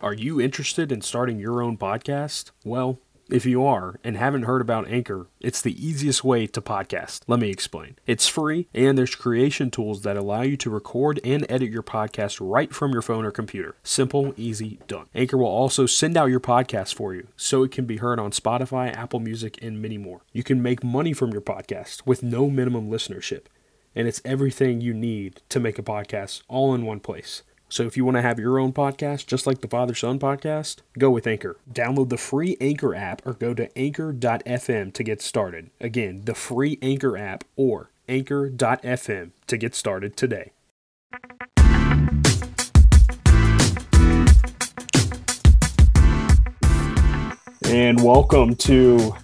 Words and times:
Are 0.00 0.14
you 0.14 0.40
interested 0.40 0.92
in 0.92 1.00
starting 1.00 1.40
your 1.40 1.60
own 1.60 1.76
podcast? 1.76 2.52
Well, 2.64 3.00
if 3.28 3.44
you 3.44 3.64
are 3.64 3.98
and 4.04 4.16
haven't 4.16 4.44
heard 4.44 4.60
about 4.60 4.86
Anchor, 4.86 5.26
it's 5.40 5.60
the 5.60 5.74
easiest 5.84 6.22
way 6.22 6.46
to 6.46 6.60
podcast. 6.60 7.22
Let 7.26 7.40
me 7.40 7.50
explain. 7.50 7.96
It's 8.06 8.28
free 8.28 8.68
and 8.72 8.96
there's 8.96 9.16
creation 9.16 9.72
tools 9.72 10.02
that 10.02 10.16
allow 10.16 10.42
you 10.42 10.56
to 10.58 10.70
record 10.70 11.18
and 11.24 11.44
edit 11.48 11.72
your 11.72 11.82
podcast 11.82 12.38
right 12.40 12.72
from 12.72 12.92
your 12.92 13.02
phone 13.02 13.24
or 13.24 13.32
computer. 13.32 13.74
Simple, 13.82 14.32
easy, 14.36 14.78
done. 14.86 15.06
Anchor 15.16 15.36
will 15.36 15.46
also 15.46 15.84
send 15.84 16.16
out 16.16 16.30
your 16.30 16.38
podcast 16.38 16.94
for 16.94 17.12
you 17.12 17.26
so 17.36 17.64
it 17.64 17.72
can 17.72 17.84
be 17.84 17.96
heard 17.96 18.20
on 18.20 18.30
Spotify, 18.30 18.94
Apple 18.96 19.18
Music, 19.18 19.58
and 19.60 19.82
many 19.82 19.98
more. 19.98 20.20
You 20.32 20.44
can 20.44 20.62
make 20.62 20.84
money 20.84 21.12
from 21.12 21.32
your 21.32 21.42
podcast 21.42 22.06
with 22.06 22.22
no 22.22 22.48
minimum 22.48 22.88
listenership. 22.88 23.46
And 23.96 24.06
it's 24.06 24.22
everything 24.24 24.80
you 24.80 24.94
need 24.94 25.42
to 25.48 25.58
make 25.58 25.76
a 25.76 25.82
podcast 25.82 26.42
all 26.46 26.72
in 26.72 26.86
one 26.86 27.00
place. 27.00 27.42
So 27.70 27.82
if 27.82 27.98
you 27.98 28.04
want 28.06 28.16
to 28.16 28.22
have 28.22 28.38
your 28.38 28.58
own 28.58 28.72
podcast, 28.72 29.26
just 29.26 29.46
like 29.46 29.60
the 29.60 29.68
Father 29.68 29.94
Son 29.94 30.18
podcast, 30.18 30.78
go 30.98 31.10
with 31.10 31.26
Anchor. 31.26 31.58
Download 31.70 32.08
the 32.08 32.16
free 32.16 32.56
Anchor 32.62 32.94
app 32.94 33.20
or 33.26 33.34
go 33.34 33.52
to 33.52 33.68
anchor.fm 33.78 34.94
to 34.94 35.02
get 35.02 35.20
started. 35.20 35.68
Again, 35.78 36.22
the 36.24 36.34
free 36.34 36.78
Anchor 36.80 37.18
app 37.18 37.44
or 37.56 37.90
anchor.fm 38.08 39.32
to 39.46 39.56
get 39.58 39.74
started 39.74 40.16
today. 40.16 40.52
And 47.64 48.02
welcome 48.02 48.54
to 48.56 49.14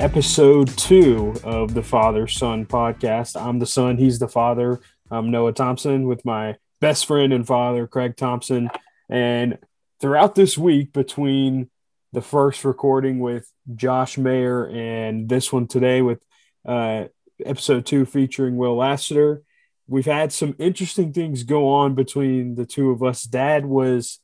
episode 0.00 0.76
two 0.76 1.34
of 1.44 1.74
the 1.74 1.84
Father 1.84 2.26
Son 2.26 2.66
podcast. 2.66 3.40
I'm 3.40 3.60
the 3.60 3.66
son, 3.66 3.96
he's 3.96 4.18
the 4.18 4.26
father. 4.26 4.80
I'm 5.08 5.30
Noah 5.30 5.52
Thompson 5.52 6.08
with 6.08 6.24
my 6.24 6.56
best 6.82 7.06
friend 7.06 7.32
and 7.32 7.46
father, 7.46 7.86
Craig 7.86 8.16
Thompson. 8.16 8.68
And 9.08 9.58
throughout 10.00 10.34
this 10.34 10.58
week, 10.58 10.92
between 10.92 11.70
the 12.12 12.20
first 12.20 12.64
recording 12.64 13.20
with 13.20 13.50
Josh 13.74 14.18
Mayer 14.18 14.66
and 14.66 15.28
this 15.28 15.52
one 15.52 15.68
today 15.68 16.02
with 16.02 16.20
uh, 16.66 17.04
episode 17.46 17.86
two 17.86 18.04
featuring 18.04 18.56
Will 18.56 18.76
Lassiter, 18.76 19.44
we've 19.86 20.06
had 20.06 20.32
some 20.32 20.56
interesting 20.58 21.12
things 21.12 21.44
go 21.44 21.68
on 21.68 21.94
between 21.94 22.56
the 22.56 22.66
two 22.66 22.90
of 22.90 23.02
us. 23.02 23.22
Dad 23.22 23.64
was 23.64 24.18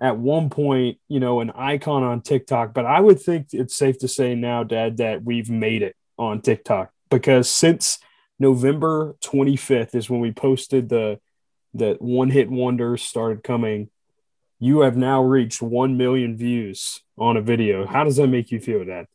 at 0.00 0.16
one 0.16 0.48
point, 0.48 0.98
you 1.08 1.18
know, 1.18 1.40
an 1.40 1.50
icon 1.50 2.04
on 2.04 2.20
TikTok, 2.20 2.72
but 2.72 2.86
I 2.86 3.00
would 3.00 3.20
think 3.20 3.48
it's 3.52 3.74
safe 3.74 3.98
to 3.98 4.08
say 4.08 4.36
now, 4.36 4.62
Dad, 4.62 4.98
that 4.98 5.24
we've 5.24 5.50
made 5.50 5.82
it 5.82 5.96
on 6.16 6.40
TikTok 6.40 6.92
because 7.10 7.50
since 7.50 7.98
November 8.38 9.16
25th 9.24 9.96
is 9.96 10.08
when 10.08 10.20
we 10.20 10.30
posted 10.30 10.88
the 10.88 11.18
that 11.78 12.00
one 12.00 12.30
hit 12.30 12.50
wonders 12.50 13.02
started 13.02 13.42
coming, 13.42 13.90
you 14.58 14.80
have 14.80 14.96
now 14.96 15.22
reached 15.22 15.60
1 15.60 15.96
million 15.96 16.36
views 16.36 17.02
on 17.18 17.36
a 17.36 17.42
video. 17.42 17.86
How 17.86 18.04
does 18.04 18.16
that 18.16 18.28
make 18.28 18.50
you 18.50 18.60
feel, 18.60 18.84
Dad? 18.84 19.06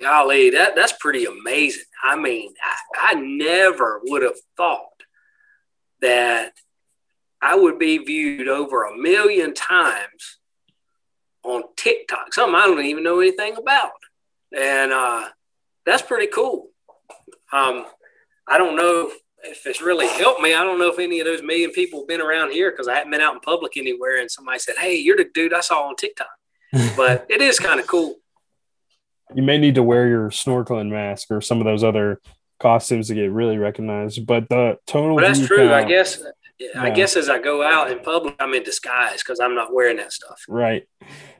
Golly, 0.00 0.50
that, 0.50 0.74
that's 0.76 0.92
pretty 0.92 1.24
amazing. 1.24 1.84
I 2.02 2.16
mean, 2.16 2.52
I, 2.62 3.12
I 3.12 3.14
never 3.14 4.00
would 4.04 4.22
have 4.22 4.38
thought 4.56 5.02
that 6.00 6.52
I 7.40 7.54
would 7.54 7.78
be 7.78 7.98
viewed 7.98 8.48
over 8.48 8.84
a 8.84 8.96
million 8.96 9.54
times 9.54 10.38
on 11.42 11.62
TikTok, 11.76 12.32
something 12.32 12.54
I 12.54 12.66
don't 12.66 12.84
even 12.84 13.04
know 13.04 13.20
anything 13.20 13.56
about. 13.56 13.92
And 14.56 14.92
uh, 14.92 15.28
that's 15.84 16.02
pretty 16.02 16.26
cool. 16.26 16.70
Um, 17.52 17.86
I 18.48 18.58
don't 18.58 18.76
know 18.76 19.10
if 19.44 19.66
it's 19.66 19.82
really 19.82 20.08
helped 20.08 20.40
me, 20.40 20.54
I 20.54 20.64
don't 20.64 20.78
know 20.78 20.88
if 20.88 20.98
any 20.98 21.20
of 21.20 21.26
those 21.26 21.42
million 21.42 21.70
people 21.70 22.00
have 22.00 22.08
been 22.08 22.20
around 22.20 22.52
here 22.52 22.70
because 22.70 22.88
I 22.88 22.94
haven't 22.94 23.10
been 23.10 23.20
out 23.20 23.34
in 23.34 23.40
public 23.40 23.76
anywhere 23.76 24.20
and 24.20 24.30
somebody 24.30 24.58
said, 24.58 24.76
Hey, 24.78 24.96
you're 24.96 25.16
the 25.16 25.28
dude 25.32 25.52
I 25.52 25.60
saw 25.60 25.88
on 25.88 25.96
TikTok. 25.96 26.28
but 26.96 27.26
it 27.30 27.40
is 27.40 27.58
kind 27.58 27.78
of 27.78 27.86
cool. 27.86 28.16
You 29.34 29.42
may 29.42 29.58
need 29.58 29.76
to 29.76 29.82
wear 29.82 30.08
your 30.08 30.30
snorkeling 30.30 30.90
mask 30.90 31.30
or 31.30 31.40
some 31.40 31.58
of 31.58 31.64
those 31.64 31.84
other 31.84 32.20
costumes 32.58 33.08
to 33.08 33.14
get 33.14 33.30
really 33.30 33.58
recognized. 33.58 34.26
But 34.26 34.48
the 34.48 34.78
total 34.86 35.16
well, 35.16 35.24
that's 35.24 35.46
true. 35.46 35.68
Count, 35.68 35.72
I 35.72 35.84
guess 35.84 36.22
yeah. 36.58 36.82
I 36.82 36.90
guess 36.90 37.16
as 37.16 37.28
I 37.28 37.38
go 37.40 37.62
out 37.62 37.90
in 37.90 38.00
public, 38.00 38.36
I'm 38.38 38.54
in 38.54 38.62
disguise 38.62 39.22
because 39.22 39.40
I'm 39.40 39.54
not 39.54 39.72
wearing 39.72 39.96
that 39.96 40.12
stuff. 40.12 40.44
Right. 40.48 40.84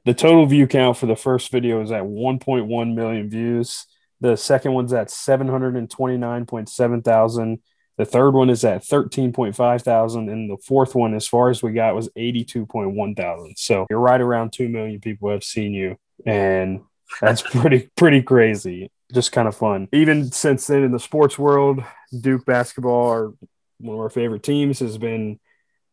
The 0.04 0.14
total 0.14 0.44
view 0.46 0.66
count 0.66 0.96
for 0.96 1.06
the 1.06 1.16
first 1.16 1.52
video 1.52 1.80
is 1.82 1.92
at 1.92 2.02
1.1 2.02 2.94
million 2.94 3.30
views. 3.30 3.86
The 4.20 4.36
second 4.36 4.72
one's 4.72 4.92
at 4.92 5.08
729.7 5.08 7.04
thousand. 7.04 7.60
The 7.96 8.04
third 8.04 8.32
one 8.32 8.50
is 8.50 8.64
at 8.64 8.82
13.5 8.82 9.82
thousand, 9.82 10.28
and 10.28 10.50
the 10.50 10.56
fourth 10.56 10.94
one, 10.94 11.14
as 11.14 11.28
far 11.28 11.50
as 11.50 11.62
we 11.62 11.72
got, 11.72 11.94
was 11.94 12.08
82.1 12.16 13.16
thousand. 13.16 13.56
So 13.56 13.86
you're 13.88 14.00
right 14.00 14.20
around 14.20 14.52
two 14.52 14.68
million 14.68 15.00
people 15.00 15.30
have 15.30 15.44
seen 15.44 15.72
you, 15.72 15.96
and 16.26 16.80
that's 17.20 17.42
pretty 17.42 17.90
pretty 17.96 18.22
crazy. 18.22 18.90
Just 19.12 19.32
kind 19.32 19.46
of 19.46 19.56
fun. 19.56 19.88
Even 19.92 20.32
since 20.32 20.66
then, 20.66 20.82
in 20.82 20.90
the 20.90 20.98
sports 20.98 21.38
world, 21.38 21.84
Duke 22.20 22.44
basketball, 22.44 23.08
our 23.08 23.32
one 23.78 23.96
of 23.96 24.00
our 24.00 24.10
favorite 24.10 24.42
teams, 24.42 24.80
has 24.80 24.98
been 24.98 25.38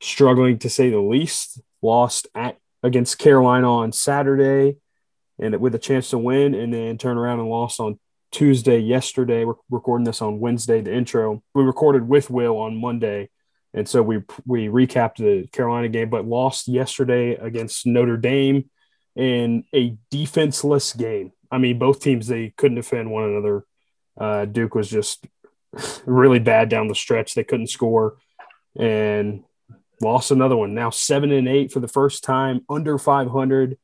struggling 0.02 0.58
to 0.60 0.70
say 0.70 0.90
the 0.90 1.00
least. 1.00 1.62
Lost 1.84 2.28
at 2.34 2.58
against 2.84 3.20
Carolina 3.20 3.72
on 3.72 3.92
Saturday, 3.92 4.78
and 5.40 5.56
with 5.60 5.76
a 5.76 5.80
chance 5.80 6.10
to 6.10 6.18
win, 6.18 6.56
and 6.56 6.74
then 6.74 6.98
turn 6.98 7.18
around 7.18 7.40
and 7.40 7.50
lost 7.50 7.80
on 7.80 8.00
Tuesday 8.32 8.80
yesterday. 8.80 9.46
We're 9.46 9.56
recording 9.70 10.06
this 10.06 10.22
on 10.22 10.40
Wednesday, 10.40 10.82
the 10.82 10.94
intro. 10.94 11.44
We 11.54 11.64
recorded 11.64 12.08
with 12.08 12.30
Will 12.30 12.58
on 12.58 12.80
Monday. 12.80 13.30
And 13.74 13.88
so 13.88 14.02
we 14.02 14.24
we 14.46 14.68
recapped 14.68 15.18
the 15.18 15.48
Carolina 15.48 15.90
game, 15.90 16.10
but 16.10 16.26
lost 16.26 16.68
yesterday 16.68 17.36
against 17.36 17.86
Notre 17.86 18.18
Dame 18.18 18.70
in 19.16 19.66
a 19.74 19.96
defenseless 20.10 20.94
game. 20.94 21.32
I 21.52 21.58
mean, 21.58 21.80
both 21.80 22.00
teams 22.00 22.28
they 22.28 22.54
couldn't 22.58 22.76
defend 22.76 23.12
one 23.12 23.26
another. 23.26 23.66
Uh, 24.18 24.46
Duke 24.46 24.76
was 24.76 24.90
just 24.90 25.26
really 26.06 26.40
bad 26.40 26.70
down 26.70 26.88
the 26.88 26.96
stretch. 26.96 27.34
They 27.34 27.44
couldn't 27.44 27.68
score 27.68 28.18
and 28.78 29.44
lost 30.02 30.32
another 30.32 30.58
one. 30.58 30.74
Now 30.74 30.90
seven 30.90 31.32
and 31.32 31.48
eight 31.48 31.72
for 31.72 31.80
the 31.80 31.88
first 31.88 32.24
time 32.24 32.62
under 32.70 32.98
500 32.98 33.78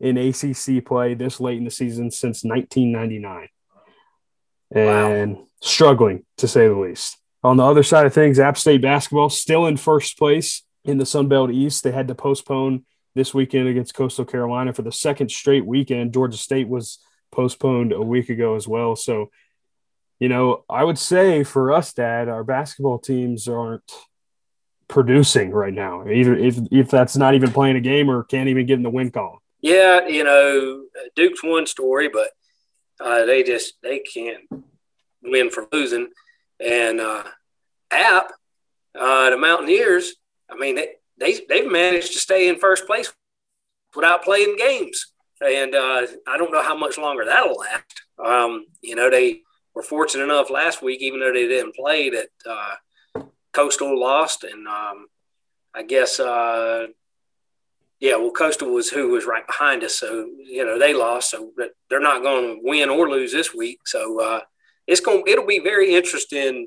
in 0.00 0.16
ACC 0.18 0.84
play 0.84 1.14
this 1.14 1.40
late 1.40 1.58
in 1.58 1.64
the 1.64 1.70
season 1.70 2.10
since 2.10 2.44
1999 2.44 3.48
and 4.70 5.36
wow. 5.36 5.46
struggling 5.60 6.24
to 6.38 6.48
say 6.48 6.68
the 6.68 6.74
least. 6.74 7.18
On 7.42 7.56
the 7.56 7.64
other 7.64 7.82
side 7.82 8.06
of 8.06 8.14
things, 8.14 8.38
App 8.38 8.56
State 8.56 8.80
basketball 8.80 9.28
still 9.28 9.66
in 9.66 9.76
first 9.76 10.16
place 10.18 10.62
in 10.84 10.98
the 10.98 11.06
Sun 11.06 11.28
Belt 11.28 11.50
East. 11.50 11.84
They 11.84 11.92
had 11.92 12.08
to 12.08 12.14
postpone 12.14 12.84
this 13.14 13.34
weekend 13.34 13.68
against 13.68 13.94
Coastal 13.94 14.24
Carolina 14.24 14.72
for 14.72 14.82
the 14.82 14.92
second 14.92 15.30
straight 15.30 15.66
weekend. 15.66 16.14
Georgia 16.14 16.38
State 16.38 16.68
was 16.68 16.98
postponed 17.30 17.92
a 17.92 18.00
week 18.00 18.30
ago 18.30 18.56
as 18.56 18.66
well. 18.66 18.96
So, 18.96 19.30
you 20.18 20.28
know, 20.28 20.64
I 20.70 20.84
would 20.84 20.98
say 20.98 21.44
for 21.44 21.72
us, 21.72 21.92
Dad, 21.92 22.28
our 22.28 22.44
basketball 22.44 22.98
teams 22.98 23.46
aren't 23.46 23.92
producing 24.88 25.50
right 25.50 25.72
now. 25.72 26.06
Either 26.08 26.36
if 26.36 26.58
if 26.70 26.90
that's 26.90 27.16
not 27.16 27.34
even 27.34 27.50
playing 27.52 27.76
a 27.76 27.80
game 27.80 28.10
or 28.10 28.24
can't 28.24 28.48
even 28.48 28.66
get 28.66 28.74
in 28.74 28.82
the 28.82 28.90
win 28.90 29.10
column. 29.10 29.38
Yeah, 29.60 30.06
you 30.06 30.24
know, 30.24 30.84
Duke's 31.16 31.42
one 31.42 31.66
story, 31.66 32.08
but 32.08 32.28
uh, 33.00 33.24
they 33.24 33.42
just 33.42 33.74
they 33.82 34.00
can't 34.00 34.42
win 35.22 35.50
for 35.50 35.66
losing. 35.72 36.08
And 36.64 37.00
uh, 37.00 37.24
App, 37.90 38.32
uh, 38.98 39.30
the 39.30 39.36
Mountaineers, 39.36 40.14
I 40.50 40.56
mean 40.56 40.76
they, 40.76 40.88
they 41.18 41.40
they've 41.48 41.70
managed 41.70 42.12
to 42.12 42.18
stay 42.18 42.48
in 42.48 42.56
first 42.56 42.86
place 42.86 43.12
without 43.94 44.24
playing 44.24 44.56
games. 44.56 45.12
And 45.44 45.74
uh, 45.74 46.06
I 46.26 46.38
don't 46.38 46.52
know 46.52 46.62
how 46.62 46.76
much 46.76 46.96
longer 46.96 47.24
that'll 47.24 47.58
last. 47.58 48.02
Um, 48.24 48.66
you 48.82 48.94
know, 48.94 49.10
they 49.10 49.42
were 49.74 49.82
fortunate 49.82 50.24
enough 50.24 50.48
last 50.50 50.82
week, 50.82 51.02
even 51.02 51.20
though 51.20 51.32
they 51.32 51.48
didn't 51.48 51.74
play, 51.74 52.10
that 52.10 52.28
uh, 52.48 53.22
Coastal 53.52 53.98
lost, 53.98 54.44
and 54.44 54.66
um, 54.66 55.06
I 55.74 55.82
guess 55.82 56.18
uh, 56.18 56.86
yeah, 58.04 58.16
well, 58.16 58.32
Coastal 58.32 58.68
was 58.68 58.90
who 58.90 59.08
was 59.08 59.24
right 59.24 59.46
behind 59.46 59.82
us, 59.82 59.98
so 59.98 60.28
you 60.36 60.62
know 60.62 60.78
they 60.78 60.92
lost, 60.92 61.30
so 61.30 61.52
they're 61.88 62.00
not 62.00 62.22
going 62.22 62.56
to 62.56 62.60
win 62.62 62.90
or 62.90 63.08
lose 63.08 63.32
this 63.32 63.54
week. 63.54 63.78
So 63.86 64.20
uh, 64.20 64.40
it's 64.86 65.00
going, 65.00 65.22
it'll 65.26 65.46
be 65.46 65.60
very 65.60 65.94
interesting 65.94 66.66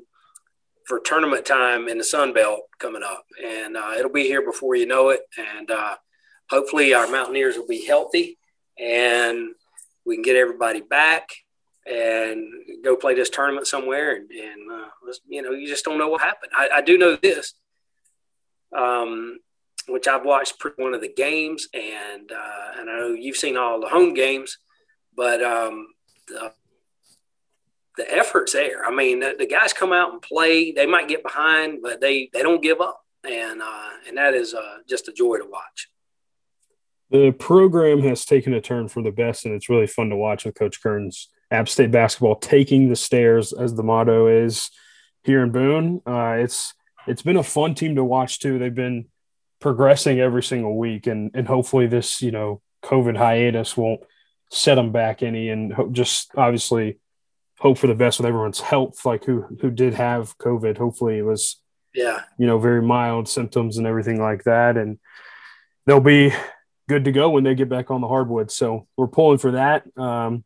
for 0.84 0.98
tournament 0.98 1.46
time 1.46 1.86
in 1.86 1.96
the 1.96 2.02
Sun 2.02 2.32
Belt 2.32 2.62
coming 2.80 3.04
up, 3.04 3.24
and 3.40 3.76
uh, 3.76 3.92
it'll 3.96 4.10
be 4.10 4.24
here 4.24 4.44
before 4.44 4.74
you 4.74 4.84
know 4.84 5.10
it. 5.10 5.20
And 5.38 5.70
uh, 5.70 5.94
hopefully, 6.50 6.92
our 6.92 7.06
Mountaineers 7.06 7.56
will 7.56 7.68
be 7.68 7.86
healthy, 7.86 8.36
and 8.76 9.50
we 10.04 10.16
can 10.16 10.22
get 10.22 10.34
everybody 10.34 10.80
back 10.80 11.28
and 11.86 12.48
go 12.82 12.96
play 12.96 13.14
this 13.14 13.30
tournament 13.30 13.68
somewhere. 13.68 14.16
And, 14.16 14.28
and 14.28 14.72
uh, 14.72 15.12
you 15.28 15.42
know, 15.42 15.52
you 15.52 15.68
just 15.68 15.84
don't 15.84 15.98
know 15.98 16.08
what 16.08 16.20
happened. 16.20 16.50
I, 16.52 16.68
I 16.78 16.82
do 16.82 16.98
know 16.98 17.14
this. 17.14 17.54
Um, 18.76 19.38
which 19.88 20.06
I've 20.06 20.24
watched 20.24 20.62
one 20.76 20.94
of 20.94 21.00
the 21.00 21.12
games, 21.12 21.68
and 21.72 22.30
uh, 22.30 22.78
and 22.78 22.90
I 22.90 22.98
know 22.98 23.08
you've 23.08 23.36
seen 23.36 23.56
all 23.56 23.80
the 23.80 23.88
home 23.88 24.14
games, 24.14 24.58
but 25.16 25.42
um, 25.42 25.88
the, 26.28 26.52
the 27.96 28.14
effort's 28.14 28.52
there. 28.52 28.84
I 28.84 28.94
mean, 28.94 29.20
the, 29.20 29.34
the, 29.38 29.46
guys 29.46 29.72
come 29.72 29.92
out 29.92 30.12
and 30.12 30.22
play. 30.22 30.72
They 30.72 30.86
might 30.86 31.08
get 31.08 31.22
behind, 31.22 31.80
but 31.82 32.00
they 32.00 32.30
they 32.32 32.42
don't 32.42 32.62
give 32.62 32.80
up, 32.80 33.04
and 33.24 33.62
uh, 33.62 33.90
and 34.06 34.16
that 34.16 34.34
is 34.34 34.54
uh, 34.54 34.78
just 34.88 35.08
a 35.08 35.12
joy 35.12 35.38
to 35.38 35.46
watch. 35.46 35.88
The 37.10 37.32
program 37.32 38.00
has 38.00 38.24
taken 38.24 38.52
a 38.52 38.60
turn 38.60 38.88
for 38.88 39.02
the 39.02 39.10
best, 39.10 39.46
and 39.46 39.54
it's 39.54 39.70
really 39.70 39.86
fun 39.86 40.10
to 40.10 40.16
watch 40.16 40.44
with 40.44 40.54
Coach 40.54 40.82
Kerns. 40.82 41.28
App 41.50 41.68
State 41.68 41.90
basketball 41.90 42.36
taking 42.36 42.90
the 42.90 42.96
stairs, 42.96 43.54
as 43.54 43.74
the 43.74 43.82
motto 43.82 44.26
is 44.26 44.70
here 45.24 45.42
in 45.42 45.50
Boone. 45.50 46.02
Uh, 46.06 46.36
it's 46.38 46.74
it's 47.06 47.22
been 47.22 47.38
a 47.38 47.42
fun 47.42 47.74
team 47.74 47.96
to 47.96 48.04
watch 48.04 48.38
too. 48.38 48.58
They've 48.58 48.74
been 48.74 49.06
progressing 49.60 50.20
every 50.20 50.42
single 50.42 50.76
week, 50.76 51.06
and 51.06 51.30
and 51.34 51.46
hopefully 51.46 51.86
this 51.86 52.22
you 52.22 52.30
know 52.30 52.60
COVID 52.84 53.16
hiatus 53.16 53.76
won't 53.76 54.00
set 54.50 54.76
them 54.76 54.92
back 54.92 55.22
any, 55.22 55.48
and 55.50 55.74
just 55.92 56.30
obviously 56.36 56.98
hope 57.58 57.78
for 57.78 57.86
the 57.86 57.94
best 57.94 58.18
with 58.18 58.26
everyone's 58.26 58.60
health. 58.60 59.04
Like 59.04 59.24
who 59.24 59.42
who 59.60 59.70
did 59.70 59.94
have 59.94 60.36
COVID, 60.38 60.78
hopefully 60.78 61.18
it 61.18 61.24
was 61.24 61.60
yeah 61.94 62.22
you 62.38 62.46
know 62.46 62.58
very 62.58 62.82
mild 62.82 63.28
symptoms 63.28 63.78
and 63.78 63.86
everything 63.86 64.20
like 64.20 64.44
that, 64.44 64.76
and 64.76 64.98
they'll 65.86 66.00
be 66.00 66.32
good 66.88 67.04
to 67.04 67.12
go 67.12 67.30
when 67.30 67.44
they 67.44 67.54
get 67.54 67.68
back 67.68 67.90
on 67.90 68.00
the 68.00 68.08
hardwood. 68.08 68.50
So 68.50 68.86
we're 68.96 69.08
pulling 69.08 69.38
for 69.38 69.52
that. 69.52 69.84
Um, 69.96 70.44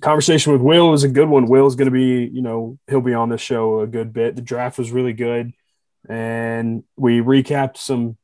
conversation 0.00 0.52
with 0.52 0.60
Will 0.60 0.92
is 0.94 1.04
a 1.04 1.08
good 1.08 1.28
one. 1.28 1.46
Will's 1.46 1.76
going 1.76 1.86
to 1.86 1.92
be, 1.92 2.28
you 2.32 2.42
know, 2.42 2.78
he'll 2.88 3.00
be 3.00 3.14
on 3.14 3.28
the 3.28 3.38
show 3.38 3.80
a 3.80 3.86
good 3.86 4.12
bit. 4.12 4.34
The 4.34 4.42
draft 4.42 4.78
was 4.78 4.90
really 4.90 5.12
good, 5.12 5.52
and 6.08 6.82
we 6.96 7.20
recapped 7.20 7.76
some 7.76 8.16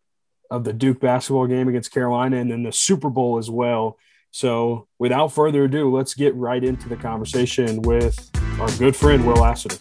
of 0.50 0.64
the 0.64 0.72
Duke 0.72 1.00
basketball 1.00 1.46
game 1.46 1.68
against 1.68 1.92
Carolina, 1.92 2.36
and 2.36 2.50
then 2.50 2.62
the 2.62 2.72
Super 2.72 3.10
Bowl 3.10 3.38
as 3.38 3.50
well. 3.50 3.98
So, 4.30 4.88
without 4.98 5.28
further 5.28 5.64
ado, 5.64 5.94
let's 5.94 6.14
get 6.14 6.34
right 6.34 6.62
into 6.62 6.88
the 6.88 6.96
conversation 6.96 7.82
with 7.82 8.30
our 8.60 8.70
good 8.78 8.94
friend 8.94 9.26
Will 9.26 9.36
Lassiter. 9.36 9.76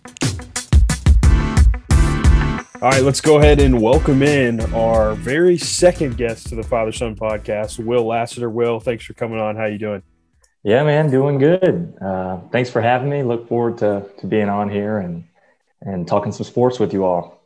All 2.81 2.91
right, 2.91 3.01
let's 3.03 3.21
go 3.21 3.39
ahead 3.39 3.59
and 3.59 3.81
welcome 3.81 4.21
in 4.21 4.61
our 4.73 5.15
very 5.15 5.57
second 5.57 6.17
guest 6.17 6.47
to 6.47 6.55
the 6.55 6.63
Father 6.63 6.91
Son 6.91 7.15
podcast, 7.15 7.83
Will 7.83 8.05
Lassiter. 8.05 8.49
Will, 8.49 8.79
thanks 8.79 9.05
for 9.05 9.13
coming 9.13 9.39
on. 9.39 9.55
How 9.55 9.65
you 9.65 9.77
doing? 9.77 10.03
Yeah, 10.63 10.83
man, 10.83 11.09
doing 11.09 11.37
good. 11.37 11.95
Uh, 12.01 12.39
thanks 12.51 12.69
for 12.69 12.81
having 12.81 13.09
me. 13.09 13.23
Look 13.23 13.47
forward 13.47 13.77
to 13.79 14.09
to 14.19 14.27
being 14.27 14.49
on 14.49 14.69
here 14.69 14.99
and 14.99 15.25
and 15.81 16.07
talking 16.07 16.31
some 16.31 16.45
sports 16.45 16.79
with 16.79 16.91
you 16.91 17.05
all. 17.05 17.41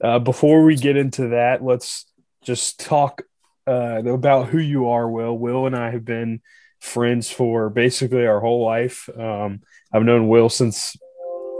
Uh, 0.00 0.18
before 0.18 0.64
we 0.64 0.76
get 0.76 0.96
into 0.96 1.28
that, 1.28 1.62
let's 1.62 2.06
just 2.44 2.80
talk 2.80 3.22
uh, 3.66 4.02
about 4.04 4.48
who 4.48 4.58
you 4.58 4.88
are, 4.88 5.08
Will. 5.08 5.36
Will 5.36 5.66
and 5.66 5.76
I 5.76 5.90
have 5.90 6.04
been 6.04 6.40
friends 6.80 7.30
for 7.30 7.70
basically 7.70 8.26
our 8.26 8.40
whole 8.40 8.64
life. 8.64 9.08
Um, 9.18 9.62
I've 9.92 10.04
known 10.04 10.28
Will 10.28 10.48
since, 10.48 10.96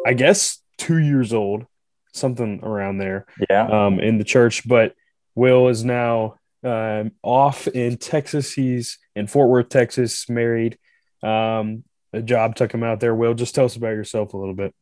I 0.07 0.13
guess, 0.13 0.61
two 0.77 0.99
years 0.99 1.33
old 1.33 1.67
something 2.13 2.61
around 2.63 2.99
there. 2.99 3.27
Yeah. 3.51 3.67
Um, 3.67 4.01
in 4.01 4.19
the 4.19 4.25
church, 4.25 4.67
but 4.67 4.95
Will 5.35 5.69
is 5.69 5.85
now 5.85 6.37
um, 6.63 7.13
off 7.23 7.67
in 7.69 7.97
Texas. 7.97 8.53
He's 8.53 8.99
in 9.17 9.27
Fort 9.27 9.49
Worth, 9.49 9.69
Texas, 9.69 10.29
married. 10.29 10.79
Um, 11.23 11.85
a 12.13 12.23
job 12.23 12.55
took 12.55 12.73
him 12.73 12.85
out 12.85 13.01
there. 13.01 13.15
Will, 13.15 13.35
just 13.35 13.55
tell 13.55 13.65
us 13.65 13.77
about 13.77 13.89
yourself 13.89 14.35
a 14.35 14.37
little 14.37 14.55
bit. 14.55 14.75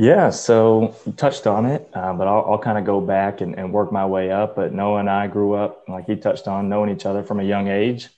Yeah, 0.00 0.30
so 0.30 0.94
you 1.04 1.12
touched 1.12 1.48
on 1.48 1.66
it, 1.66 1.90
uh, 1.92 2.12
but 2.12 2.28
I'll, 2.28 2.44
I'll 2.48 2.58
kind 2.58 2.78
of 2.78 2.84
go 2.84 3.00
back 3.00 3.40
and, 3.40 3.58
and, 3.58 3.72
work 3.72 3.90
my 3.90 4.06
way 4.06 4.30
up. 4.30 4.54
But 4.54 4.72
Noah 4.72 5.00
and 5.00 5.10
I 5.10 5.26
grew 5.26 5.54
up, 5.54 5.88
like 5.88 6.06
he 6.06 6.14
touched 6.14 6.46
on, 6.46 6.68
knowing 6.68 6.88
each 6.88 7.04
other 7.04 7.24
from 7.24 7.40
a 7.40 7.42
young 7.42 7.66
age. 7.66 8.08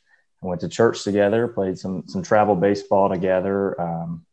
Went 0.43 0.61
to 0.61 0.69
church 0.69 1.05
together, 1.05 1.49
played 1.49 1.79
some 1.79 2.05
some 2.07 2.23
travel 2.23 2.55
baseball 2.55 3.09
together. 3.09 3.81
Um, 3.81 4.27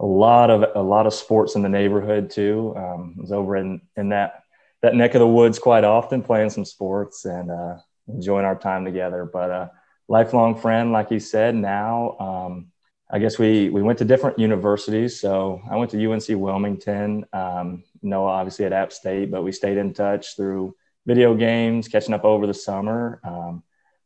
a 0.00 0.06
lot 0.06 0.50
of 0.50 0.64
a 0.74 0.82
lot 0.82 1.06
of 1.06 1.12
sports 1.12 1.54
in 1.54 1.60
the 1.60 1.68
neighborhood 1.68 2.30
too. 2.30 2.72
Um, 2.76 3.14
was 3.18 3.30
over 3.30 3.56
in 3.56 3.82
in 3.96 4.08
that 4.10 4.44
that 4.80 4.94
neck 4.94 5.14
of 5.14 5.20
the 5.20 5.26
woods 5.26 5.58
quite 5.58 5.84
often, 5.84 6.22
playing 6.22 6.48
some 6.48 6.64
sports 6.64 7.26
and 7.26 7.50
uh, 7.50 7.76
enjoying 8.08 8.46
our 8.46 8.58
time 8.58 8.86
together. 8.86 9.28
But 9.30 9.50
uh, 9.50 9.68
lifelong 10.08 10.58
friend, 10.58 10.92
like 10.92 11.10
he 11.10 11.18
said. 11.18 11.54
Now, 11.54 12.16
um, 12.18 12.72
I 13.08 13.18
guess 13.18 13.38
we 13.38 13.70
we 13.70 13.82
went 13.82 13.98
to 13.98 14.04
different 14.04 14.38
universities. 14.38 15.20
So 15.20 15.62
I 15.70 15.76
went 15.76 15.90
to 15.92 16.12
UNC 16.12 16.28
Wilmington. 16.28 17.24
Um, 17.32 17.84
Noah 18.02 18.30
obviously 18.30 18.64
at 18.64 18.72
App 18.72 18.92
State, 18.92 19.30
but 19.30 19.42
we 19.42 19.52
stayed 19.52 19.76
in 19.76 19.94
touch 19.94 20.36
through 20.36 20.74
video 21.06 21.34
games, 21.34 21.86
catching 21.86 22.14
up 22.14 22.24
over 22.24 22.46
the 22.46 22.54
summer. 22.54 23.20
Um, 23.22 23.62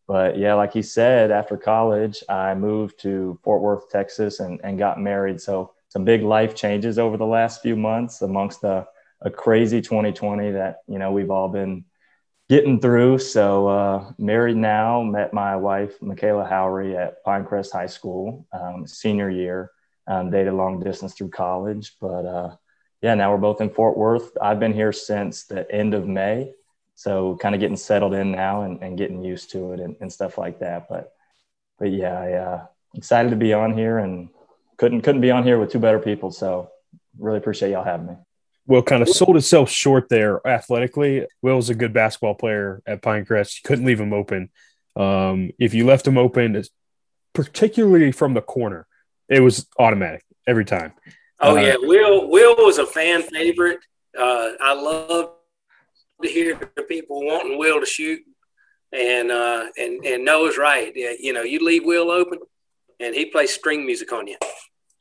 but 0.06 0.36
yeah, 0.36 0.54
like 0.54 0.72
he 0.72 0.82
said, 0.82 1.30
after 1.30 1.56
college, 1.56 2.22
I 2.28 2.54
moved 2.54 3.00
to 3.02 3.38
Fort 3.42 3.62
Worth, 3.62 3.88
Texas, 3.90 4.40
and, 4.40 4.60
and 4.64 4.78
got 4.78 5.00
married. 5.00 5.40
So 5.40 5.72
some 5.88 6.04
big 6.04 6.22
life 6.22 6.54
changes 6.54 6.98
over 6.98 7.16
the 7.16 7.26
last 7.26 7.62
few 7.62 7.76
months 7.76 8.20
amongst 8.20 8.64
a, 8.64 8.86
a 9.22 9.30
crazy 9.30 9.80
2020 9.80 10.50
that 10.52 10.78
you 10.88 10.98
know 10.98 11.12
we've 11.12 11.30
all 11.30 11.48
been 11.48 11.84
getting 12.50 12.80
through. 12.80 13.16
So 13.16 13.68
uh, 13.68 14.12
married 14.18 14.56
now, 14.56 15.02
met 15.02 15.32
my 15.32 15.54
wife 15.54 16.02
Michaela 16.02 16.44
Howery 16.44 16.96
at 16.96 17.24
Pinecrest 17.24 17.72
High 17.72 17.86
School, 17.86 18.44
um, 18.52 18.86
senior 18.86 19.30
year. 19.30 19.70
Um, 20.08 20.28
dated 20.28 20.54
long 20.54 20.80
distance 20.80 21.14
through 21.14 21.28
college, 21.28 21.94
but 22.00 22.26
uh, 22.26 22.56
yeah, 23.00 23.14
now 23.14 23.30
we're 23.30 23.38
both 23.38 23.60
in 23.60 23.70
Fort 23.70 23.96
Worth. 23.96 24.32
I've 24.42 24.58
been 24.58 24.72
here 24.72 24.92
since 24.92 25.44
the 25.44 25.70
end 25.70 25.94
of 25.94 26.08
May, 26.08 26.52
so 26.96 27.36
kind 27.36 27.54
of 27.54 27.60
getting 27.60 27.76
settled 27.76 28.14
in 28.14 28.32
now 28.32 28.62
and, 28.62 28.82
and 28.82 28.98
getting 28.98 29.22
used 29.22 29.52
to 29.52 29.72
it 29.72 29.78
and, 29.78 29.94
and, 30.00 30.12
stuff 30.12 30.36
like 30.36 30.58
that. 30.60 30.88
But 30.88 31.12
but 31.78 31.92
yeah, 31.92 32.18
I, 32.18 32.32
uh, 32.32 32.66
excited 32.94 33.30
to 33.30 33.36
be 33.36 33.52
on 33.52 33.72
here 33.72 33.98
and 33.98 34.30
couldn't 34.78 35.02
couldn't 35.02 35.20
be 35.20 35.30
on 35.30 35.44
here 35.44 35.60
with 35.60 35.70
two 35.70 35.78
better 35.78 36.00
people. 36.00 36.32
So 36.32 36.70
really 37.16 37.38
appreciate 37.38 37.70
y'all 37.70 37.84
having 37.84 38.06
me. 38.06 38.16
Will 38.70 38.82
kind 38.82 39.02
of 39.02 39.08
sold 39.08 39.36
itself 39.36 39.68
short 39.68 40.08
there 40.08 40.40
athletically. 40.46 41.26
Will 41.42 41.56
was 41.56 41.70
a 41.70 41.74
good 41.74 41.92
basketball 41.92 42.34
player 42.34 42.82
at 42.86 43.02
Pinecrest. 43.02 43.56
You 43.56 43.68
couldn't 43.68 43.84
leave 43.84 44.00
him 44.00 44.12
open. 44.12 44.48
Um, 44.96 45.50
if 45.58 45.74
you 45.74 45.84
left 45.84 46.06
him 46.06 46.16
open, 46.16 46.62
particularly 47.34 48.12
from 48.12 48.34
the 48.34 48.40
corner, 48.40 48.86
it 49.28 49.40
was 49.40 49.66
automatic 49.78 50.24
every 50.46 50.64
time. 50.64 50.92
Oh 51.40 51.56
uh, 51.56 51.60
yeah, 51.60 51.74
Will 51.78 52.30
Will 52.30 52.56
was 52.56 52.78
a 52.78 52.86
fan 52.86 53.22
favorite. 53.22 53.80
Uh, 54.18 54.52
I 54.60 54.72
love 54.72 55.32
to 56.22 56.28
hear 56.28 56.58
the 56.76 56.82
people 56.84 57.26
wanting 57.26 57.58
Will 57.58 57.80
to 57.80 57.86
shoot, 57.86 58.20
and 58.92 59.30
uh, 59.30 59.66
and 59.76 60.04
and 60.06 60.24
Noah's 60.24 60.56
right. 60.56 60.92
Yeah, 60.94 61.12
you 61.18 61.32
know, 61.32 61.42
you 61.42 61.64
leave 61.64 61.84
Will 61.84 62.10
open, 62.10 62.38
and 62.98 63.14
he 63.14 63.26
plays 63.26 63.52
string 63.52 63.84
music 63.84 64.12
on 64.12 64.26
you 64.26 64.36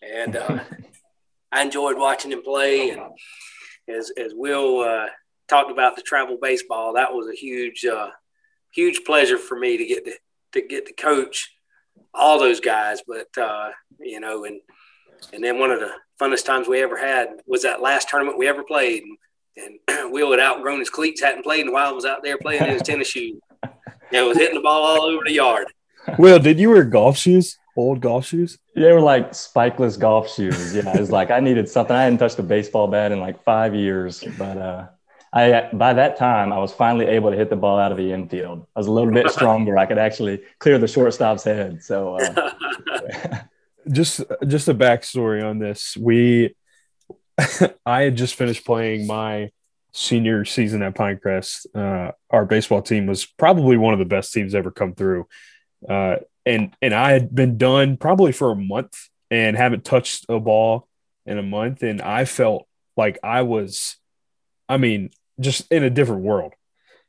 and 0.02 0.36
uh, 0.36 0.60
I 1.52 1.62
enjoyed 1.62 1.98
watching 1.98 2.32
him 2.32 2.44
play. 2.44 2.92
And 2.92 3.02
as 3.90 4.12
as 4.18 4.34
Will 4.36 4.82
uh, 4.82 5.08
talked 5.48 5.72
about 5.72 5.96
the 5.96 6.02
travel 6.02 6.38
baseball, 6.42 6.94
that 6.94 7.14
was 7.14 7.28
a 7.28 7.36
huge 7.36 7.86
uh, 7.86 8.10
huge 8.72 9.04
pleasure 9.06 9.38
for 9.38 9.58
me 9.58 9.78
to 9.78 9.86
get 9.86 10.06
to 10.06 10.14
to 10.54 10.68
get 10.68 10.86
to 10.88 10.94
coach 10.94 11.52
all 12.14 12.40
those 12.40 12.60
guys. 12.60 13.02
But 13.08 13.36
uh, 13.38 13.70
you 14.00 14.20
know, 14.20 14.46
and 14.46 14.62
and 15.34 15.44
then 15.44 15.60
one 15.60 15.72
of 15.72 15.80
the 15.80 15.92
funnest 16.20 16.46
times 16.46 16.68
we 16.68 16.82
ever 16.82 16.98
had 16.98 17.30
was 17.48 17.64
that 17.64 17.82
last 17.82 18.10
tournament 18.10 18.38
we 18.38 18.48
ever 18.48 18.64
played. 18.64 19.04
And, 19.58 19.80
and 19.88 20.12
Will 20.12 20.32
had 20.32 20.40
outgrown 20.40 20.80
his 20.80 20.90
cleats, 20.90 21.22
hadn't 21.22 21.44
played 21.44 21.62
in 21.62 21.70
a 21.70 21.72
while, 21.72 21.96
was 21.96 22.06
out 22.06 22.24
there 22.24 22.38
playing 22.38 22.64
in 22.64 22.70
his 22.70 22.82
tennis 22.84 23.10
shoes. 23.10 23.40
And 24.12 24.26
was 24.26 24.38
hitting 24.38 24.56
the 24.56 24.62
ball 24.62 24.84
all 24.84 25.04
over 25.04 25.24
the 25.24 25.34
yard. 25.34 25.68
Will, 26.18 26.40
did 26.40 26.60
you 26.60 26.72
wear 26.72 26.84
golf 26.84 27.18
shoes? 27.18 27.60
Old 27.80 28.02
golf 28.02 28.26
shoes? 28.26 28.58
They 28.76 28.92
were 28.92 29.02
like 29.02 29.32
spikeless 29.32 30.00
golf 30.00 30.34
shoes. 30.34 30.76
Yeah, 30.76 30.94
it 30.94 31.00
was 31.00 31.12
like 31.12 31.32
I 31.32 31.40
needed 31.40 31.70
something. 31.70 31.96
I 31.96 32.04
hadn't 32.04 32.20
touched 32.20 32.40
a 32.40 32.44
baseball 32.44 32.88
bat 32.88 33.12
in 33.12 33.20
like 33.20 33.44
five 33.44 33.74
years, 33.74 34.24
but 34.38 34.58
uh, 34.58 34.88
I 35.32 35.70
by 35.74 35.94
that 35.94 36.18
time 36.18 36.52
I 36.52 36.58
was 36.60 36.74
finally 36.74 37.06
able 37.06 37.32
to 37.32 37.38
hit 37.38 37.50
the 37.50 37.56
ball 37.56 37.80
out 37.80 37.92
of 37.92 37.98
the 37.98 38.12
infield. 38.12 38.68
I 38.76 38.80
was 38.80 38.88
a 38.88 38.92
little 38.92 39.14
bit 39.14 39.30
stronger. 39.32 39.78
I 39.78 39.86
could 39.86 39.98
actually 39.98 40.42
clear 40.60 40.78
the 40.78 40.88
shortstop's 40.88 41.44
head. 41.44 41.84
So, 41.84 42.18
uh, 42.18 43.40
just 43.92 44.22
just 44.48 44.68
a 44.68 44.74
backstory 44.74 45.44
on 45.44 45.60
this. 45.60 45.96
We, 45.98 46.56
I 47.86 48.02
had 48.02 48.16
just 48.16 48.36
finished 48.36 48.66
playing 48.66 49.08
my 49.08 49.52
senior 49.92 50.46
season 50.46 50.82
at 50.84 50.96
Pinecrest. 50.96 51.66
Uh, 51.76 52.12
our 52.30 52.46
baseball 52.46 52.82
team 52.82 53.08
was 53.08 53.26
probably 53.26 53.78
one 53.78 53.94
of 53.94 54.00
the 54.00 54.06
best 54.06 54.34
teams 54.34 54.54
ever 54.56 54.72
come 54.72 54.94
through. 54.94 55.28
Uh, 55.88 56.18
and 56.50 56.76
and 56.82 56.94
I 56.94 57.12
had 57.12 57.34
been 57.34 57.58
done 57.58 57.96
probably 57.96 58.32
for 58.32 58.52
a 58.52 58.56
month 58.56 58.98
and 59.30 59.56
haven't 59.56 59.86
touched 59.86 60.26
a 60.30 60.40
ball 60.40 60.88
in 61.26 61.38
a 61.38 61.44
month, 61.44 61.84
and 61.84 62.02
I 62.02 62.26
felt 62.26 62.68
like 62.98 63.20
I 63.24 63.44
was, 63.44 63.98
I 64.68 64.78
mean, 64.78 65.12
just 65.40 65.72
in 65.72 65.84
a 65.84 65.92
different 65.92 66.24
world. 66.24 66.54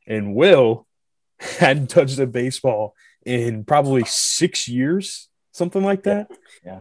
And 0.06 0.35
Will 0.35 0.87
hadn't 1.40 1.88
touched 1.88 2.18
a 2.18 2.26
baseball 2.26 2.94
in 3.25 3.64
probably 3.64 4.04
six 4.04 4.68
years, 4.68 5.28
something 5.52 5.82
like 5.82 6.02
that. 6.02 6.30
Yeah. 6.64 6.80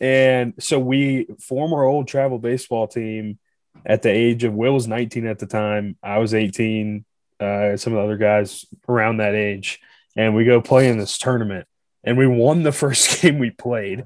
And 0.00 0.54
so 0.58 0.78
we 0.78 1.26
form 1.40 1.74
our 1.74 1.84
old 1.84 2.08
travel 2.08 2.38
baseball 2.38 2.86
team 2.86 3.38
at 3.84 4.02
the 4.02 4.10
age 4.10 4.44
of 4.44 4.54
Will 4.54 4.74
was 4.74 4.88
19 4.88 5.26
at 5.26 5.38
the 5.38 5.46
time. 5.46 5.96
I 6.02 6.18
was 6.18 6.32
18. 6.32 7.04
Uh, 7.38 7.76
some 7.76 7.92
of 7.92 7.98
the 7.98 8.04
other 8.04 8.16
guys 8.16 8.64
around 8.88 9.18
that 9.18 9.34
age, 9.34 9.80
and 10.16 10.34
we 10.34 10.44
go 10.44 10.60
play 10.60 10.88
in 10.88 10.98
this 10.98 11.18
tournament 11.18 11.68
and 12.04 12.16
we 12.16 12.26
won 12.26 12.62
the 12.62 12.72
first 12.82 13.20
game 13.20 13.38
we 13.38 13.50
played. 13.50 14.04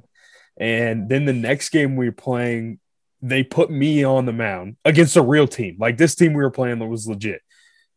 And 0.56 1.08
then 1.08 1.24
the 1.24 1.32
next 1.32 1.70
game 1.70 1.96
we 1.96 2.06
were 2.06 2.12
playing, 2.12 2.78
they 3.20 3.42
put 3.42 3.70
me 3.70 4.04
on 4.04 4.26
the 4.26 4.32
mound 4.32 4.76
against 4.84 5.16
a 5.16 5.22
real 5.22 5.48
team. 5.48 5.76
Like 5.78 5.96
this 5.96 6.14
team 6.14 6.34
we 6.34 6.42
were 6.42 6.50
playing 6.50 6.86
was 6.88 7.08
legit. 7.08 7.40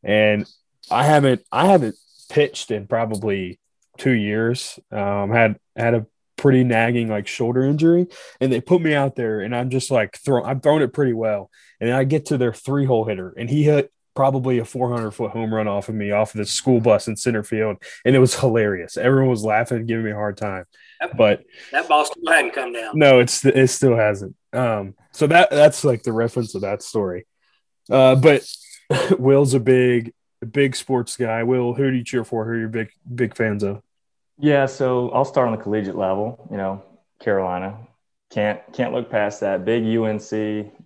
And 0.04 0.48
I 0.92 1.04
haven't 1.04 1.42
I 1.52 1.68
haven't 1.68 1.96
pitched 2.30 2.72
in 2.72 2.88
probably 2.88 3.60
two 3.98 4.12
years. 4.12 4.80
Um, 4.92 5.32
had 5.32 5.60
had 5.75 5.94
a 5.94 6.06
pretty 6.38 6.64
nagging 6.64 7.10
like 7.10 7.28
shoulder 7.28 7.64
injury, 7.64 8.08
and 8.40 8.52
they 8.52 8.62
put 8.62 8.82
me 8.82 8.94
out 8.94 9.16
there, 9.16 9.42
and 9.42 9.56
I'm 9.56 9.70
just 9.70 9.92
like 9.92 10.18
throw. 10.18 10.44
I'm 10.44 10.60
throwing 10.60 10.84
it 10.84 10.94
pretty 10.94 11.14
well, 11.14 11.50
and 11.80 11.92
I 11.92 12.04
get 12.04 12.28
to 12.28 12.38
their 12.38 12.54
three 12.54 12.86
hole 12.86 13.06
hitter, 13.06 13.34
and 13.38 13.50
he 13.50 13.64
hit 13.64 13.92
probably 14.16 14.60
a 14.60 14.66
400 14.66 15.12
foot 15.12 15.32
home 15.32 15.54
run 15.54 15.68
off 15.68 15.90
of 15.90 15.96
me 15.96 16.12
off 16.12 16.34
of 16.34 16.40
the 16.40 16.46
school 16.46 16.80
bus 16.80 17.08
in 17.08 17.16
center 17.16 17.44
field, 17.44 17.78
and 18.04 18.16
it 18.16 18.20
was 18.20 18.40
hilarious. 18.40 18.98
Everyone 18.98 19.30
was 19.30 19.44
laughing, 19.44 19.78
and 19.80 19.88
giving 19.88 20.06
me 20.06 20.12
a 20.12 20.16
hard 20.16 20.38
time. 20.38 20.66
But 21.18 21.44
that 21.72 21.88
ball 21.88 22.06
still 22.06 22.24
hadn't 22.28 22.54
come 22.54 22.74
down. 22.74 22.98
No, 22.98 23.20
it's 23.20 23.46
it 23.46 23.68
still 23.68 23.96
hasn't. 23.96 24.36
Um, 24.54 24.96
so 25.12 25.28
that 25.28 25.50
that's 25.52 25.84
like 25.84 26.04
the 26.04 26.14
reference 26.14 26.56
of 26.56 26.62
that 26.62 26.82
story. 26.82 27.28
Uh, 27.90 28.16
but 28.16 28.48
Will's 29.20 29.54
a 29.54 29.60
big 29.60 30.14
big 30.52 30.76
sports 30.76 31.18
guy. 31.18 31.44
Will, 31.44 31.74
who 31.74 31.92
do 31.92 31.98
you 31.98 32.04
cheer 32.04 32.24
for? 32.24 32.46
Who 32.46 32.52
are 32.52 32.60
you 32.60 32.68
big 32.68 32.90
big 33.14 33.36
fans 33.36 33.64
of? 33.64 33.82
Yeah, 34.38 34.66
so 34.66 35.10
I'll 35.12 35.26
start 35.26 35.48
on 35.48 35.56
the 35.56 35.62
collegiate 35.62 35.98
level. 35.98 36.48
You 36.50 36.58
know, 36.58 36.84
Carolina. 37.20 37.78
Can't 38.36 38.60
can't 38.74 38.92
look 38.92 39.10
past 39.10 39.39
that. 39.39 39.63
Big 39.63 39.86
UNC, 39.86 40.30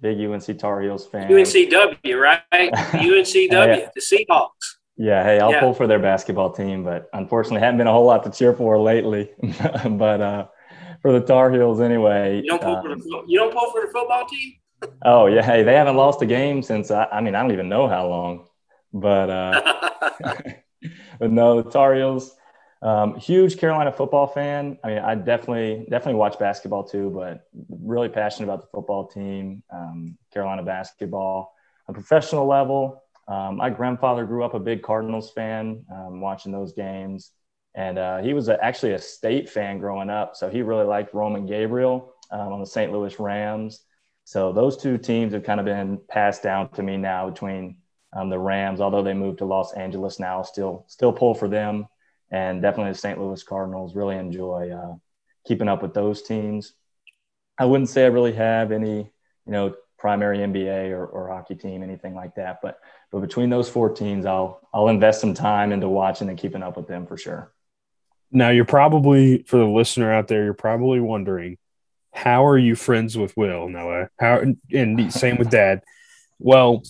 big 0.01 0.20
UNC 0.20 0.60
Tar 0.60 0.82
Heels 0.82 1.08
fan. 1.08 1.32
UNCW, 1.32 2.22
right? 2.22 2.44
UNCW, 2.51 3.50
yeah. 3.51 3.89
the 3.96 4.01
Seahawks. 4.01 4.75
Yeah, 4.98 5.24
hey, 5.24 5.39
I'll 5.39 5.50
yeah. 5.50 5.60
pull 5.60 5.74
for 5.74 5.88
their 5.88 5.98
basketball 5.98 6.51
team, 6.51 6.84
but 6.84 7.10
unfortunately, 7.12 7.62
haven't 7.62 7.79
been 7.79 7.88
a 7.88 7.91
whole 7.91 8.06
lot 8.06 8.24
to 8.25 8.29
cheer 8.29 8.53
for 8.53 8.77
lately. 8.77 9.32
but 9.41 10.22
uh, 10.22 10.46
for 11.01 11.12
the 11.12 11.22
Tar 11.22 11.51
Heels, 11.51 11.82
anyway. 11.82 12.39
You 12.44 12.51
don't 12.51 12.62
pull 12.62 12.75
um, 12.75 12.84
for 12.84 12.89
the 12.89 13.24
you 13.27 13.39
don't 13.39 13.51
pull 13.51 13.72
for 13.72 13.82
the 13.82 13.91
football 13.91 14.27
team. 14.27 14.53
oh 15.06 15.25
yeah, 15.25 15.41
hey, 15.41 15.63
they 15.63 15.74
haven't 15.74 15.96
lost 15.96 16.22
a 16.22 16.27
game 16.27 16.62
since 16.62 16.91
I, 16.91 17.06
I 17.06 17.20
mean 17.20 17.34
I 17.34 17.41
don't 17.41 17.51
even 17.51 17.68
know 17.68 17.88
how 17.88 18.08
long, 18.08 18.48
but 18.94 19.27
uh, 19.32 19.82
but 21.20 21.32
no, 21.32 21.63
the 21.63 21.72
Tar 21.72 21.96
Heels. 21.96 22.36
Um, 22.82 23.16
huge 23.20 23.58
Carolina 23.58 23.92
football 23.92 24.28
fan. 24.28 24.78
I 24.84 24.88
mean, 24.88 25.00
I 25.00 25.16
definitely 25.16 25.86
definitely 25.90 26.18
watch 26.18 26.40
basketball 26.40 26.86
too, 26.86 27.10
but 27.10 27.48
really 27.70 28.08
passionate 28.08 28.46
about 28.46 28.62
the 28.62 28.68
football 28.68 29.08
team, 29.08 29.64
um, 29.70 30.18
Carolina 30.34 30.64
basketball. 30.64 31.54
A 31.90 31.94
professional 31.94 32.48
level, 32.48 33.04
um, 33.28 33.58
my 33.58 33.70
grandfather 33.70 34.26
grew 34.26 34.44
up 34.44 34.54
a 34.54 34.60
big 34.60 34.82
Cardinals 34.82 35.32
fan, 35.32 35.84
um, 35.92 36.22
watching 36.22 36.52
those 36.52 36.72
games, 36.74 37.32
and 37.76 37.98
uh, 37.98 38.20
he 38.20 38.34
was 38.34 38.48
a, 38.48 38.64
actually 38.64 38.94
a 38.94 39.00
state 39.00 39.50
fan 39.50 39.80
growing 39.80 40.10
up. 40.10 40.36
So 40.36 40.50
he 40.50 40.62
really 40.62 40.86
liked 40.86 41.14
Roman 41.14 41.46
Gabriel 41.46 42.14
um, 42.32 42.54
on 42.54 42.60
the 42.62 42.66
St. 42.66 42.94
Louis 42.94 43.20
Rams. 43.20 43.82
So 44.24 44.54
those 44.54 44.78
two 44.78 44.98
teams 44.98 45.34
have 45.34 45.44
kind 45.44 45.60
of 45.60 45.66
been 45.66 46.00
passed 46.08 46.44
down 46.44 46.70
to 46.72 46.84
me 46.84 46.96
now 46.96 47.30
between 47.30 47.78
um, 48.14 48.30
the 48.30 48.40
Rams, 48.40 48.80
although 48.80 49.04
they 49.04 49.14
moved 49.14 49.40
to 49.40 49.46
Los 49.46 49.74
Angeles 49.74 50.18
now, 50.20 50.44
still 50.44 50.86
still 50.88 51.12
pull 51.12 51.34
for 51.34 51.50
them 51.50 51.88
and 52.32 52.62
definitely 52.62 52.92
the 52.94 52.98
St. 52.98 53.20
Louis 53.20 53.44
Cardinals. 53.44 53.96
Really 53.96 54.16
enjoy 54.16 54.72
uh, 54.72 54.96
keeping 55.48 55.68
up 55.68 55.82
with 55.82 55.94
those 55.94 56.22
teams. 56.22 56.74
I 57.58 57.66
wouldn't 57.66 57.90
say 57.90 58.04
I 58.04 58.08
really 58.08 58.34
have 58.34 58.72
any, 58.72 58.98
you 58.98 59.52
know, 59.52 59.76
primary 59.98 60.40
NBA 60.40 60.92
or, 60.92 61.06
or 61.06 61.28
hockey 61.28 61.56
team, 61.56 61.84
anything 61.84 62.16
like 62.16 62.36
that. 62.36 62.60
But 62.62 62.80
but 63.12 63.20
between 63.20 63.50
those 63.50 63.70
four 63.70 63.94
teams, 63.94 64.26
I'll 64.26 64.62
I'll 64.74 64.88
invest 64.88 65.22
some 65.22 65.34
time 65.34 65.72
into 65.72 65.90
watching 65.90 66.30
and 66.30 66.38
keeping 66.38 66.64
up 66.64 66.78
with 66.78 66.88
them 66.88 67.06
for 67.06 67.18
sure. 67.18 67.54
Now 68.32 68.50
you're 68.50 68.66
probably 68.66 69.44
for 69.44 69.58
the 69.58 69.66
listener 69.66 70.12
out 70.12 70.28
there, 70.28 70.44
you're 70.44 70.54
probably 70.54 71.00
wondering, 71.00 71.58
how 72.14 72.46
are 72.46 72.58
you 72.58 72.76
friends 72.76 73.18
with 73.18 73.36
Will 73.36 73.68
Noah? 73.68 74.10
How 74.20 74.44
and 74.72 75.14
same 75.14 75.38
with 75.38 75.50
Dad. 75.50 75.82
Well, 76.40 76.84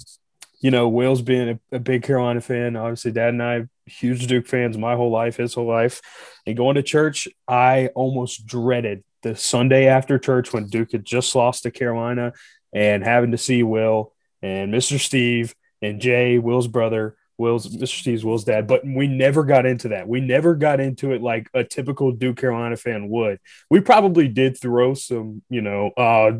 you 0.61 0.71
know, 0.71 0.89
Will's 0.89 1.21
been 1.21 1.49
a, 1.71 1.75
a, 1.77 1.79
big 1.79 2.03
Carolina 2.03 2.41
fan. 2.41 2.75
Obviously, 2.75 3.11
Dad 3.11 3.29
and 3.29 3.43
I 3.43 3.67
huge 3.85 4.27
Duke 4.27 4.47
fans 4.47 4.77
my 4.77 4.95
whole 4.95 5.11
life, 5.11 5.37
his 5.37 5.53
whole 5.53 5.67
life. 5.67 6.01
And 6.45 6.57
going 6.57 6.75
to 6.75 6.83
church, 6.83 7.27
I 7.47 7.87
almost 7.95 8.45
dreaded 8.45 9.03
the 9.23 9.35
Sunday 9.35 9.87
after 9.87 10.19
church 10.19 10.53
when 10.53 10.67
Duke 10.67 10.91
had 10.91 11.05
just 11.05 11.35
lost 11.35 11.63
to 11.63 11.71
Carolina 11.71 12.33
and 12.73 13.03
having 13.03 13.31
to 13.31 13.37
see 13.37 13.63
Will 13.63 14.13
and 14.41 14.73
Mr. 14.73 14.99
Steve 14.99 15.55
and 15.81 15.99
Jay, 15.99 16.37
Will's 16.37 16.67
brother, 16.67 17.15
Will's 17.37 17.67
Mr. 17.67 17.99
Steve's 17.99 18.25
Will's 18.25 18.43
dad, 18.43 18.67
but 18.67 18.81
we 18.85 19.07
never 19.07 19.45
got 19.45 19.65
into 19.65 19.89
that. 19.89 20.07
We 20.07 20.19
never 20.19 20.55
got 20.55 20.81
into 20.81 21.13
it 21.13 21.21
like 21.21 21.49
a 21.53 21.63
typical 21.63 22.11
Duke 22.11 22.37
Carolina 22.37 22.75
fan 22.75 23.07
would. 23.07 23.39
We 23.69 23.79
probably 23.79 24.27
did 24.27 24.59
throw 24.59 24.93
some, 24.93 25.41
you 25.49 25.61
know, 25.61 25.91
uh, 25.95 26.33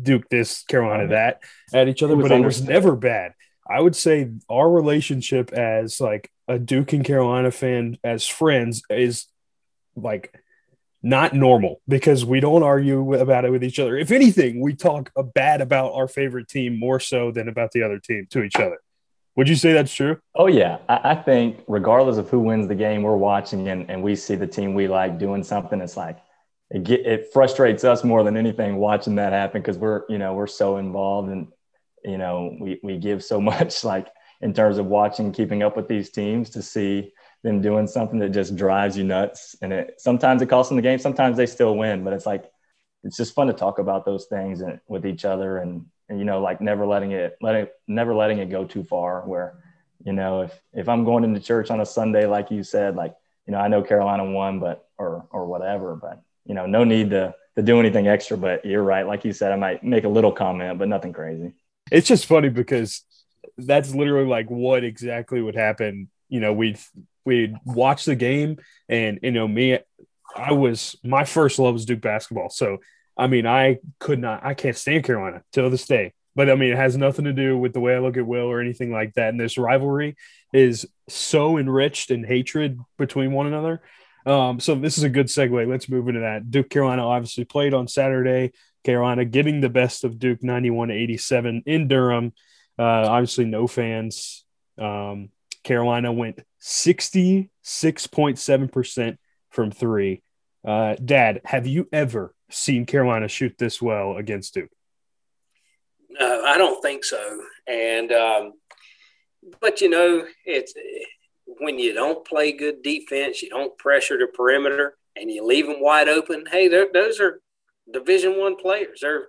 Duke 0.00 0.28
this, 0.30 0.62
Carolina 0.64 1.08
that 1.08 1.40
at 1.74 1.88
each 1.88 2.02
other, 2.02 2.16
but 2.16 2.32
it 2.32 2.42
was 2.42 2.62
never 2.62 2.96
bad. 2.96 3.32
I 3.68 3.80
would 3.80 3.96
say 3.96 4.30
our 4.48 4.70
relationship 4.70 5.52
as 5.52 6.00
like 6.00 6.30
a 6.48 6.58
Duke 6.58 6.92
and 6.92 7.04
Carolina 7.04 7.50
fan 7.50 7.98
as 8.04 8.26
friends 8.26 8.82
is 8.90 9.26
like 9.96 10.34
not 11.02 11.34
normal 11.34 11.80
because 11.86 12.24
we 12.24 12.40
don't 12.40 12.62
argue 12.62 13.14
about 13.14 13.44
it 13.44 13.50
with 13.50 13.64
each 13.64 13.78
other. 13.78 13.96
If 13.96 14.10
anything, 14.10 14.60
we 14.60 14.74
talk 14.74 15.12
bad 15.34 15.60
about 15.60 15.92
our 15.94 16.08
favorite 16.08 16.48
team 16.48 16.78
more 16.78 17.00
so 17.00 17.30
than 17.30 17.48
about 17.48 17.72
the 17.72 17.82
other 17.82 17.98
team 17.98 18.26
to 18.30 18.42
each 18.42 18.56
other. 18.56 18.78
Would 19.36 19.48
you 19.48 19.54
say 19.54 19.72
that's 19.72 19.94
true? 19.94 20.18
Oh 20.34 20.46
yeah, 20.46 20.78
I, 20.88 21.10
I 21.10 21.14
think 21.14 21.62
regardless 21.68 22.16
of 22.16 22.30
who 22.30 22.40
wins 22.40 22.68
the 22.68 22.74
game, 22.74 23.02
we're 23.02 23.16
watching 23.16 23.68
and, 23.68 23.88
and 23.90 24.02
we 24.02 24.16
see 24.16 24.34
the 24.34 24.46
team 24.46 24.74
we 24.74 24.88
like 24.88 25.18
doing 25.18 25.44
something. 25.44 25.80
It's 25.80 25.96
like 25.96 26.18
it 26.70 26.84
get, 26.84 27.04
it 27.06 27.32
frustrates 27.32 27.84
us 27.84 28.02
more 28.02 28.24
than 28.24 28.36
anything 28.36 28.76
watching 28.76 29.16
that 29.16 29.32
happen 29.32 29.60
because 29.60 29.76
we're 29.76 30.04
you 30.08 30.18
know 30.18 30.34
we're 30.34 30.46
so 30.46 30.78
involved 30.78 31.30
and 31.30 31.48
you 32.06 32.18
know 32.18 32.56
we 32.60 32.80
we 32.82 32.96
give 32.96 33.22
so 33.22 33.40
much 33.52 33.84
like 33.84 34.08
in 34.40 34.52
terms 34.52 34.78
of 34.78 34.86
watching 34.86 35.32
keeping 35.32 35.62
up 35.62 35.76
with 35.76 35.88
these 35.88 36.10
teams 36.10 36.50
to 36.50 36.62
see 36.62 37.12
them 37.42 37.60
doing 37.60 37.86
something 37.86 38.18
that 38.18 38.30
just 38.30 38.56
drives 38.56 38.96
you 38.96 39.04
nuts. 39.04 39.56
And 39.62 39.72
it 39.72 39.94
sometimes 39.98 40.42
it 40.42 40.46
costs 40.46 40.68
them 40.68 40.76
the 40.76 40.82
game 40.82 40.98
sometimes 40.98 41.36
they 41.36 41.46
still 41.46 41.76
win. 41.76 42.04
But 42.04 42.12
it's 42.12 42.26
like 42.26 42.50
it's 43.04 43.16
just 43.16 43.34
fun 43.34 43.46
to 43.46 43.52
talk 43.52 43.78
about 43.78 44.04
those 44.04 44.26
things 44.26 44.60
and, 44.60 44.80
with 44.88 45.06
each 45.06 45.24
other 45.24 45.58
and, 45.58 45.86
and 46.08 46.18
you 46.18 46.24
know 46.24 46.40
like 46.40 46.60
never 46.60 46.86
letting 46.86 47.12
it 47.12 47.36
letting 47.40 47.66
never 47.86 48.14
letting 48.14 48.38
it 48.38 48.50
go 48.50 48.64
too 48.64 48.84
far 48.84 49.22
where 49.22 49.58
you 50.04 50.12
know 50.12 50.42
if 50.42 50.60
if 50.72 50.88
i'm 50.88 51.04
going 51.04 51.24
into 51.24 51.40
church 51.40 51.70
on 51.70 51.80
a 51.80 51.86
sunday 51.86 52.26
like 52.26 52.50
you 52.50 52.62
said 52.62 52.94
like 52.94 53.14
you 53.46 53.52
know 53.52 53.58
i 53.58 53.66
know 53.66 53.82
carolina 53.82 54.24
won 54.24 54.60
but 54.60 54.88
or 54.98 55.26
or 55.30 55.46
whatever 55.46 55.96
but 55.96 56.22
you 56.44 56.54
know 56.54 56.64
no 56.64 56.84
need 56.84 57.10
to 57.10 57.34
to 57.56 57.62
do 57.62 57.80
anything 57.80 58.06
extra. 58.06 58.36
But 58.36 58.64
you're 58.64 58.82
right. 58.82 59.06
Like 59.06 59.24
you 59.24 59.32
said 59.32 59.52
i 59.52 59.56
might 59.56 59.82
make 59.82 60.04
a 60.04 60.08
little 60.08 60.32
comment 60.32 60.78
but 60.78 60.88
nothing 60.88 61.12
crazy 61.12 61.54
it's 61.90 62.08
just 62.08 62.26
funny 62.26 62.48
because 62.48 63.04
that's 63.58 63.94
literally 63.94 64.28
like 64.28 64.50
what 64.50 64.84
exactly 64.84 65.40
would 65.40 65.56
happen. 65.56 66.10
You 66.28 66.40
know, 66.40 66.52
we'd 66.52 66.78
we'd 67.24 67.56
watch 67.64 68.04
the 68.04 68.16
game, 68.16 68.58
and 68.88 69.18
you 69.22 69.32
know, 69.32 69.46
me, 69.46 69.78
I 70.34 70.52
was 70.52 70.96
my 71.04 71.24
first 71.24 71.58
love 71.58 71.74
was 71.74 71.86
Duke 71.86 72.00
basketball. 72.00 72.50
So 72.50 72.78
I 73.16 73.26
mean, 73.26 73.46
I 73.46 73.78
could 73.98 74.18
not, 74.18 74.44
I 74.44 74.54
can't 74.54 74.76
stand 74.76 75.04
Carolina 75.04 75.42
till 75.52 75.70
this 75.70 75.86
day. 75.86 76.12
But 76.34 76.50
I 76.50 76.54
mean, 76.54 76.72
it 76.72 76.76
has 76.76 76.96
nothing 76.96 77.24
to 77.24 77.32
do 77.32 77.56
with 77.56 77.72
the 77.72 77.80
way 77.80 77.94
I 77.94 77.98
look 77.98 78.18
at 78.18 78.26
Will 78.26 78.44
or 78.44 78.60
anything 78.60 78.92
like 78.92 79.14
that. 79.14 79.30
And 79.30 79.40
this 79.40 79.56
rivalry 79.56 80.16
is 80.52 80.86
so 81.08 81.56
enriched 81.56 82.10
in 82.10 82.24
hatred 82.24 82.78
between 82.98 83.32
one 83.32 83.46
another. 83.46 83.80
Um, 84.26 84.60
so 84.60 84.74
this 84.74 84.98
is 84.98 85.04
a 85.04 85.08
good 85.08 85.26
segue. 85.26 85.66
Let's 85.66 85.88
move 85.88 86.08
into 86.08 86.20
that. 86.20 86.50
Duke 86.50 86.68
Carolina 86.68 87.06
obviously 87.06 87.44
played 87.44 87.72
on 87.72 87.88
Saturday. 87.88 88.52
Carolina 88.86 89.24
getting 89.24 89.60
the 89.60 89.68
best 89.68 90.04
of 90.04 90.20
Duke 90.20 90.44
91 90.44 90.88
to 90.88 90.94
87 90.94 91.64
in 91.66 91.88
Durham. 91.88 92.32
Uh, 92.78 93.08
obviously, 93.08 93.44
no 93.44 93.66
fans. 93.66 94.44
Um, 94.78 95.30
Carolina 95.64 96.12
went 96.12 96.38
66.7% 96.62 99.16
from 99.50 99.72
three. 99.72 100.22
Uh, 100.64 100.94
Dad, 101.04 101.40
have 101.44 101.66
you 101.66 101.88
ever 101.92 102.32
seen 102.48 102.86
Carolina 102.86 103.26
shoot 103.26 103.58
this 103.58 103.82
well 103.82 104.16
against 104.16 104.54
Duke? 104.54 104.70
No, 106.08 106.44
I 106.44 106.56
don't 106.56 106.80
think 106.80 107.02
so. 107.02 107.40
And, 107.66 108.12
um, 108.12 108.52
but 109.60 109.80
you 109.80 109.90
know, 109.90 110.24
it's 110.44 110.74
when 111.44 111.80
you 111.80 111.92
don't 111.92 112.24
play 112.24 112.52
good 112.52 112.82
defense, 112.82 113.42
you 113.42 113.48
don't 113.48 113.76
pressure 113.78 114.16
the 114.16 114.28
perimeter, 114.28 114.96
and 115.16 115.28
you 115.28 115.44
leave 115.44 115.66
them 115.66 115.80
wide 115.80 116.08
open. 116.08 116.44
Hey, 116.48 116.68
those 116.68 117.18
are 117.18 117.40
Division 117.92 118.38
One 118.38 118.56
players. 118.56 119.00
They're 119.02 119.28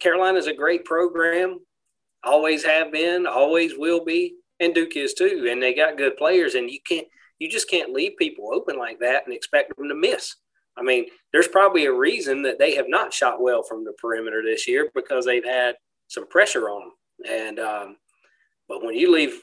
Carolina's 0.00 0.46
a 0.46 0.54
great 0.54 0.84
program, 0.84 1.60
always 2.22 2.64
have 2.64 2.92
been, 2.92 3.26
always 3.26 3.72
will 3.76 4.04
be, 4.04 4.34
and 4.60 4.74
Duke 4.74 4.96
is 4.96 5.14
too. 5.14 5.46
And 5.50 5.62
they 5.62 5.74
got 5.74 5.96
good 5.96 6.16
players, 6.16 6.54
and 6.54 6.70
you 6.70 6.78
can't, 6.86 7.06
you 7.38 7.48
just 7.48 7.70
can't 7.70 7.92
leave 7.92 8.12
people 8.18 8.50
open 8.52 8.78
like 8.78 8.98
that 9.00 9.24
and 9.26 9.34
expect 9.34 9.76
them 9.76 9.88
to 9.88 9.94
miss. 9.94 10.34
I 10.76 10.82
mean, 10.82 11.06
there's 11.32 11.48
probably 11.48 11.86
a 11.86 11.92
reason 11.92 12.42
that 12.42 12.58
they 12.58 12.74
have 12.74 12.88
not 12.88 13.12
shot 13.12 13.40
well 13.40 13.62
from 13.62 13.84
the 13.84 13.92
perimeter 13.92 14.42
this 14.42 14.66
year 14.66 14.90
because 14.94 15.24
they've 15.24 15.44
had 15.44 15.76
some 16.08 16.26
pressure 16.26 16.68
on 16.68 16.80
them. 16.80 16.92
And 17.30 17.58
um, 17.60 17.96
but 18.68 18.84
when 18.84 18.94
you 18.94 19.12
leave 19.12 19.42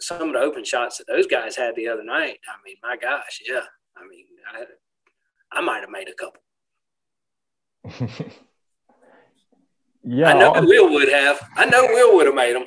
some 0.00 0.28
of 0.28 0.32
the 0.32 0.40
open 0.40 0.64
shots 0.64 0.98
that 0.98 1.06
those 1.06 1.26
guys 1.26 1.54
had 1.54 1.76
the 1.76 1.88
other 1.88 2.02
night, 2.02 2.38
I 2.48 2.56
mean, 2.64 2.76
my 2.82 2.96
gosh, 2.96 3.40
yeah. 3.48 3.62
I 3.96 4.08
mean, 4.08 4.24
I, 4.52 4.64
I 5.58 5.60
might 5.60 5.80
have 5.80 5.90
made 5.90 6.08
a 6.08 6.14
couple. 6.14 6.42
yeah, 10.04 10.28
I 10.28 10.38
know 10.38 10.52
Will 10.56 10.92
would 10.92 11.08
have. 11.08 11.40
I 11.56 11.66
know 11.66 11.82
Will 11.84 12.16
would 12.16 12.26
have 12.26 12.34
made 12.34 12.54
them. 12.54 12.64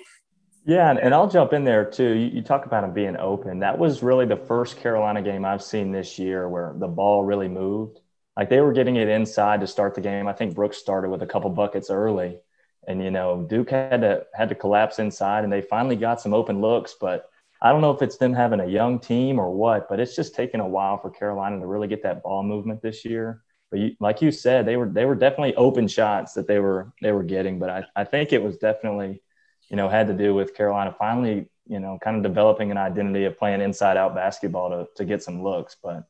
Yeah, 0.65 0.89
and, 0.89 0.99
and 0.99 1.13
I'll 1.13 1.29
jump 1.29 1.53
in 1.53 1.63
there 1.63 1.85
too. 1.85 2.13
You, 2.13 2.27
you 2.27 2.41
talk 2.41 2.65
about 2.65 2.83
him 2.83 2.93
being 2.93 3.17
open. 3.17 3.59
That 3.59 3.77
was 3.77 4.01
really 4.01 4.25
the 4.25 4.35
first 4.35 4.77
Carolina 4.77 5.21
game 5.21 5.45
I've 5.45 5.61
seen 5.61 5.91
this 5.91 6.17
year 6.17 6.49
where 6.49 6.73
the 6.77 6.87
ball 6.87 7.23
really 7.23 7.47
moved. 7.47 7.99
Like 8.35 8.49
they 8.49 8.61
were 8.61 8.73
getting 8.73 8.95
it 8.95 9.07
inside 9.07 9.61
to 9.61 9.67
start 9.67 9.93
the 9.95 10.01
game. 10.01 10.27
I 10.27 10.33
think 10.33 10.55
Brooks 10.55 10.77
started 10.77 11.09
with 11.09 11.21
a 11.21 11.27
couple 11.27 11.49
buckets 11.51 11.89
early, 11.89 12.39
and 12.87 13.01
you 13.01 13.11
know 13.11 13.45
Duke 13.47 13.69
had 13.69 14.01
to 14.01 14.25
had 14.33 14.49
to 14.49 14.55
collapse 14.55 14.99
inside, 14.99 15.43
and 15.43 15.53
they 15.53 15.61
finally 15.61 15.95
got 15.95 16.19
some 16.19 16.33
open 16.33 16.59
looks. 16.59 16.95
But 16.99 17.29
I 17.61 17.71
don't 17.71 17.81
know 17.81 17.91
if 17.91 18.01
it's 18.01 18.17
them 18.17 18.33
having 18.33 18.59
a 18.59 18.67
young 18.67 18.99
team 18.99 19.39
or 19.39 19.51
what, 19.53 19.87
but 19.87 19.99
it's 19.99 20.15
just 20.15 20.35
taken 20.35 20.59
a 20.59 20.67
while 20.67 20.97
for 20.97 21.09
Carolina 21.09 21.59
to 21.59 21.67
really 21.67 21.87
get 21.87 22.03
that 22.03 22.23
ball 22.23 22.43
movement 22.43 22.81
this 22.81 23.05
year. 23.05 23.41
But 23.75 23.81
you, 23.81 23.95
like 23.99 24.21
you 24.21 24.31
said, 24.31 24.65
they 24.65 24.77
were 24.77 24.87
they 24.87 25.03
were 25.03 25.15
definitely 25.15 25.55
open 25.55 25.87
shots 25.87 26.33
that 26.33 26.47
they 26.47 26.59
were 26.59 26.93
they 27.01 27.11
were 27.11 27.23
getting. 27.23 27.59
But 27.59 27.69
I, 27.69 27.85
I 27.95 28.03
think 28.05 28.31
it 28.31 28.41
was 28.41 28.57
definitely 28.57 29.21
you 29.69 29.77
know, 29.77 29.89
had 29.89 30.07
to 30.07 30.13
do 30.13 30.33
with 30.33 30.55
Carolina 30.55 30.95
finally, 30.97 31.47
you 31.67 31.79
know, 31.79 31.97
kind 32.01 32.17
of 32.17 32.23
developing 32.23 32.71
an 32.71 32.77
identity 32.77 33.25
of 33.25 33.37
playing 33.37 33.61
inside 33.61 33.97
out 33.97 34.15
basketball 34.15 34.69
to, 34.69 34.87
to 34.95 35.05
get 35.05 35.23
some 35.23 35.43
looks. 35.43 35.75
But 35.81 36.03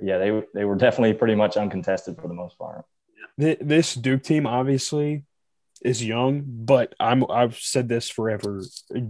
yeah, 0.00 0.18
they, 0.18 0.42
they 0.54 0.64
were 0.64 0.76
definitely 0.76 1.14
pretty 1.14 1.34
much 1.34 1.56
uncontested 1.56 2.16
for 2.16 2.28
the 2.28 2.34
most 2.34 2.58
part. 2.58 2.84
This 3.36 3.94
Duke 3.94 4.22
team 4.22 4.46
obviously 4.46 5.24
is 5.82 6.04
young, 6.04 6.42
but 6.46 6.94
I'm, 7.00 7.28
I've 7.30 7.58
said 7.58 7.88
this 7.88 8.10
forever. 8.10 8.62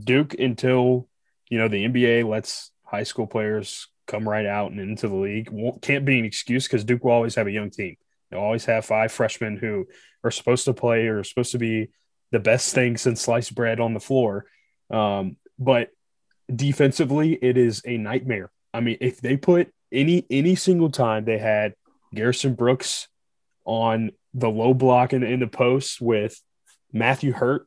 Duke 0.05 0.35
until, 0.35 1.09
you 1.49 1.59
know, 1.59 1.69
the 1.69 1.85
NBA 1.87 2.29
lets 2.29 2.71
high 2.85 3.03
school 3.03 3.27
players 3.27 3.89
come 4.11 4.29
right 4.29 4.47
out 4.47 4.73
and 4.73 4.81
into 4.81 5.09
the 5.09 5.15
league 5.15 5.51
can't 5.81 6.05
be 6.05 6.19
an 6.19 6.25
excuse 6.25 6.67
because 6.67 6.85
Duke 6.85 7.05
will 7.05 7.13
always 7.13 7.37
have 7.37 7.47
a 7.47 7.53
young 7.53 7.71
team. 7.71 7.97
They'll 8.31 8.41
always 8.41 8.65
have 8.67 8.85
five 8.85 9.13
freshmen 9.13 9.57
who 9.57 9.87
are 10.25 10.31
supposed 10.31 10.65
to 10.67 10.75
play 10.75 11.07
or 11.07 11.23
supposed 11.25 11.53
to 11.53 11.59
be 11.59 11.91
the 12.31 12.41
best 12.41 12.75
thing 12.75 12.97
since 12.97 13.21
sliced 13.21 13.55
bread 13.55 13.81
on 13.81 13.95
the 13.95 14.01
floor. 14.01 14.47
Um, 14.91 15.37
but 15.59 15.91
defensively, 16.55 17.39
it 17.41 17.57
is 17.57 17.83
a 17.85 17.97
nightmare. 17.97 18.51
I 18.73 18.81
mean, 18.81 18.99
if 19.01 19.21
they 19.21 19.37
put 19.37 19.73
any 19.93 20.25
any 20.31 20.55
single 20.55 20.91
time 20.91 21.25
they 21.25 21.39
had 21.39 21.75
Garrison 22.15 22.55
Brooks 22.55 23.09
on 23.65 24.13
the 24.35 24.49
low 24.49 24.75
block 24.75 25.13
in, 25.13 25.23
in 25.23 25.41
the 25.41 25.47
post 25.47 26.01
with 26.01 26.41
Matthew 26.93 27.33
Hurt 27.33 27.67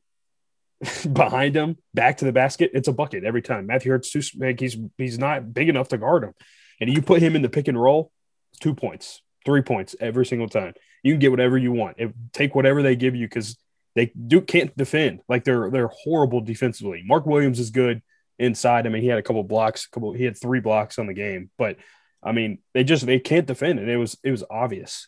behind 1.13 1.55
him, 1.55 1.77
back 1.93 2.17
to 2.17 2.25
the 2.25 2.31
basket, 2.31 2.71
it's 2.73 2.87
a 2.87 2.93
bucket 2.93 3.23
every 3.23 3.41
time. 3.41 3.67
Matthew 3.67 3.91
Hurt's 3.91 4.11
too 4.11 4.21
big; 4.37 4.59
he's 4.59 4.77
he's 4.97 5.19
not 5.19 5.53
big 5.53 5.69
enough 5.69 5.89
to 5.89 5.97
guard 5.97 6.23
him, 6.23 6.33
and 6.79 6.93
you 6.93 7.01
put 7.01 7.21
him 7.21 7.35
in 7.35 7.41
the 7.41 7.49
pick 7.49 7.67
and 7.67 7.81
roll, 7.81 8.11
two 8.59 8.73
points, 8.73 9.21
three 9.45 9.61
points 9.61 9.95
every 9.99 10.25
single 10.25 10.49
time. 10.49 10.73
You 11.03 11.13
can 11.13 11.19
get 11.19 11.31
whatever 11.31 11.57
you 11.57 11.71
want. 11.71 11.97
If, 11.99 12.11
take 12.31 12.55
whatever 12.55 12.81
they 12.81 12.95
give 12.95 13.15
you 13.15 13.27
because 13.27 13.57
they 13.95 14.07
Duke 14.07 14.47
can't 14.47 14.75
defend. 14.75 15.21
Like 15.27 15.43
they're 15.43 15.69
they're 15.69 15.91
horrible 15.91 16.41
defensively. 16.41 17.03
Mark 17.05 17.25
Williams 17.25 17.59
is 17.59 17.69
good 17.69 18.01
inside. 18.39 18.85
I 18.85 18.89
mean, 18.89 19.01
he 19.01 19.07
had 19.07 19.19
a 19.19 19.23
couple 19.23 19.43
blocks, 19.43 19.85
a 19.85 19.89
couple 19.89 20.13
he 20.13 20.23
had 20.23 20.39
three 20.39 20.59
blocks 20.59 20.99
on 20.99 21.07
the 21.07 21.13
game, 21.13 21.49
but 21.57 21.77
I 22.21 22.31
mean, 22.31 22.59
they 22.73 22.83
just 22.83 23.05
they 23.05 23.19
can't 23.19 23.45
defend 23.47 23.79
and 23.79 23.89
it 23.89 23.97
was 23.97 24.17
it 24.23 24.31
was 24.31 24.43
obvious. 24.49 25.07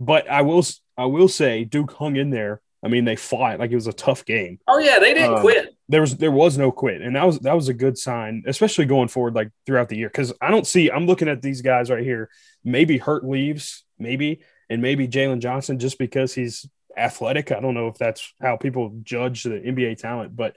But 0.00 0.28
I 0.30 0.42
will 0.42 0.64
I 0.96 1.06
will 1.06 1.28
say 1.28 1.64
Duke 1.64 1.92
hung 1.92 2.16
in 2.16 2.30
there. 2.30 2.60
I 2.84 2.88
mean, 2.88 3.06
they 3.06 3.16
fought 3.16 3.58
like 3.58 3.70
it 3.70 3.76
was 3.76 3.86
a 3.86 3.92
tough 3.92 4.24
game. 4.26 4.58
Oh 4.68 4.78
yeah, 4.78 4.98
they 4.98 5.14
didn't 5.14 5.36
um, 5.36 5.40
quit. 5.40 5.74
There 5.88 6.02
was 6.02 6.16
there 6.16 6.30
was 6.30 6.58
no 6.58 6.70
quit, 6.70 7.00
and 7.00 7.16
that 7.16 7.24
was 7.24 7.38
that 7.40 7.54
was 7.54 7.68
a 7.68 7.74
good 7.74 7.96
sign, 7.96 8.44
especially 8.46 8.84
going 8.84 9.08
forward 9.08 9.34
like 9.34 9.50
throughout 9.64 9.88
the 9.88 9.96
year. 9.96 10.08
Because 10.08 10.34
I 10.40 10.50
don't 10.50 10.66
see 10.66 10.90
I'm 10.90 11.06
looking 11.06 11.28
at 11.28 11.40
these 11.40 11.62
guys 11.62 11.90
right 11.90 12.02
here. 12.02 12.28
Maybe 12.62 12.98
Hurt 12.98 13.24
leaves, 13.24 13.84
maybe, 13.98 14.42
and 14.68 14.82
maybe 14.82 15.08
Jalen 15.08 15.40
Johnson 15.40 15.78
just 15.78 15.98
because 15.98 16.34
he's 16.34 16.68
athletic. 16.96 17.52
I 17.52 17.60
don't 17.60 17.74
know 17.74 17.88
if 17.88 17.96
that's 17.96 18.34
how 18.40 18.56
people 18.56 19.00
judge 19.02 19.44
the 19.44 19.60
NBA 19.60 19.98
talent, 19.98 20.36
but 20.36 20.54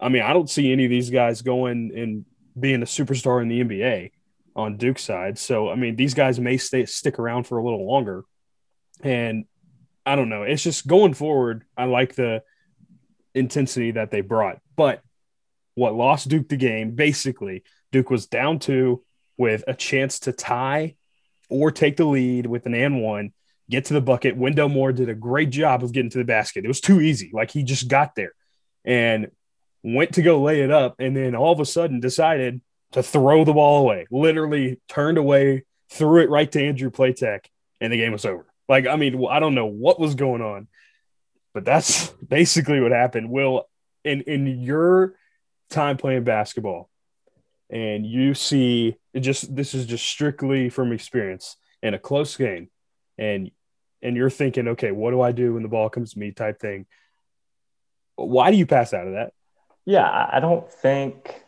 I 0.00 0.08
mean, 0.08 0.22
I 0.22 0.32
don't 0.32 0.50
see 0.50 0.72
any 0.72 0.84
of 0.84 0.90
these 0.90 1.10
guys 1.10 1.42
going 1.42 1.92
and 1.96 2.24
being 2.58 2.82
a 2.82 2.86
superstar 2.86 3.40
in 3.40 3.48
the 3.48 3.62
NBA 3.62 4.10
on 4.56 4.76
Duke's 4.76 5.04
side. 5.04 5.38
So, 5.38 5.70
I 5.70 5.76
mean, 5.76 5.94
these 5.94 6.14
guys 6.14 6.40
may 6.40 6.56
stay 6.56 6.86
stick 6.86 7.18
around 7.18 7.44
for 7.44 7.58
a 7.58 7.64
little 7.64 7.86
longer. 7.86 8.24
And 9.02 9.44
I 10.06 10.16
don't 10.16 10.28
know. 10.28 10.42
It's 10.42 10.62
just 10.62 10.86
going 10.86 11.14
forward. 11.14 11.64
I 11.76 11.84
like 11.84 12.14
the 12.14 12.42
intensity 13.34 13.92
that 13.92 14.10
they 14.10 14.20
brought. 14.20 14.58
But 14.76 15.02
what 15.74 15.94
lost 15.94 16.28
Duke 16.28 16.48
the 16.48 16.56
game, 16.56 16.92
basically, 16.92 17.64
Duke 17.92 18.10
was 18.10 18.26
down 18.26 18.58
two 18.58 19.04
with 19.36 19.64
a 19.66 19.74
chance 19.74 20.20
to 20.20 20.32
tie 20.32 20.96
or 21.48 21.70
take 21.70 21.96
the 21.96 22.04
lead 22.04 22.46
with 22.46 22.66
an 22.66 22.74
and 22.74 23.02
one 23.02 23.32
get 23.70 23.86
to 23.86 23.94
the 23.94 24.00
bucket. 24.00 24.36
Wendell 24.36 24.68
Moore 24.68 24.92
did 24.92 25.08
a 25.08 25.14
great 25.14 25.50
job 25.50 25.84
of 25.84 25.92
getting 25.92 26.10
to 26.10 26.18
the 26.18 26.24
basket. 26.24 26.64
It 26.64 26.68
was 26.68 26.80
too 26.80 27.00
easy. 27.00 27.30
Like 27.32 27.50
he 27.50 27.62
just 27.62 27.88
got 27.88 28.14
there 28.16 28.32
and 28.84 29.28
went 29.82 30.14
to 30.14 30.22
go 30.22 30.42
lay 30.42 30.60
it 30.60 30.70
up. 30.70 30.96
And 30.98 31.16
then 31.16 31.34
all 31.34 31.52
of 31.52 31.60
a 31.60 31.64
sudden 31.64 32.00
decided 32.00 32.60
to 32.92 33.02
throw 33.02 33.44
the 33.44 33.52
ball 33.52 33.82
away, 33.82 34.06
literally 34.10 34.80
turned 34.88 35.18
away, 35.18 35.64
threw 35.88 36.22
it 36.22 36.30
right 36.30 36.50
to 36.50 36.62
Andrew 36.62 36.90
Platek, 36.90 37.46
and 37.80 37.92
the 37.92 37.96
game 37.96 38.12
was 38.12 38.24
over. 38.24 38.49
Like, 38.70 38.86
I 38.86 38.94
mean, 38.94 39.26
I 39.28 39.40
don't 39.40 39.56
know 39.56 39.66
what 39.66 39.98
was 39.98 40.14
going 40.14 40.42
on, 40.42 40.68
but 41.52 41.64
that's 41.64 42.08
basically 42.28 42.80
what 42.80 42.92
happened. 42.92 43.28
Will, 43.28 43.64
in, 44.04 44.20
in 44.22 44.46
your 44.46 45.16
time 45.70 45.96
playing 45.96 46.22
basketball, 46.22 46.88
and 47.68 48.06
you 48.06 48.32
see 48.34 48.96
just 49.18 49.54
this 49.54 49.74
is 49.74 49.86
just 49.86 50.06
strictly 50.06 50.68
from 50.68 50.92
experience 50.92 51.56
in 51.82 51.94
a 51.94 51.98
close 51.98 52.36
game 52.36 52.68
and 53.18 53.50
and 54.02 54.16
you're 54.16 54.30
thinking, 54.30 54.68
okay, 54.68 54.92
what 54.92 55.10
do 55.10 55.20
I 55.20 55.32
do 55.32 55.54
when 55.54 55.62
the 55.62 55.68
ball 55.68 55.90
comes 55.90 56.12
to 56.12 56.18
me 56.18 56.30
type 56.30 56.60
thing. 56.60 56.86
Why 58.16 58.50
do 58.50 58.56
you 58.56 58.66
pass 58.66 58.94
out 58.94 59.06
of 59.06 59.14
that? 59.14 59.32
Yeah, 59.84 60.08
I 60.08 60.40
don't 60.40 60.70
think, 60.72 61.42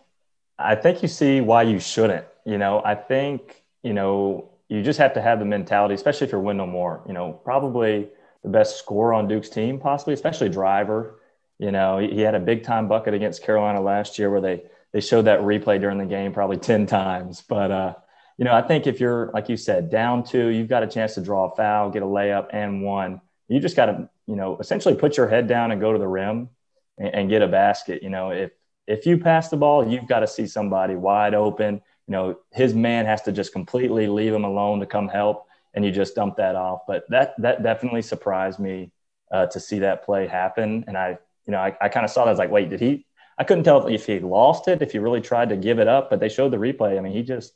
I 0.59 0.75
think 0.75 1.03
you 1.03 1.09
see 1.09 1.41
why 1.41 1.63
you 1.63 1.79
shouldn't. 1.79 2.27
You 2.45 2.59
know, 2.59 2.83
I 2.85 2.95
think, 2.95 3.63
you 3.83 3.95
know, 3.95 4.52
you 4.73 4.83
just 4.83 4.99
have 4.99 5.13
to 5.15 5.21
have 5.21 5.39
the 5.39 5.45
mentality, 5.45 5.95
especially 5.95 6.27
if 6.27 6.33
you're 6.33 6.41
Wendell 6.41 6.67
Moore, 6.67 7.03
you 7.07 7.13
know, 7.13 7.33
probably 7.45 8.09
the 8.43 8.49
best 8.49 8.79
scorer 8.79 9.13
on 9.13 9.29
Duke's 9.29 9.51
team, 9.51 9.79
possibly, 9.79 10.15
especially 10.15 10.49
driver. 10.49 11.21
You 11.59 11.71
know, 11.71 11.99
he 11.99 12.21
had 12.21 12.35
a 12.35 12.41
big 12.41 12.65
time 12.65 12.89
bucket 12.89 13.13
against 13.13 13.43
Carolina 13.43 13.83
last 13.83 14.19
year 14.19 14.31
where 14.31 14.41
they, 14.41 14.63
they 14.93 15.01
showed 15.01 15.27
that 15.27 15.41
replay 15.41 15.79
during 15.79 15.99
the 15.99 16.07
game 16.07 16.33
probably 16.33 16.57
10 16.73 16.87
times. 16.87 17.43
But, 17.47 17.71
uh, 17.71 17.95
you 18.39 18.47
know, 18.47 18.55
I 18.55 18.63
think 18.63 18.87
if 18.87 18.99
you're, 18.99 19.31
like 19.35 19.51
you 19.51 19.59
said, 19.59 19.91
down 19.91 20.25
two, 20.25 20.49
you've 20.49 20.69
got 20.69 20.83
a 20.83 20.87
chance 20.87 21.15
to 21.17 21.21
draw 21.21 21.51
a 21.53 21.55
foul, 21.55 21.91
get 21.91 22.03
a 22.03 22.07
layup 22.07 22.49
and 22.53 22.83
one. 22.83 23.21
You 23.49 23.61
just 23.61 23.77
got 23.77 23.87
to, 23.87 24.09
you 24.27 24.37
know, 24.37 24.57
essentially 24.59 24.95
put 24.95 25.19
your 25.19 25.29
head 25.29 25.47
down 25.49 25.71
and 25.71 25.83
go 25.83 25.93
to 25.93 25.99
the 25.99 26.09
rim 26.09 26.49
and, 26.97 27.15
and 27.15 27.29
get 27.29 27.43
a 27.43 27.49
basket. 27.49 28.03
You 28.03 28.09
know, 28.09 28.31
if, 28.31 28.53
if 28.87 29.05
you 29.05 29.19
pass 29.19 29.51
the 29.51 29.59
ball, 29.59 29.87
you've 29.87 30.09
got 30.09 30.21
to 30.21 30.27
see 30.27 30.47
somebody 30.47 30.97
wide 30.97 31.35
open. 31.35 31.83
You 32.07 32.13
know, 32.13 32.39
his 32.53 32.75
man 32.75 33.07
has 33.07 33.23
to 33.23 33.33
just 33.33 33.53
completely 33.53 34.07
leave 34.07 34.35
him 34.35 34.45
alone 34.45 34.81
to 34.81 34.87
come 34.87 35.09
help, 35.09 35.47
and 35.75 35.85
you 35.85 35.91
just 35.91 36.15
dump 36.15 36.37
that 36.37 36.57
off. 36.57 36.81
But 36.87 37.05
that 37.11 37.35
that 37.39 37.63
definitely 37.63 38.03
surprised 38.03 38.59
me 38.59 38.93
uh, 39.31 39.47
to 39.47 39.61
see 39.61 39.81
that 39.81 40.05
play 40.05 40.27
happen. 40.27 40.85
And 40.87 40.97
I, 40.97 41.19
you 41.47 41.53
know, 41.53 41.59
I, 41.59 41.77
I 41.81 41.89
kind 41.89 42.05
of 42.05 42.11
saw 42.11 42.25
that. 42.25 42.29
I 42.29 42.33
was 42.33 42.39
like, 42.39 42.51
wait, 42.51 42.71
did 42.71 42.81
he? 42.81 43.07
I 43.39 43.45
couldn't 43.45 43.65
tell 43.65 43.87
if 43.87 44.07
he 44.07 44.21
lost 44.21 44.69
it, 44.69 44.83
if 44.83 44.93
he 44.93 44.99
really 44.99 45.21
tried 45.21 45.49
to 45.49 45.57
give 45.57 45.79
it 45.79 45.89
up, 45.89 46.11
but 46.11 46.21
they 46.21 46.29
showed 46.29 46.51
the 46.51 46.59
replay. 46.59 46.99
I 46.99 47.01
mean, 47.01 47.13
he 47.13 47.23
just 47.23 47.55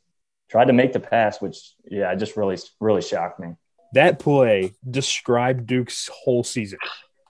tried 0.50 0.66
to 0.66 0.72
make 0.72 0.92
the 0.92 1.00
pass, 1.00 1.40
which 1.40 1.74
yeah, 1.84 2.14
just 2.14 2.36
really 2.36 2.58
really 2.80 3.02
shocked 3.02 3.38
me. 3.38 3.54
That 3.92 4.18
play 4.18 4.72
described 4.88 5.66
Duke's 5.66 6.08
whole 6.12 6.44
season. 6.44 6.78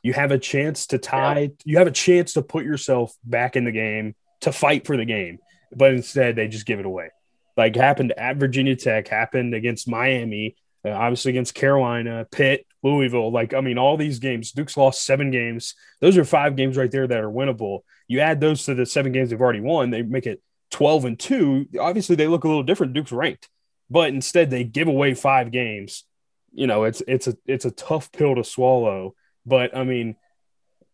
You 0.03 0.13
have 0.13 0.31
a 0.31 0.39
chance 0.39 0.87
to 0.89 0.99
tie. 0.99 1.41
Yeah. 1.41 1.49
You 1.65 1.79
have 1.79 1.87
a 1.87 1.93
chance 1.93 2.35
to 2.35 2.43
put 2.43 2.65
yourself 2.65 3.15
back 3.25 3.57
in 3.57 3.65
the 3.65 3.73
game 3.73 4.15
to 4.43 4.53
fight 4.53 4.87
for 4.87 4.97
the 4.97 5.05
game, 5.05 5.39
but 5.75 5.93
instead 5.93 6.37
they 6.37 6.49
just 6.49 6.67
give 6.67 6.81
it 6.81 6.87
away. 6.87 7.11
Like 7.57 7.75
happened 7.75 8.13
at 8.17 8.37
Virginia 8.37 8.77
Tech, 8.77 9.09
happened 9.09 9.55
against 9.55 9.89
Miami, 9.89 10.57
uh, 10.85 10.91
obviously 10.91 11.31
against 11.31 11.55
Carolina, 11.55 12.27
Pitt, 12.31 12.67
Louisville. 12.83 13.33
Like 13.33 13.55
I 13.55 13.61
mean, 13.61 13.79
all 13.79 13.97
these 13.97 14.19
games. 14.19 14.53
Duke's 14.53 14.77
lost 14.77 15.05
seven 15.05 15.31
games. 15.31 15.75
Those 16.01 16.19
are 16.19 16.25
five 16.25 16.57
games 16.57 16.77
right 16.77 16.91
there 16.91 17.07
that 17.07 17.21
are 17.21 17.31
winnable. 17.31 17.81
You 18.09 18.21
add 18.21 18.41
those 18.41 18.65
to 18.67 18.75
the 18.75 18.87
seven 18.87 19.13
games 19.13 19.31
they've 19.31 19.41
already 19.41 19.61
won, 19.61 19.91
they 19.91 20.03
make 20.03 20.27
it 20.27 20.43
12 20.71 21.05
and 21.05 21.19
2, 21.19 21.69
obviously 21.81 22.17
they 22.17 22.27
look 22.27 22.45
a 22.45 22.49
little 22.49 22.63
different. 22.63 22.93
Duke's 22.93 23.13
ranked, 23.13 23.49
but 23.91 24.09
instead 24.09 24.51
they 24.51 24.65
give 24.65 24.89
away 24.89 25.15
five 25.15 25.51
games. 25.51 26.05
You 26.53 26.67
know, 26.67 26.85
it's 26.85 27.03
it's 27.07 27.27
a 27.27 27.37
it's 27.47 27.65
a 27.65 27.71
tough 27.71 28.13
pill 28.13 28.35
to 28.35 28.45
swallow. 28.45 29.15
But 29.45 29.77
I 29.77 29.85
mean, 29.85 30.17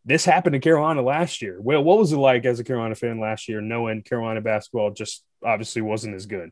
this 0.05 0.25
happened 0.25 0.55
to 0.55 0.61
Carolina 0.61 1.03
last 1.03 1.43
year. 1.43 1.59
Well, 1.61 1.83
what 1.85 1.99
was 1.99 2.13
it 2.13 2.17
like 2.17 2.45
as 2.45 2.59
a 2.61 2.65
Carolina 2.65 2.95
fan 2.95 3.21
last 3.21 3.49
year, 3.49 3.61
knowing 3.61 4.03
Carolina 4.03 4.41
basketball 4.41 4.91
just 4.91 5.25
obviously 5.45 5.83
wasn't 5.83 6.15
as 6.15 6.27
good? 6.27 6.51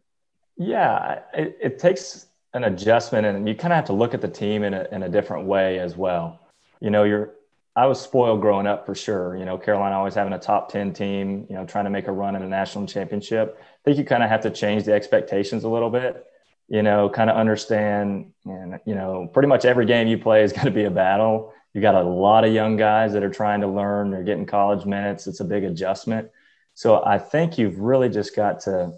Yeah, 0.56 1.20
it, 1.34 1.58
it 1.60 1.78
takes 1.78 2.26
an 2.52 2.64
adjustment, 2.64 3.26
and 3.26 3.48
you 3.48 3.54
kind 3.54 3.72
of 3.72 3.76
have 3.76 3.86
to 3.86 3.92
look 3.92 4.14
at 4.14 4.20
the 4.20 4.28
team 4.28 4.62
in 4.62 4.74
a, 4.74 4.86
in 4.92 5.02
a 5.04 5.08
different 5.08 5.46
way 5.46 5.78
as 5.78 5.96
well. 5.96 6.40
You 6.80 6.90
know, 6.90 7.04
you're 7.04 7.34
I 7.76 7.86
was 7.86 8.00
spoiled 8.00 8.40
growing 8.40 8.66
up 8.66 8.84
for 8.84 8.94
sure. 8.94 9.36
You 9.36 9.44
know, 9.44 9.56
Carolina 9.56 9.96
always 9.96 10.14
having 10.14 10.32
a 10.32 10.38
top 10.38 10.70
10 10.72 10.92
team, 10.92 11.46
you 11.48 11.54
know, 11.54 11.64
trying 11.64 11.84
to 11.84 11.90
make 11.90 12.08
a 12.08 12.12
run 12.12 12.34
in 12.34 12.42
a 12.42 12.48
national 12.48 12.86
championship. 12.86 13.58
I 13.60 13.64
think 13.84 13.96
you 13.96 14.04
kind 14.04 14.24
of 14.24 14.28
have 14.28 14.42
to 14.42 14.50
change 14.50 14.84
the 14.84 14.92
expectations 14.92 15.62
a 15.64 15.68
little 15.68 15.88
bit. 15.90 16.26
you 16.70 16.82
know, 16.82 17.10
kind 17.10 17.28
of 17.28 17.36
understand, 17.36 18.32
and 18.44 18.78
you 18.86 18.94
know, 18.94 19.28
pretty 19.32 19.48
much 19.48 19.64
every 19.64 19.84
game 19.84 20.06
you 20.06 20.16
play 20.16 20.42
is 20.44 20.52
going 20.52 20.66
to 20.66 20.70
be 20.70 20.84
a 20.84 20.90
battle. 20.90 21.52
You 21.72 21.80
got 21.80 21.94
a 21.94 22.02
lot 22.02 22.44
of 22.44 22.52
young 22.52 22.76
guys 22.76 23.12
that 23.12 23.22
are 23.22 23.30
trying 23.30 23.60
to 23.60 23.68
learn. 23.68 24.10
They're 24.10 24.24
getting 24.24 24.46
college 24.46 24.84
minutes. 24.84 25.26
It's 25.26 25.40
a 25.40 25.44
big 25.44 25.64
adjustment. 25.64 26.30
So 26.74 27.04
I 27.04 27.18
think 27.18 27.58
you've 27.58 27.78
really 27.78 28.08
just 28.08 28.34
got 28.34 28.60
to, 28.60 28.92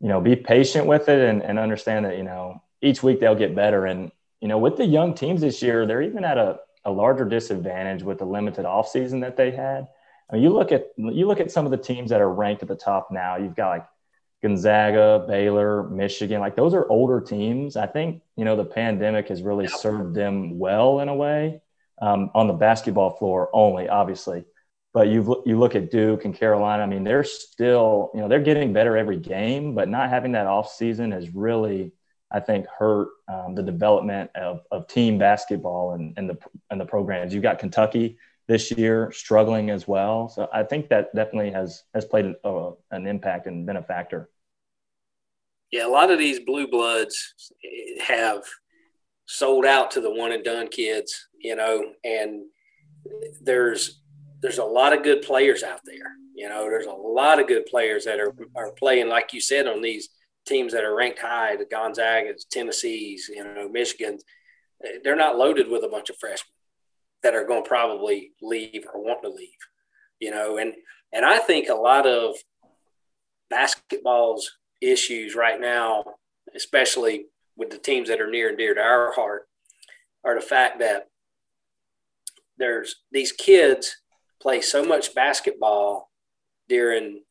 you 0.00 0.08
know, 0.08 0.20
be 0.20 0.36
patient 0.36 0.86
with 0.86 1.08
it 1.08 1.28
and, 1.28 1.42
and 1.42 1.58
understand 1.58 2.04
that, 2.04 2.16
you 2.16 2.22
know, 2.22 2.62
each 2.80 3.02
week 3.02 3.18
they'll 3.18 3.34
get 3.34 3.54
better. 3.54 3.86
And, 3.86 4.12
you 4.40 4.48
know, 4.48 4.58
with 4.58 4.76
the 4.76 4.84
young 4.84 5.14
teams 5.14 5.40
this 5.40 5.62
year, 5.62 5.86
they're 5.86 6.02
even 6.02 6.24
at 6.24 6.38
a, 6.38 6.58
a 6.84 6.90
larger 6.90 7.24
disadvantage 7.24 8.02
with 8.02 8.18
the 8.18 8.24
limited 8.24 8.64
offseason 8.64 9.20
that 9.22 9.36
they 9.36 9.50
had. 9.50 9.88
I 10.30 10.34
mean, 10.34 10.44
you 10.44 10.50
look 10.50 10.72
at 10.72 10.86
you 10.96 11.26
look 11.26 11.40
at 11.40 11.50
some 11.50 11.64
of 11.64 11.70
the 11.70 11.78
teams 11.78 12.10
that 12.10 12.20
are 12.20 12.32
ranked 12.32 12.62
at 12.62 12.68
the 12.68 12.76
top 12.76 13.08
now. 13.10 13.36
You've 13.36 13.54
got 13.54 13.68
like 13.68 13.86
Gonzaga, 14.40 15.24
Baylor, 15.28 15.84
Michigan. 15.84 16.40
Like 16.40 16.56
those 16.56 16.74
are 16.74 16.88
older 16.88 17.20
teams. 17.20 17.76
I 17.76 17.86
think 17.86 18.22
you 18.36 18.44
know 18.44 18.56
the 18.56 18.64
pandemic 18.64 19.28
has 19.28 19.42
really 19.42 19.68
served 19.68 20.14
them 20.14 20.58
well 20.58 21.00
in 21.00 21.08
a 21.08 21.14
way 21.14 21.60
um, 22.02 22.30
on 22.34 22.48
the 22.48 22.52
basketball 22.52 23.10
floor 23.16 23.48
only, 23.54 23.88
obviously. 23.88 24.44
But 24.92 25.08
you 25.08 25.42
you 25.46 25.58
look 25.58 25.74
at 25.74 25.90
Duke 25.90 26.26
and 26.26 26.34
Carolina. 26.34 26.82
I 26.82 26.86
mean, 26.86 27.04
they're 27.04 27.24
still 27.24 28.10
you 28.12 28.20
know 28.20 28.28
they're 28.28 28.40
getting 28.40 28.74
better 28.74 28.98
every 28.98 29.16
game, 29.16 29.74
but 29.74 29.88
not 29.88 30.10
having 30.10 30.32
that 30.32 30.46
off 30.46 30.70
season 30.70 31.12
has 31.12 31.34
really 31.34 31.92
I 32.30 32.40
think 32.40 32.66
hurt 32.66 33.08
um, 33.28 33.54
the 33.54 33.62
development 33.62 34.30
of, 34.34 34.60
of 34.70 34.88
team 34.88 35.16
basketball 35.16 35.92
and, 35.92 36.12
and 36.18 36.28
the 36.28 36.36
and 36.70 36.78
the 36.78 36.84
programs. 36.84 37.32
You've 37.32 37.42
got 37.42 37.58
Kentucky 37.58 38.18
this 38.48 38.70
year 38.72 39.10
struggling 39.12 39.70
as 39.70 39.88
well, 39.88 40.28
so 40.28 40.48
I 40.52 40.64
think 40.64 40.90
that 40.90 41.14
definitely 41.14 41.52
has 41.52 41.84
has 41.94 42.04
played 42.04 42.34
a, 42.44 42.70
an 42.90 43.06
impact 43.06 43.46
and 43.46 43.64
been 43.64 43.76
a 43.76 43.82
factor. 43.82 44.28
Yeah, 45.70 45.86
a 45.86 45.88
lot 45.88 46.10
of 46.10 46.18
these 46.18 46.40
blue 46.40 46.68
bloods 46.68 47.50
have 48.02 48.42
sold 49.32 49.64
out 49.64 49.90
to 49.90 50.00
the 50.00 50.10
one 50.10 50.32
and 50.32 50.44
done 50.44 50.68
kids, 50.68 51.28
you 51.38 51.56
know, 51.56 51.82
and 52.04 52.44
there's 53.40 54.02
there's 54.42 54.58
a 54.58 54.64
lot 54.64 54.92
of 54.92 55.02
good 55.02 55.22
players 55.22 55.62
out 55.62 55.80
there. 55.84 56.12
You 56.34 56.48
know, 56.48 56.64
there's 56.64 56.86
a 56.86 56.92
lot 56.92 57.40
of 57.40 57.46
good 57.46 57.64
players 57.66 58.04
that 58.04 58.20
are 58.20 58.34
are 58.54 58.72
playing, 58.72 59.08
like 59.08 59.32
you 59.32 59.40
said, 59.40 59.66
on 59.66 59.80
these 59.80 60.10
teams 60.46 60.72
that 60.72 60.84
are 60.84 60.94
ranked 60.94 61.20
high, 61.20 61.56
the 61.56 61.64
Gonzagas, 61.64 62.46
Tennessee's, 62.50 63.30
you 63.32 63.44
know, 63.44 63.68
Michigan's, 63.68 64.24
they're 65.04 65.14
not 65.14 65.38
loaded 65.38 65.68
with 65.68 65.84
a 65.84 65.88
bunch 65.88 66.10
of 66.10 66.16
freshmen 66.18 66.52
that 67.22 67.34
are 67.34 67.46
going 67.46 67.62
to 67.62 67.68
probably 67.68 68.32
leave 68.42 68.84
or 68.92 69.02
want 69.02 69.22
to 69.22 69.28
leave, 69.28 69.48
you 70.20 70.30
know, 70.30 70.58
and 70.58 70.74
and 71.12 71.24
I 71.24 71.38
think 71.38 71.68
a 71.68 71.74
lot 71.74 72.06
of 72.06 72.34
basketball's 73.48 74.50
issues 74.82 75.34
right 75.34 75.60
now, 75.60 76.04
especially 76.54 77.26
with 77.56 77.70
the 77.70 77.78
teams 77.78 78.08
that 78.08 78.20
are 78.20 78.30
near 78.30 78.48
and 78.48 78.58
dear 78.58 78.74
to 78.74 78.80
our 78.80 79.12
heart, 79.12 79.48
are 80.24 80.34
the 80.34 80.40
fact 80.40 80.78
that 80.80 81.08
there's 82.58 82.96
these 83.10 83.32
kids 83.32 83.96
play 84.40 84.60
so 84.60 84.84
much 84.84 85.14
basketball 85.14 86.10
during 86.68 87.22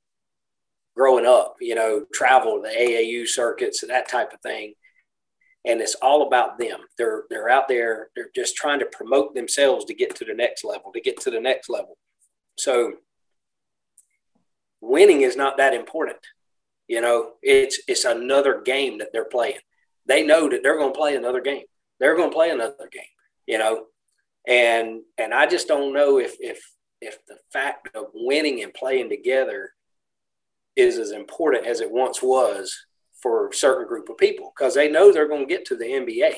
growing 0.96 1.26
up, 1.26 1.56
you 1.62 1.76
know, 1.76 2.06
travel 2.14 2.62
the 2.62 2.70
AAU 2.70 3.28
circuits 3.28 3.82
and 3.82 3.90
that 3.90 4.10
type 4.10 4.34
of 4.34 4.42
thing. 4.42 4.74
And 5.66 5.80
it's 5.80 5.96
all 5.96 6.28
about 6.28 6.58
them. 6.58 6.80
They're 6.98 7.24
they're 7.30 7.50
out 7.50 7.68
there, 7.68 8.10
they're 8.16 8.32
just 8.36 8.56
trying 8.56 8.80
to 8.80 8.88
promote 8.92 9.36
themselves 9.36 9.86
to 9.86 9.94
get 9.94 10.16
to 10.16 10.26
the 10.26 10.34
next 10.34 10.64
level, 10.64 10.92
to 10.92 11.02
get 11.02 11.20
to 11.22 11.32
the 11.32 11.40
next 11.40 11.70
level. 11.70 11.98
So 12.58 12.94
winning 14.82 15.22
is 15.22 15.38
not 15.38 15.58
that 15.58 15.74
important. 15.74 16.20
You 16.88 17.02
know, 17.02 17.32
it's 17.42 17.80
it's 17.88 18.06
another 18.06 18.62
game 18.62 18.98
that 18.98 19.10
they're 19.14 19.26
playing. 19.26 19.60
They 20.06 20.24
know 20.24 20.50
that 20.50 20.64
they're 20.64 20.78
going 20.78 20.94
to 20.94 20.98
play 20.98 21.16
another 21.16 21.42
game. 21.42 21.64
They're 22.00 22.16
going 22.16 22.30
to 22.30 22.36
play 22.36 22.50
another 22.50 22.90
game, 22.92 23.04
you 23.46 23.58
know. 23.58 23.86
And 24.48 25.02
and 25.18 25.34
I 25.34 25.46
just 25.46 25.68
don't 25.68 25.94
know 25.94 26.18
if 26.18 26.36
if 26.40 26.60
if 27.00 27.18
the 27.28 27.38
fact 27.54 27.96
of 27.96 28.06
winning 28.14 28.64
and 28.64 28.74
playing 28.74 29.10
together 29.10 29.72
is 30.76 30.98
as 30.98 31.12
important 31.12 31.66
as 31.66 31.82
it 31.82 31.92
once 31.92 32.22
was 32.22 32.76
for 33.22 33.50
a 33.50 33.54
certain 33.54 33.88
group 33.88 34.10
of 34.10 34.18
people 34.18 34.52
because 34.56 34.74
they 34.74 34.90
know 34.90 35.12
they're 35.12 35.28
going 35.28 35.48
to 35.48 35.54
get 35.54 35.66
to 35.66 35.76
the 35.76 35.86
NBA, 35.86 36.34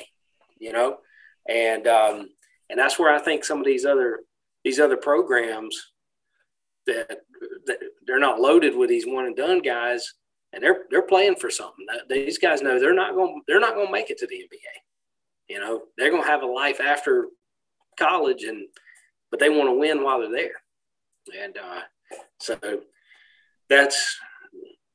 you 0.60 0.74
know, 0.74 0.98
and 1.48 1.88
um, 1.88 2.30
and 2.70 2.78
that's 2.78 3.00
where 3.00 3.14
I 3.14 3.20
think 3.20 3.46
some 3.46 3.60
of 3.60 3.66
these 3.66 3.86
other 3.86 4.22
these 4.64 4.80
other 4.80 4.98
programs 4.98 5.92
that, 6.88 7.20
that 7.66 7.78
they're 8.06 8.20
not 8.20 8.40
loaded 8.40 8.76
with 8.76 8.90
these 8.90 9.06
one 9.06 9.26
and 9.26 9.36
done 9.36 9.62
guys, 9.62 10.14
and 10.54 10.64
they're 10.64 10.84
they're 10.90 11.02
playing 11.02 11.36
for 11.36 11.50
something. 11.50 11.86
These 12.10 12.38
guys 12.38 12.62
know 12.62 12.80
they're 12.80 12.94
not 12.94 13.16
going 13.16 13.42
they're 13.48 13.60
not 13.60 13.74
going 13.74 13.88
to 13.88 13.92
make 13.92 14.10
it 14.10 14.20
to 14.20 14.28
the 14.28 14.36
NBA. 14.36 15.50
You 15.50 15.60
know, 15.60 15.82
they're 15.98 16.12
going 16.12 16.22
to 16.22 16.30
have 16.30 16.44
a 16.44 16.48
life 16.48 16.80
after 16.80 17.28
college, 18.00 18.44
and 18.44 18.68
but 19.32 19.40
they 19.40 19.50
want 19.50 19.68
to 19.70 19.78
win 19.78 20.04
while 20.04 20.20
they're 20.20 20.32
there, 20.32 21.44
and 21.44 21.58
uh, 21.58 21.82
so 22.40 22.58
that's 23.70 24.20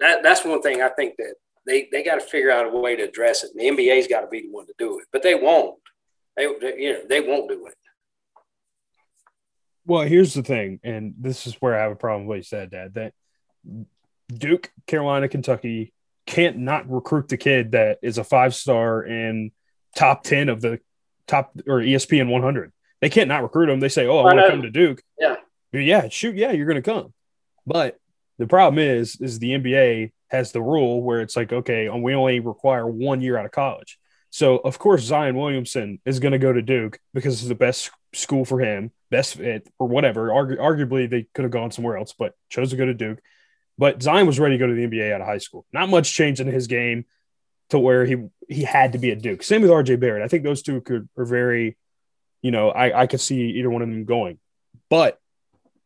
that 0.01 0.23
that's 0.23 0.45
one 0.45 0.63
thing 0.63 0.81
I 0.81 0.89
think 0.91 1.17
that 1.19 1.35
they 1.67 1.89
they 1.91 2.03
got 2.03 2.21
to 2.21 2.27
figure 2.27 2.53
out 2.53 2.67
a 2.67 2.79
way 2.79 2.97
to 2.97 3.03
address 3.03 3.45
it. 3.45 3.51
And 3.51 3.61
the 3.61 3.83
NBA's 3.83 4.07
got 4.07 4.21
to 4.21 4.29
be 4.29 4.43
the 4.43 4.51
one 4.51 4.67
to 4.67 4.75
do 4.79 4.99
it, 5.01 5.07
but 5.13 5.23
they 5.23 5.35
won't. 5.35 5.77
They, 6.37 6.47
they 6.61 6.79
you 6.79 6.93
know 6.93 7.01
they 7.09 7.21
won't 7.21 7.49
do 7.49 7.67
it. 7.67 7.75
Well, 9.85 10.03
here's 10.03 10.35
the 10.35 10.43
thing, 10.43 10.81
and 10.85 11.15
this 11.19 11.47
is 11.47 11.55
where 11.57 11.75
I 11.75 11.83
have 11.83 11.93
a 11.93 11.97
problem 11.97 12.27
with 12.27 12.29
what 12.29 12.37
you 12.37 12.43
said, 12.45 12.71
Dad. 12.71 12.95
That 12.95 13.15
Duke, 14.33 14.71
Carolina, 14.87 15.29
Kentucky 15.29 15.93
can't 16.27 16.59
not 16.59 16.91
recruit 16.91 17.29
the 17.29 17.37
kid 17.37 17.73
that 17.73 17.99
is 18.03 18.19
a 18.19 18.25
five 18.25 18.55
star 18.55 19.03
and 19.03 19.51
top 19.97 20.23
ten 20.23 20.49
of 20.49 20.61
the 20.61 20.81
top 21.27 21.57
or 21.67 21.81
ESPN 21.81 22.29
100. 22.29 22.73
They 23.01 23.09
can't 23.09 23.29
not 23.29 23.43
recruit 23.43 23.69
him. 23.69 23.81
They 23.81 23.89
say, 23.89 24.07
"Oh, 24.07 24.19
I 24.19 24.25
want 24.25 24.39
to 24.39 24.49
come 24.49 24.63
to 24.63 24.71
Duke." 24.71 25.03
Yeah, 25.19 25.37
yeah, 25.73 26.09
shoot, 26.09 26.37
yeah, 26.37 26.53
you're 26.53 26.67
going 26.67 26.83
to 26.83 26.83
come. 26.83 27.13
But 27.67 27.99
the 28.39 28.47
problem 28.47 28.79
is, 28.79 29.21
is 29.21 29.39
the 29.39 29.53
NBA 29.53 30.13
has 30.29 30.53
the 30.53 30.63
rule 30.63 31.03
where 31.03 31.21
it's 31.21 31.37
like, 31.37 31.53
okay, 31.53 31.89
um, 31.89 32.03
we 32.03 32.15
only 32.15 32.41
require 32.41 32.87
one 32.87 33.21
year 33.21 33.37
out 33.37 33.47
of 33.47 33.53
college. 33.53 33.99
So 34.31 34.59
of 34.59 34.79
course 34.79 35.03
Zion 35.03 35.37
Williamson 35.37 36.01
is 36.05 36.21
going 36.21 36.33
to 36.33 36.39
go 36.39 36.53
to 36.53 36.63
Duke 36.63 36.99
because 37.15 37.41
it's 37.41 37.49
the 37.49 37.55
best 37.55 37.91
school 38.13 38.45
for 38.45 38.61
him, 38.61 38.93
best 39.11 39.37
fit 39.37 39.69
or 39.79 39.89
whatever. 39.89 40.29
Argu- 40.29 40.59
arguably 40.59 41.09
they 41.09 41.27
could 41.35 41.45
have 41.45 41.53
gone 41.53 41.71
somewhere 41.71 41.97
else, 41.97 42.15
but 42.19 42.35
chose 42.51 42.71
to 42.71 42.77
go 42.77 42.85
to 42.85 42.95
Duke. 42.95 43.21
But 43.79 44.03
Zion 44.03 44.27
was 44.27 44.41
ready 44.41 44.57
to 44.57 44.59
go 44.59 44.67
to 44.67 44.75
the 44.75 44.87
NBA 44.87 45.13
out 45.13 45.21
of 45.21 45.27
high 45.27 45.39
school. 45.39 45.65
Not 45.73 45.89
much 45.89 46.13
change 46.13 46.41
in 46.41 46.49
his 46.49 46.67
game 46.67 47.05
to 47.71 47.79
where 47.79 48.05
he 48.05 48.29
he 48.49 48.63
had 48.63 48.93
to 48.93 48.99
be 48.99 49.13
at 49.13 49.23
Duke. 49.23 49.43
Same 49.43 49.63
with 49.63 49.71
RJ 49.71 50.01
Barrett. 50.01 50.25
I 50.25 50.29
think 50.29 50.43
those 50.43 50.63
two 50.63 50.81
could 50.81 51.09
are 51.17 51.25
very, 51.25 51.77
you 52.43 52.51
know, 52.51 52.71
I 52.71 53.03
I 53.03 53.07
could 53.07 53.21
see 53.21 53.51
either 53.53 53.71
one 53.71 53.83
of 53.83 53.89
them 53.89 54.05
going. 54.05 54.39
But 54.91 55.21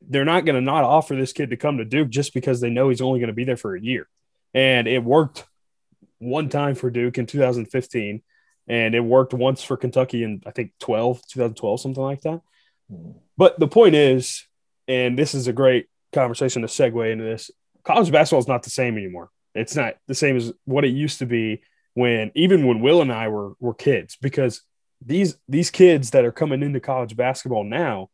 they're 0.00 0.24
not 0.24 0.44
going 0.44 0.57
to 0.57 0.61
not 0.61 0.85
offer 0.85 1.14
this 1.14 1.33
kid 1.33 1.50
to 1.50 1.57
come 1.57 1.78
to 1.78 1.85
Duke 1.85 2.09
just 2.09 2.35
because 2.35 2.61
they 2.61 2.70
know 2.70 2.88
he's 2.88 3.00
only 3.00 3.20
going 3.20 3.28
to 3.28 3.35
be 3.35 3.44
there 3.44 3.57
for 3.57 3.76
a 3.76 3.81
year. 3.81 4.09
And 4.55 4.88
it 4.88 5.02
worked 5.05 5.44
one 6.18 6.48
time 6.48 6.74
for 6.74 6.90
Duke 6.90 7.18
in 7.18 7.26
2015, 7.26 8.22
and 8.68 8.94
it 8.94 9.00
worked 9.00 9.35
once 9.35 9.62
for 9.62 9.76
Kentucky 9.76 10.24
in, 10.24 10.42
I 10.46 10.50
think, 10.50 10.72
12, 10.81 11.20
2012, 11.28 11.81
something 11.81 12.02
like 12.02 12.20
that. 12.22 12.40
Hmm. 12.90 13.12
But 13.37 13.59
the 13.59 13.68
point 13.68 13.94
is, 13.94 14.44
and 14.88 15.18
this 15.18 15.35
is 15.35 15.46
a 15.46 15.52
great 15.52 15.87
conversation 16.12 16.62
to 16.62 16.68
segue 16.68 17.11
into 17.11 17.24
this 17.24 17.50
college 17.85 18.11
basketball 18.11 18.40
is 18.40 18.49
not 18.49 18.62
the 18.62 18.71
same 18.71 18.97
anymore. 18.97 19.31
It's 19.55 19.77
not 19.77 19.95
the 20.07 20.14
same 20.14 20.37
as 20.37 20.53
what 20.64 20.85
it 20.85 20.88
used 20.88 21.18
to 21.18 21.27
be 21.27 21.62
when 21.95 22.33
even 22.35 22.66
when 22.66 22.81
Will 22.81 23.03
and 23.03 23.12
I 23.12 23.29
were 23.29 23.53
were 23.61 23.75
kids 23.75 24.16
because 24.21 24.62
these 25.05 25.37
these 25.49 25.71
kids 25.71 26.11
that 26.11 26.25
are 26.25 26.33
coming 26.33 26.62
into 26.62 26.81
college 26.81 27.16
basketball 27.16 27.64
now 27.64 28.09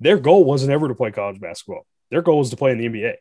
their 0.00 0.18
goal 0.18 0.44
wasn't 0.44 0.72
ever 0.72 0.88
to 0.88 0.94
play 0.94 1.12
college 1.12 1.40
basketball. 1.40 1.86
Their 2.10 2.22
goal 2.22 2.40
was 2.40 2.50
to 2.50 2.56
play 2.56 2.72
in 2.72 2.78
the 2.78 2.86
NBA. 2.86 3.14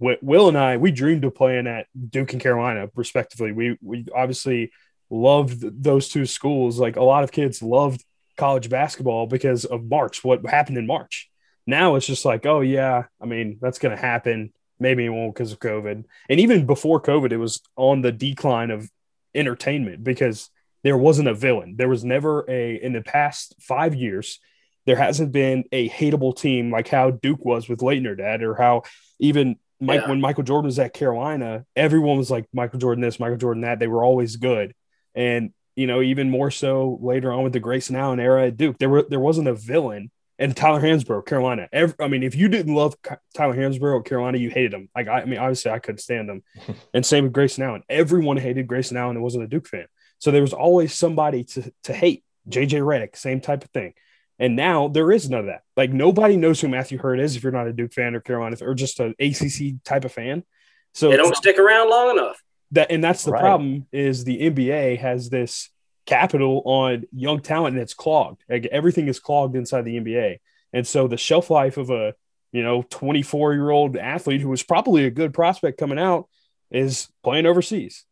Will 0.00 0.48
and 0.48 0.58
I, 0.58 0.76
we 0.76 0.90
dreamed 0.90 1.24
of 1.24 1.34
playing 1.34 1.66
at 1.66 1.86
Duke 2.10 2.32
and 2.32 2.42
Carolina, 2.42 2.90
respectively. 2.94 3.52
We 3.52 3.78
we 3.80 4.06
obviously 4.14 4.72
loved 5.08 5.82
those 5.82 6.08
two 6.08 6.26
schools. 6.26 6.78
Like 6.78 6.96
a 6.96 7.04
lot 7.04 7.24
of 7.24 7.32
kids 7.32 7.62
loved 7.62 8.04
college 8.36 8.68
basketball 8.68 9.26
because 9.26 9.64
of 9.64 9.84
March, 9.84 10.24
what 10.24 10.44
happened 10.46 10.78
in 10.78 10.86
March. 10.86 11.30
Now 11.66 11.94
it's 11.94 12.06
just 12.06 12.24
like, 12.24 12.44
oh 12.44 12.60
yeah, 12.60 13.04
I 13.20 13.26
mean 13.26 13.58
that's 13.60 13.78
going 13.78 13.96
to 13.96 14.02
happen. 14.02 14.52
Maybe 14.84 15.04
it 15.06 15.10
won't 15.10 15.34
because 15.34 15.52
of 15.52 15.58
COVID. 15.58 16.04
And 16.28 16.40
even 16.40 16.66
before 16.66 17.00
COVID, 17.00 17.32
it 17.32 17.38
was 17.38 17.60
on 17.76 18.02
the 18.02 18.12
decline 18.12 18.70
of 18.70 18.90
entertainment 19.34 20.04
because 20.04 20.50
there 20.84 20.96
wasn't 20.96 21.28
a 21.28 21.34
villain. 21.34 21.74
There 21.76 21.88
was 21.88 22.04
never 22.04 22.44
a 22.48 22.74
in 22.74 22.92
the 22.92 23.02
past 23.02 23.54
five 23.58 23.94
years 23.94 24.38
there 24.86 24.96
hasn't 24.96 25.32
been 25.32 25.64
a 25.72 25.88
hateable 25.88 26.36
team 26.36 26.70
like 26.70 26.88
how 26.88 27.10
Duke 27.10 27.44
was 27.44 27.68
with 27.68 27.80
Laettner 27.80 28.16
dad, 28.16 28.42
or 28.42 28.54
how 28.54 28.82
even 29.18 29.56
Mike 29.80 30.02
yeah. 30.02 30.08
when 30.08 30.20
Michael 30.20 30.44
Jordan 30.44 30.66
was 30.66 30.78
at 30.78 30.94
Carolina, 30.94 31.64
everyone 31.74 32.18
was 32.18 32.30
like 32.30 32.46
Michael 32.52 32.78
Jordan 32.78 33.02
this, 33.02 33.20
Michael 33.20 33.38
Jordan 33.38 33.62
that. 33.62 33.78
They 33.78 33.86
were 33.86 34.04
always 34.04 34.36
good, 34.36 34.74
and 35.14 35.52
you 35.74 35.86
know 35.86 36.02
even 36.02 36.30
more 36.30 36.50
so 36.50 36.98
later 37.02 37.32
on 37.32 37.44
with 37.44 37.52
the 37.52 37.60
Grayson 37.60 37.96
Allen 37.96 38.20
era 38.20 38.48
at 38.48 38.56
Duke, 38.56 38.78
there 38.78 38.90
were 38.90 39.06
there 39.08 39.20
wasn't 39.20 39.48
a 39.48 39.54
villain 39.54 40.10
and 40.38 40.56
Tyler 40.56 40.80
Hansbrough, 40.80 41.26
Carolina. 41.26 41.68
Every, 41.72 41.94
I 42.00 42.08
mean, 42.08 42.22
if 42.22 42.34
you 42.34 42.48
didn't 42.48 42.74
love 42.74 42.96
Tyler 43.34 43.54
Hansbrough 43.54 44.04
Carolina, 44.04 44.38
you 44.38 44.50
hated 44.50 44.74
him. 44.74 44.88
Like 44.94 45.08
I, 45.08 45.20
I 45.20 45.24
mean, 45.24 45.38
obviously 45.38 45.70
I 45.70 45.78
couldn't 45.78 45.98
stand 45.98 46.28
him. 46.28 46.42
and 46.94 47.06
same 47.06 47.24
with 47.24 47.32
Grayson 47.32 47.62
Allen. 47.62 47.82
Everyone 47.88 48.36
hated 48.36 48.66
Grayson 48.66 48.96
Allen 48.96 49.14
that 49.14 49.22
wasn't 49.22 49.44
a 49.44 49.48
Duke 49.48 49.68
fan. 49.68 49.86
So 50.18 50.30
there 50.30 50.42
was 50.42 50.52
always 50.52 50.94
somebody 50.94 51.44
to 51.44 51.72
to 51.84 51.92
hate. 51.92 52.24
JJ 52.48 52.80
Redick, 52.82 53.16
same 53.16 53.40
type 53.40 53.64
of 53.64 53.70
thing. 53.70 53.94
And 54.38 54.56
now 54.56 54.88
there 54.88 55.10
is 55.12 55.30
none 55.30 55.40
of 55.40 55.46
that. 55.46 55.62
Like 55.76 55.92
nobody 55.92 56.36
knows 56.36 56.60
who 56.60 56.68
Matthew 56.68 56.98
Hurt 56.98 57.20
is 57.20 57.36
if 57.36 57.42
you're 57.42 57.52
not 57.52 57.68
a 57.68 57.72
Duke 57.72 57.92
fan 57.92 58.14
or 58.14 58.20
Carolina 58.20 58.56
or 58.60 58.74
just 58.74 59.00
an 59.00 59.14
ACC 59.18 59.82
type 59.84 60.04
of 60.04 60.12
fan. 60.12 60.44
So 60.92 61.10
they 61.10 61.16
don't 61.16 61.36
stick 61.36 61.58
around 61.58 61.90
long 61.90 62.10
enough. 62.10 62.42
That 62.72 62.90
and 62.90 63.02
that's 63.02 63.24
the 63.24 63.32
right. 63.32 63.40
problem 63.40 63.86
is 63.92 64.24
the 64.24 64.50
NBA 64.50 64.98
has 64.98 65.30
this 65.30 65.70
capital 66.06 66.62
on 66.64 67.04
young 67.12 67.40
talent 67.40 67.74
and 67.74 67.82
it's 67.82 67.94
clogged. 67.94 68.42
Like 68.48 68.66
everything 68.66 69.08
is 69.08 69.20
clogged 69.20 69.56
inside 69.56 69.82
the 69.82 69.98
NBA. 69.98 70.38
And 70.72 70.86
so 70.86 71.08
the 71.08 71.16
shelf 71.16 71.50
life 71.50 71.76
of 71.76 71.90
a, 71.90 72.14
you 72.52 72.62
know, 72.62 72.84
24 72.90 73.54
year 73.54 73.70
old 73.70 73.96
athlete 73.96 74.40
who 74.40 74.48
was 74.48 74.62
probably 74.62 75.04
a 75.04 75.10
good 75.10 75.32
prospect 75.32 75.78
coming 75.78 75.98
out 75.98 76.28
is 76.70 77.08
playing 77.22 77.46
overseas. 77.46 78.04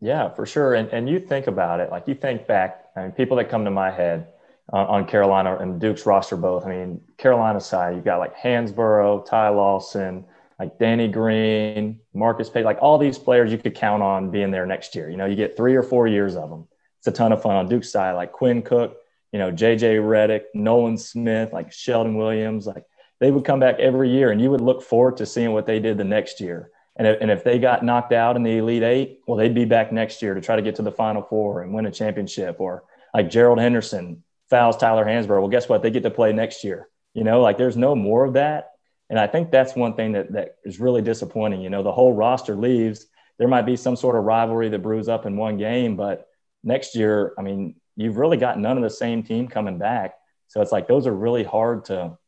Yeah, 0.00 0.28
for 0.30 0.46
sure. 0.46 0.74
And, 0.74 0.88
and 0.90 1.08
you 1.08 1.18
think 1.18 1.48
about 1.48 1.80
it, 1.80 1.90
like 1.90 2.06
you 2.06 2.14
think 2.14 2.46
back, 2.46 2.84
I 2.96 3.02
mean, 3.02 3.12
people 3.12 3.36
that 3.38 3.50
come 3.50 3.64
to 3.64 3.70
my 3.70 3.90
head 3.90 4.28
on, 4.70 4.86
on 4.86 5.06
Carolina 5.06 5.56
and 5.56 5.80
Duke's 5.80 6.06
roster 6.06 6.36
both. 6.36 6.64
I 6.66 6.68
mean, 6.68 7.00
Carolina 7.16 7.60
side, 7.60 7.96
you've 7.96 8.04
got 8.04 8.18
like 8.18 8.36
Hansbrough, 8.36 9.26
Ty 9.26 9.48
Lawson, 9.48 10.24
like 10.58 10.78
Danny 10.78 11.08
Green, 11.08 12.00
Marcus 12.12 12.50
Paige, 12.50 12.64
like 12.64 12.78
all 12.80 12.98
these 12.98 13.18
players 13.18 13.52
you 13.52 13.58
could 13.58 13.74
count 13.74 14.02
on 14.02 14.30
being 14.30 14.50
there 14.50 14.66
next 14.66 14.94
year. 14.94 15.08
You 15.08 15.16
know, 15.16 15.26
you 15.26 15.36
get 15.36 15.56
three 15.56 15.76
or 15.76 15.82
four 15.82 16.06
years 16.06 16.34
of 16.34 16.50
them. 16.50 16.66
It's 16.98 17.06
a 17.06 17.12
ton 17.12 17.32
of 17.32 17.42
fun 17.42 17.56
on 17.56 17.68
Duke's 17.68 17.92
side, 17.92 18.12
like 18.12 18.32
Quinn 18.32 18.62
Cook, 18.62 18.96
you 19.32 19.38
know, 19.38 19.52
JJ 19.52 20.00
Redick, 20.00 20.44
Nolan 20.54 20.98
Smith, 20.98 21.52
like 21.52 21.72
Sheldon 21.72 22.16
Williams, 22.16 22.66
like 22.66 22.84
they 23.20 23.30
would 23.30 23.44
come 23.44 23.60
back 23.60 23.78
every 23.78 24.10
year 24.10 24.30
and 24.30 24.40
you 24.40 24.50
would 24.50 24.60
look 24.60 24.82
forward 24.82 25.16
to 25.18 25.26
seeing 25.26 25.52
what 25.52 25.66
they 25.66 25.78
did 25.78 25.96
the 25.96 26.04
next 26.04 26.40
year. 26.40 26.70
And 26.96 27.06
if, 27.06 27.20
and 27.20 27.30
if 27.30 27.44
they 27.44 27.60
got 27.60 27.84
knocked 27.84 28.12
out 28.12 28.34
in 28.34 28.42
the 28.42 28.58
Elite 28.58 28.82
Eight, 28.82 29.20
well, 29.26 29.36
they'd 29.36 29.54
be 29.54 29.64
back 29.64 29.92
next 29.92 30.20
year 30.20 30.34
to 30.34 30.40
try 30.40 30.56
to 30.56 30.62
get 30.62 30.74
to 30.76 30.82
the 30.82 30.90
Final 30.90 31.22
Four 31.22 31.62
and 31.62 31.72
win 31.72 31.86
a 31.86 31.92
championship. 31.92 32.56
Or 32.58 32.84
like 33.14 33.30
Gerald 33.30 33.60
Henderson 33.60 34.24
fouls 34.50 34.76
Tyler 34.76 35.04
Hansbrough. 35.04 35.38
Well, 35.38 35.48
guess 35.48 35.68
what? 35.68 35.82
They 35.82 35.90
get 35.90 36.02
to 36.02 36.10
play 36.10 36.32
next 36.32 36.64
year. 36.64 36.88
You 37.14 37.22
know, 37.22 37.40
like 37.40 37.56
there's 37.56 37.76
no 37.76 37.94
more 37.94 38.24
of 38.24 38.34
that. 38.34 38.72
And 39.10 39.18
I 39.18 39.26
think 39.26 39.50
that's 39.50 39.74
one 39.74 39.94
thing 39.94 40.12
that, 40.12 40.32
that 40.32 40.56
is 40.64 40.80
really 40.80 41.02
disappointing. 41.02 41.62
You 41.62 41.70
know, 41.70 41.82
the 41.82 41.92
whole 41.92 42.12
roster 42.12 42.54
leaves. 42.54 43.06
There 43.38 43.48
might 43.48 43.66
be 43.66 43.76
some 43.76 43.96
sort 43.96 44.16
of 44.16 44.24
rivalry 44.24 44.68
that 44.68 44.82
brews 44.82 45.08
up 45.08 45.24
in 45.24 45.36
one 45.36 45.56
game, 45.56 45.96
but 45.96 46.28
next 46.62 46.94
year, 46.94 47.34
I 47.38 47.42
mean, 47.42 47.76
you've 47.96 48.16
really 48.16 48.36
got 48.36 48.58
none 48.58 48.76
of 48.76 48.82
the 48.82 48.90
same 48.90 49.22
team 49.22 49.48
coming 49.48 49.78
back. 49.78 50.14
So 50.48 50.60
it's 50.60 50.72
like 50.72 50.88
those 50.88 51.06
are 51.06 51.14
really 51.14 51.44
hard 51.44 51.84
to 51.86 52.18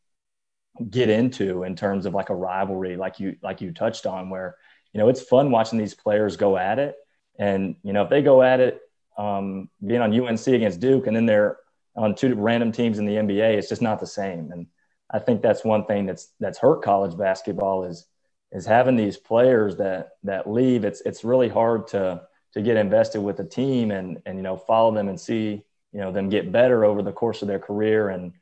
get 0.89 1.11
into 1.11 1.65
in 1.65 1.77
terms 1.77 2.07
of 2.07 2.15
like 2.15 2.31
a 2.31 2.35
rivalry, 2.35 2.97
like 2.97 3.21
you 3.21 3.37
like 3.43 3.61
you 3.61 3.73
touched 3.73 4.07
on, 4.07 4.31
where 4.31 4.57
you 4.93 4.99
know 4.99 5.09
it's 5.09 5.23
fun 5.23 5.51
watching 5.51 5.79
these 5.79 5.95
players 5.95 6.37
go 6.37 6.57
at 6.57 6.79
it. 6.79 6.95
And 7.39 7.77
you 7.83 7.93
know, 7.93 8.03
if 8.03 8.11
they 8.11 8.23
go 8.23 8.43
at 8.43 8.61
it, 8.61 8.81
um, 9.19 9.69
being 9.85 10.01
on 10.01 10.19
UNC 10.19 10.47
against 10.47 10.81
Duke, 10.81 11.07
and 11.07 11.17
then 11.17 11.27
they're 11.27 11.59
on 11.97 12.15
two 12.15 12.35
random 12.35 12.73
teams 12.73 12.99
in 12.99 13.07
the 13.07 13.15
NBA, 13.15 13.55
it's 13.55 13.69
just 13.69 13.83
not 13.83 14.01
the 14.01 14.07
same. 14.07 14.53
And 14.53 14.67
I 15.13 15.19
think 15.19 15.43
that's 15.43 15.65
one 15.65 15.85
thing 15.87 16.07
that's 16.07 16.33
that's 16.39 16.59
hurt 16.59 16.83
college 16.83 17.17
basketball 17.17 17.85
is 17.85 18.07
is 18.53 18.67
having 18.67 18.97
these 18.97 19.17
players 19.17 19.77
that 19.77 20.11
that 20.25 20.51
leave. 20.51 20.85
It's 20.85 21.01
it's 21.03 21.25
really 21.25 21.49
hard 21.49 21.89
to 21.89 22.23
to 22.55 22.63
get 22.63 22.77
invested 22.77 23.21
with 23.21 23.39
a 23.41 23.45
team 23.45 23.91
and 23.91 24.21
and 24.27 24.37
you 24.37 24.43
know 24.43 24.57
follow 24.57 24.95
them 24.95 25.09
and 25.09 25.21
see 25.21 25.63
you 25.93 26.01
know 26.01 26.13
them 26.13 26.29
get 26.29 26.53
better 26.53 26.85
over 26.85 27.03
the 27.03 27.13
course 27.13 27.43
of 27.43 27.49
their 27.49 27.59
career 27.59 28.11
and 28.11 28.33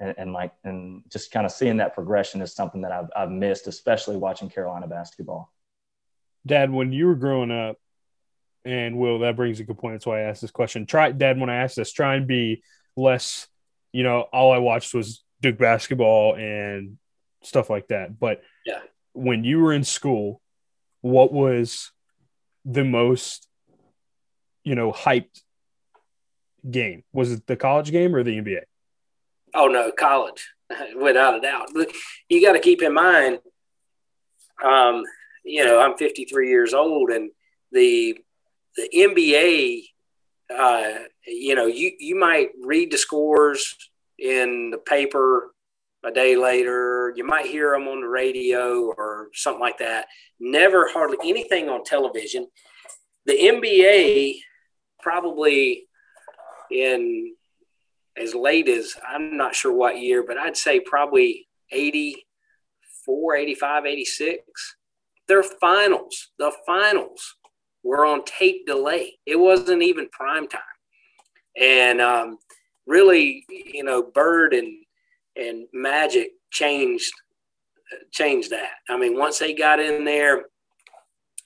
and, 0.00 0.14
and 0.18 0.32
like 0.32 0.52
and 0.64 1.02
just 1.10 1.30
kind 1.32 1.46
of 1.46 1.52
seeing 1.52 1.78
that 1.78 1.94
progression 1.94 2.40
is 2.40 2.54
something 2.54 2.82
that 2.82 2.92
I've 2.92 3.08
I've 3.16 3.30
missed, 3.30 3.66
especially 3.66 4.16
watching 4.16 4.50
Carolina 4.50 4.86
basketball. 4.86 5.52
Dad, 6.46 6.70
when 6.70 6.92
you 6.92 7.06
were 7.06 7.16
growing 7.16 7.50
up, 7.50 7.76
and 8.64 8.98
Will, 8.98 9.20
that 9.20 9.36
brings 9.36 9.60
a 9.60 9.64
good 9.64 9.78
point. 9.78 9.94
That's 9.94 10.06
why 10.06 10.20
I 10.20 10.24
asked 10.24 10.42
this 10.42 10.50
question. 10.50 10.86
Try, 10.86 11.12
Dad, 11.12 11.38
when 11.40 11.50
I 11.50 11.56
asked 11.56 11.76
this, 11.76 11.92
try 11.92 12.16
and 12.16 12.26
be 12.26 12.62
less. 12.96 13.46
You 13.92 14.02
know, 14.02 14.20
all 14.32 14.52
I 14.52 14.58
watched 14.58 14.92
was 14.92 15.22
Duke 15.40 15.58
basketball 15.58 16.34
and 16.34 16.98
stuff 17.42 17.70
like 17.70 17.88
that. 17.88 18.18
But 18.18 18.42
yeah, 18.66 18.80
when 19.12 19.44
you 19.44 19.60
were 19.60 19.72
in 19.72 19.84
school, 19.84 20.40
what 21.00 21.32
was 21.32 21.92
the 22.64 22.84
most, 22.84 23.48
you 24.64 24.74
know, 24.74 24.92
hyped 24.92 25.42
game? 26.68 27.04
Was 27.12 27.32
it 27.32 27.46
the 27.46 27.56
college 27.56 27.90
game 27.90 28.14
or 28.14 28.22
the 28.22 28.38
NBA? 28.38 28.62
Oh 29.54 29.68
no, 29.68 29.90
college, 29.92 30.48
without 30.96 31.36
a 31.36 31.40
doubt. 31.40 31.68
You 32.28 32.44
got 32.44 32.52
to 32.52 32.60
keep 32.60 32.82
in 32.82 32.94
mind, 32.94 33.40
um, 34.62 35.04
you 35.44 35.64
know, 35.64 35.80
I'm 35.80 35.96
53 35.96 36.48
years 36.48 36.74
old, 36.74 37.10
and 37.10 37.30
the 37.72 38.18
the 38.76 38.88
NBA, 38.94 39.82
uh, 40.56 41.04
you 41.26 41.54
know, 41.54 41.66
you 41.66 41.92
you 41.98 42.16
might 42.16 42.50
read 42.62 42.92
the 42.92 42.98
scores 42.98 43.74
in 44.18 44.70
the 44.70 44.78
paper 44.78 45.52
a 46.04 46.10
day 46.10 46.36
later. 46.36 47.12
You 47.16 47.24
might 47.24 47.46
hear 47.46 47.72
them 47.72 47.88
on 47.88 48.00
the 48.00 48.08
radio 48.08 48.92
or 48.96 49.28
something 49.32 49.60
like 49.60 49.78
that. 49.78 50.06
Never 50.40 50.88
hardly 50.88 51.18
anything 51.28 51.68
on 51.68 51.84
television. 51.84 52.46
The 53.26 53.38
NBA 53.38 54.40
probably 55.00 55.86
in 56.70 57.34
as 58.16 58.34
late 58.34 58.68
as 58.68 58.94
I'm 59.06 59.36
not 59.36 59.54
sure 59.54 59.72
what 59.72 60.00
year, 60.00 60.24
but 60.26 60.38
I'd 60.38 60.56
say 60.56 60.80
probably 60.80 61.46
84, 61.70 63.36
85, 63.36 63.86
86. 63.86 64.76
Their 65.28 65.42
finals, 65.42 66.30
the 66.38 66.52
finals 66.66 67.36
were 67.82 68.04
on 68.04 68.24
tape 68.24 68.66
delay. 68.66 69.18
It 69.26 69.36
wasn't 69.36 69.82
even 69.82 70.08
prime 70.08 70.48
time. 70.48 70.62
And 71.60 72.00
um, 72.00 72.38
really, 72.88 73.44
you 73.48 73.84
know, 73.84 74.02
Bird 74.02 74.54
and 74.54 74.84
and 75.36 75.66
Magic 75.72 76.32
changed 76.50 77.12
changed 78.10 78.50
that. 78.50 78.72
I 78.88 78.96
mean, 78.98 79.16
once 79.18 79.38
they 79.38 79.54
got 79.54 79.80
in 79.80 80.04
there, 80.04 80.46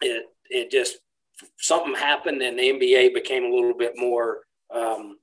it 0.00 0.26
it 0.48 0.70
just 0.70 0.98
something 1.58 1.94
happened, 1.94 2.40
and 2.42 2.58
the 2.58 2.62
NBA 2.62 3.14
became 3.14 3.44
a 3.44 3.54
little 3.54 3.76
bit 3.76 3.94
more 3.96 4.40
um, 4.74 5.18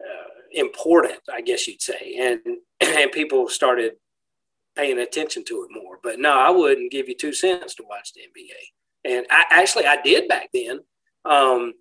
uh, 0.00 0.28
important, 0.52 1.20
I 1.32 1.40
guess 1.40 1.66
you'd 1.66 1.82
say, 1.82 2.16
and 2.18 2.40
and 2.80 3.12
people 3.12 3.48
started 3.48 3.94
paying 4.76 4.98
attention 4.98 5.44
to 5.46 5.64
it 5.64 5.70
more. 5.70 5.98
But 6.02 6.18
no, 6.18 6.32
I 6.32 6.50
wouldn't 6.50 6.92
give 6.92 7.08
you 7.08 7.16
two 7.16 7.32
cents 7.32 7.74
to 7.76 7.84
watch 7.88 8.12
the 8.12 8.20
NBA, 8.20 9.16
and 9.16 9.26
I 9.30 9.44
actually 9.50 9.86
I 9.86 10.00
did 10.02 10.28
back 10.28 10.50
then. 10.52 10.80
Um, 11.24 11.74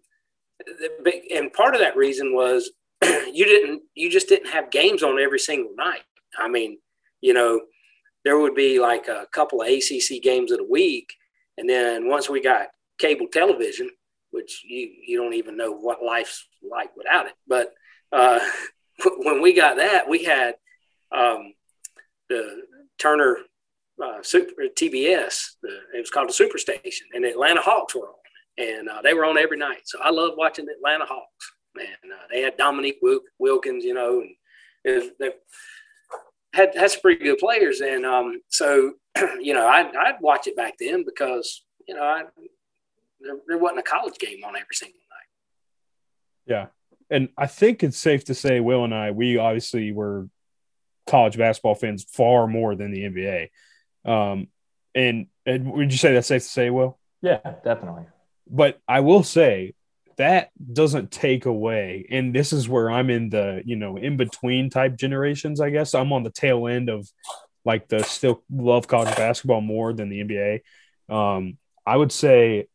and 1.33 1.53
part 1.53 1.73
of 1.73 1.79
that 1.79 1.95
reason 1.95 2.33
was 2.33 2.71
you 3.33 3.45
didn't 3.45 3.83
you 3.95 4.09
just 4.09 4.27
didn't 4.29 4.51
have 4.51 4.71
games 4.71 5.03
on 5.03 5.19
every 5.19 5.39
single 5.39 5.73
night. 5.75 6.03
I 6.37 6.47
mean, 6.47 6.77
you 7.21 7.33
know, 7.33 7.61
there 8.25 8.37
would 8.37 8.55
be 8.55 8.79
like 8.79 9.07
a 9.07 9.27
couple 9.31 9.61
of 9.61 9.67
ACC 9.67 10.21
games 10.21 10.51
of 10.51 10.57
the 10.57 10.67
week, 10.69 11.13
and 11.57 11.69
then 11.69 12.09
once 12.09 12.29
we 12.29 12.41
got 12.41 12.67
cable 12.99 13.27
television, 13.31 13.89
which 14.31 14.63
you 14.65 14.89
you 15.05 15.21
don't 15.21 15.33
even 15.33 15.57
know 15.57 15.71
what 15.71 16.03
life's 16.03 16.47
like 16.69 16.95
without 16.95 17.27
it, 17.27 17.33
but 17.47 17.73
uh, 18.11 18.39
when 19.23 19.41
we 19.41 19.53
got 19.53 19.77
that, 19.77 20.09
we 20.09 20.23
had 20.23 20.55
um, 21.15 21.53
the 22.29 22.63
Turner 22.99 23.37
uh, 24.03 24.21
Super 24.21 24.63
TBS. 24.75 25.51
The, 25.61 25.69
it 25.95 25.99
was 25.99 26.09
called 26.09 26.29
the 26.29 26.33
Superstation, 26.33 27.03
and 27.13 27.23
the 27.23 27.29
Atlanta 27.29 27.61
Hawks 27.61 27.95
were 27.95 28.09
on, 28.09 28.15
and 28.57 28.89
uh, 28.89 29.01
they 29.01 29.13
were 29.13 29.25
on 29.25 29.37
every 29.37 29.57
night. 29.57 29.81
So 29.85 29.99
I 30.01 30.11
love 30.11 30.33
watching 30.37 30.65
the 30.65 30.73
Atlanta 30.73 31.05
Hawks 31.05 31.53
and 31.75 32.11
uh, 32.11 32.27
they 32.31 32.41
had 32.41 32.57
Dominique 32.57 32.99
Wilkins, 33.37 33.83
you 33.83 33.93
know, 33.93 34.21
and 34.21 35.11
they 35.19 35.31
had 36.53 36.75
had 36.75 36.91
some 36.91 37.01
pretty 37.01 37.23
good 37.23 37.37
players. 37.37 37.81
And 37.81 38.05
um, 38.05 38.41
so, 38.49 38.93
you 39.39 39.53
know, 39.53 39.67
I'd, 39.67 39.95
I'd 39.95 40.21
watch 40.21 40.47
it 40.47 40.55
back 40.55 40.75
then 40.79 41.03
because 41.05 41.63
you 41.87 41.95
know 41.95 42.03
I, 42.03 42.23
there, 43.19 43.37
there 43.47 43.57
wasn't 43.57 43.79
a 43.79 43.83
college 43.83 44.17
game 44.19 44.43
on 44.45 44.55
every 44.55 44.73
single 44.73 44.99
night. 44.99 46.53
Yeah, 46.53 46.67
and 47.09 47.29
I 47.37 47.47
think 47.47 47.83
it's 47.83 47.97
safe 47.97 48.25
to 48.25 48.33
say, 48.33 48.59
Will 48.59 48.83
and 48.83 48.93
I, 48.93 49.11
we 49.11 49.37
obviously 49.37 49.91
were 49.91 50.27
college 51.07 51.37
basketball 51.37 51.75
fans 51.75 52.03
far 52.03 52.47
more 52.47 52.75
than 52.75 52.91
the 52.91 53.01
NBA. 53.01 53.49
Um, 54.05 54.47
and, 54.93 55.27
and 55.45 55.71
would 55.71 55.91
you 55.91 55.97
say 55.97 56.13
that's 56.13 56.27
safe 56.27 56.43
to 56.43 56.47
say, 56.47 56.69
Will? 56.69 56.99
Yeah, 57.21 57.39
definitely. 57.63 58.05
But 58.47 58.79
I 58.87 59.01
will 59.01 59.23
say, 59.23 59.73
that 60.19 60.51
doesn't 60.73 61.09
take 61.09 61.45
away 61.45 62.05
and 62.11 62.35
this 62.35 62.53
is 62.53 62.69
where 62.69 62.91
i'm 62.91 63.09
in 63.09 63.29
the 63.29 63.63
you 63.65 63.75
know 63.75 63.97
in 63.97 64.15
between 64.15 64.69
type 64.69 64.95
generations 64.95 65.59
i 65.59 65.69
guess 65.69 65.95
i'm 65.95 66.13
on 66.13 66.23
the 66.23 66.29
tail 66.29 66.67
end 66.67 66.89
of 66.89 67.09
like 67.65 67.87
the 67.87 68.03
still 68.03 68.43
love 68.51 68.87
college 68.87 69.15
basketball 69.15 69.61
more 69.61 69.91
than 69.91 70.09
the 70.09 70.23
nba 70.23 70.61
um 71.13 71.57
i 71.85 71.95
would 71.95 72.11
say 72.11 72.67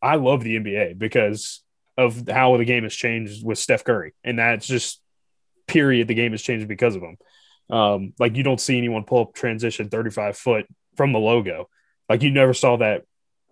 i 0.00 0.14
love 0.14 0.44
the 0.44 0.56
nba 0.56 0.96
because 0.96 1.64
of 1.98 2.28
how 2.28 2.56
the 2.56 2.64
game 2.64 2.84
has 2.84 2.94
changed 2.94 3.44
with 3.44 3.58
steph 3.58 3.84
curry 3.84 4.14
and 4.22 4.38
that's 4.38 4.66
just 4.66 5.02
period, 5.66 6.08
the 6.08 6.14
game 6.14 6.32
has 6.32 6.42
changed 6.42 6.68
because 6.68 6.94
of 6.94 7.02
them. 7.02 7.16
Um, 7.70 8.12
like 8.18 8.36
you 8.36 8.42
don't 8.42 8.60
see 8.60 8.76
anyone 8.76 9.04
pull 9.04 9.22
up 9.22 9.34
transition 9.34 9.88
35 9.88 10.36
foot 10.36 10.66
from 10.96 11.12
the 11.12 11.18
logo. 11.18 11.68
Like 12.08 12.22
you 12.22 12.30
never 12.30 12.52
saw 12.52 12.76
that 12.76 13.04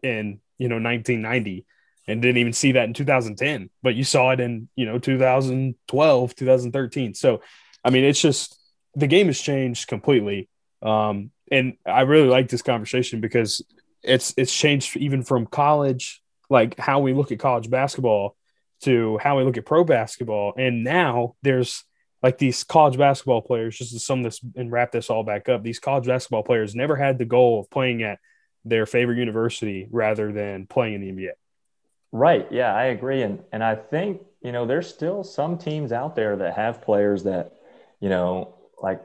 in, 0.03 0.41
you 0.59 0.69
know, 0.69 0.77
1990 0.77 1.65
and 2.11 2.21
didn't 2.21 2.39
even 2.39 2.53
see 2.53 2.73
that 2.73 2.85
in 2.85 2.95
2010, 2.95 3.71
but 3.83 3.95
you 3.95 4.05
saw 4.05 4.31
it 4.31 4.41
in, 4.41 4.69
you 4.77 4.87
know, 4.87 4.99
2012, 4.99 6.35
2013. 6.35 7.15
So, 7.15 7.41
I 7.85 7.91
mean, 7.91 8.05
it's 8.05 8.21
just 8.21 8.59
the 8.95 9.07
game 9.07 9.27
has 9.29 9.41
changed 9.41 9.89
completely. 9.89 10.49
Um, 10.83 11.31
and 11.51 11.75
I 11.87 12.03
really 12.03 12.29
like 12.29 12.49
this 12.49 12.63
conversation 12.63 13.21
because 13.21 13.63
it's 14.03 14.33
it's 14.37 14.57
changed 14.57 14.97
even 14.97 15.23
from 15.23 15.47
college, 15.47 16.23
like 16.49 16.79
how 16.79 17.01
we 17.01 17.13
look 17.13 17.33
at 17.33 17.39
college 17.39 17.71
basketball 17.71 18.37
to 18.83 19.19
how 19.19 19.39
we 19.39 19.45
look 19.45 19.57
at 19.57 19.67
pro 19.67 19.85
basketball. 19.85 20.55
And 20.57 20.85
now 20.85 21.35
there's 21.43 21.85
like 22.23 22.39
these 22.39 22.65
college 22.65 22.99
basketball 22.99 23.43
players, 23.43 23.79
just 23.79 23.93
to 23.93 23.99
sum 23.99 24.23
this 24.23 24.41
and 24.57 24.71
wrap 24.71 24.93
this 24.93 25.11
all 25.11 25.25
back 25.25 25.49
up, 25.49 25.63
these 25.63 25.79
college 25.79 26.07
basketball 26.07 26.43
players 26.43 26.75
never 26.75 26.97
had 26.97 27.19
the 27.19 27.25
goal 27.25 27.61
of 27.61 27.71
playing 27.71 28.03
at 28.03 28.19
their 28.65 28.87
favorite 28.87 29.19
university 29.19 29.89
rather 29.91 30.33
than 30.33 30.67
playing 30.67 30.95
in 30.95 31.01
the 31.01 31.11
NBA. 31.11 31.31
Right. 32.13 32.51
Yeah, 32.51 32.75
I 32.75 32.85
agree. 32.87 33.23
And 33.23 33.43
and 33.53 33.63
I 33.63 33.75
think, 33.77 34.23
you 34.43 34.53
know, 34.53 34.67
there's 34.67 34.89
still 34.89 35.23
some 35.23 35.59
teams 35.59 35.93
out 35.93 36.17
there 36.17 36.37
that 36.37 36.55
have 36.55 36.83
players 36.83 37.23
that, 37.25 37.53
you 38.01 38.09
know, 38.09 38.55
like 38.83 39.01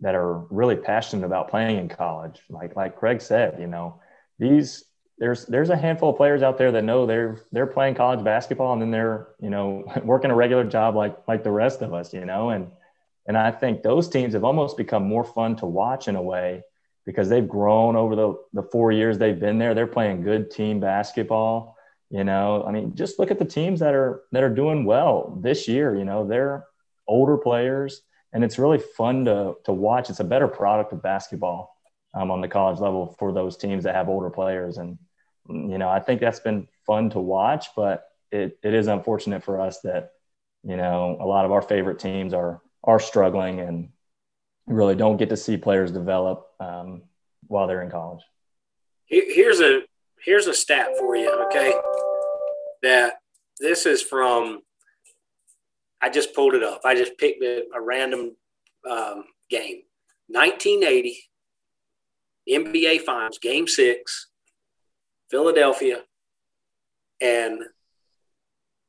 that 0.00 0.14
are 0.14 0.38
really 0.50 0.76
passionate 0.76 1.24
about 1.26 1.48
playing 1.48 1.78
in 1.78 1.88
college. 1.88 2.40
Like 2.50 2.74
like 2.76 2.96
Craig 2.96 3.20
said, 3.20 3.60
you 3.60 3.66
know, 3.66 4.00
these 4.38 4.84
there's 5.18 5.46
there's 5.46 5.70
a 5.70 5.76
handful 5.76 6.10
of 6.10 6.16
players 6.16 6.42
out 6.42 6.58
there 6.58 6.72
that 6.72 6.82
know 6.84 7.06
they're 7.06 7.38
they're 7.52 7.66
playing 7.66 7.94
college 7.94 8.24
basketball 8.24 8.72
and 8.72 8.82
then 8.82 8.90
they're 8.90 9.28
you 9.40 9.50
know 9.50 9.84
working 10.04 10.30
a 10.30 10.34
regular 10.34 10.64
job 10.64 10.96
like 10.96 11.16
like 11.28 11.44
the 11.44 11.50
rest 11.50 11.82
of 11.82 11.92
us 11.94 12.12
you 12.12 12.24
know 12.24 12.50
and 12.50 12.68
and 13.26 13.36
I 13.36 13.52
think 13.52 13.82
those 13.82 14.08
teams 14.08 14.34
have 14.34 14.42
almost 14.42 14.76
become 14.76 15.04
more 15.04 15.22
fun 15.22 15.54
to 15.56 15.66
watch 15.66 16.08
in 16.08 16.16
a 16.16 16.22
way 16.22 16.62
because 17.06 17.28
they've 17.28 17.46
grown 17.46 17.94
over 17.94 18.16
the 18.16 18.34
the 18.52 18.62
four 18.62 18.90
years 18.90 19.18
they've 19.18 19.38
been 19.38 19.58
there 19.58 19.74
they're 19.74 19.86
playing 19.86 20.22
good 20.22 20.50
team 20.50 20.80
basketball 20.80 21.76
you 22.12 22.22
know 22.22 22.62
I 22.64 22.70
mean 22.70 22.94
just 22.94 23.18
look 23.18 23.32
at 23.32 23.40
the 23.40 23.44
teams 23.44 23.80
that 23.80 23.94
are 23.94 24.22
that 24.30 24.44
are 24.44 24.54
doing 24.54 24.84
well 24.84 25.36
this 25.42 25.66
year 25.66 25.96
you 25.96 26.04
know 26.04 26.24
they're 26.26 26.64
older 27.08 27.36
players 27.36 28.02
and 28.32 28.44
it's 28.44 28.58
really 28.58 28.78
fun 28.78 29.24
to 29.24 29.54
to 29.64 29.72
watch 29.72 30.10
it's 30.10 30.20
a 30.20 30.24
better 30.24 30.46
product 30.46 30.92
of 30.92 31.02
basketball 31.02 31.72
um, 32.14 32.30
on 32.30 32.40
the 32.40 32.48
college 32.48 32.78
level 32.80 33.14
for 33.18 33.32
those 33.32 33.56
teams 33.56 33.84
that 33.84 33.94
have 33.94 34.08
older 34.08 34.30
players. 34.30 34.78
And, 34.78 34.98
you 35.48 35.78
know, 35.78 35.88
I 35.88 36.00
think 36.00 36.20
that's 36.20 36.40
been 36.40 36.68
fun 36.86 37.10
to 37.10 37.20
watch, 37.20 37.68
but 37.74 38.04
it, 38.30 38.58
it 38.62 38.74
is 38.74 38.86
unfortunate 38.86 39.42
for 39.42 39.60
us 39.60 39.80
that, 39.80 40.12
you 40.62 40.76
know, 40.76 41.16
a 41.20 41.26
lot 41.26 41.44
of 41.44 41.52
our 41.52 41.62
favorite 41.62 41.98
teams 41.98 42.34
are, 42.34 42.60
are 42.84 43.00
struggling 43.00 43.60
and 43.60 43.90
really 44.66 44.94
don't 44.94 45.16
get 45.16 45.30
to 45.30 45.36
see 45.36 45.56
players 45.56 45.90
develop 45.90 46.46
um, 46.60 47.02
while 47.46 47.66
they're 47.66 47.82
in 47.82 47.90
college. 47.90 48.22
Here's 49.06 49.60
a, 49.60 49.82
here's 50.24 50.46
a 50.46 50.54
stat 50.54 50.88
for 50.98 51.16
you. 51.16 51.30
Okay. 51.46 51.72
That 52.82 53.14
this 53.60 53.86
is 53.86 54.02
from, 54.02 54.60
I 56.00 56.10
just 56.10 56.34
pulled 56.34 56.54
it 56.54 56.62
up. 56.62 56.80
I 56.84 56.94
just 56.94 57.16
picked 57.18 57.42
a, 57.42 57.64
a 57.74 57.80
random 57.80 58.36
um, 58.88 59.24
game. 59.50 59.82
1980, 60.28 61.18
NBA 62.48 63.02
Finals, 63.02 63.38
Game 63.38 63.68
Six, 63.68 64.28
Philadelphia, 65.30 66.02
and 67.20 67.60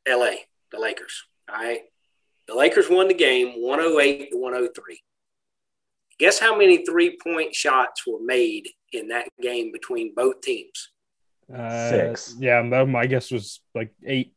LA, 0.08 0.36
the 0.72 0.80
Lakers. 0.80 1.24
All 1.50 1.64
right. 1.64 1.82
The 2.48 2.56
Lakers 2.56 2.90
won 2.90 3.08
the 3.08 3.14
game 3.14 3.62
108 3.62 4.32
to 4.32 4.38
103. 4.38 5.02
Guess 6.20 6.40
how 6.40 6.58
many 6.58 6.86
three 6.86 7.18
point 7.22 7.56
shots 7.56 8.04
were 8.06 8.20
made 8.22 8.68
in 8.92 9.08
that 9.10 9.28
game 9.42 9.72
between 9.72 10.14
both 10.14 10.42
teams? 10.42 10.93
Uh, 11.54 11.90
Six. 11.90 12.36
Yeah, 12.40 12.62
my 12.62 13.06
guess 13.06 13.32
was 13.32 13.62
like 13.74 13.94
eight. 14.06 14.34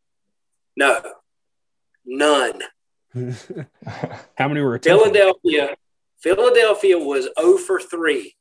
No, 0.76 1.00
none. 2.04 2.60
how 4.36 4.48
many 4.48 4.60
were 4.60 4.78
Philadelphia? 4.78 5.76
Philadelphia 6.18 6.98
was 6.98 7.28
0 7.38 7.58
for 7.58 7.80
3 7.80 8.34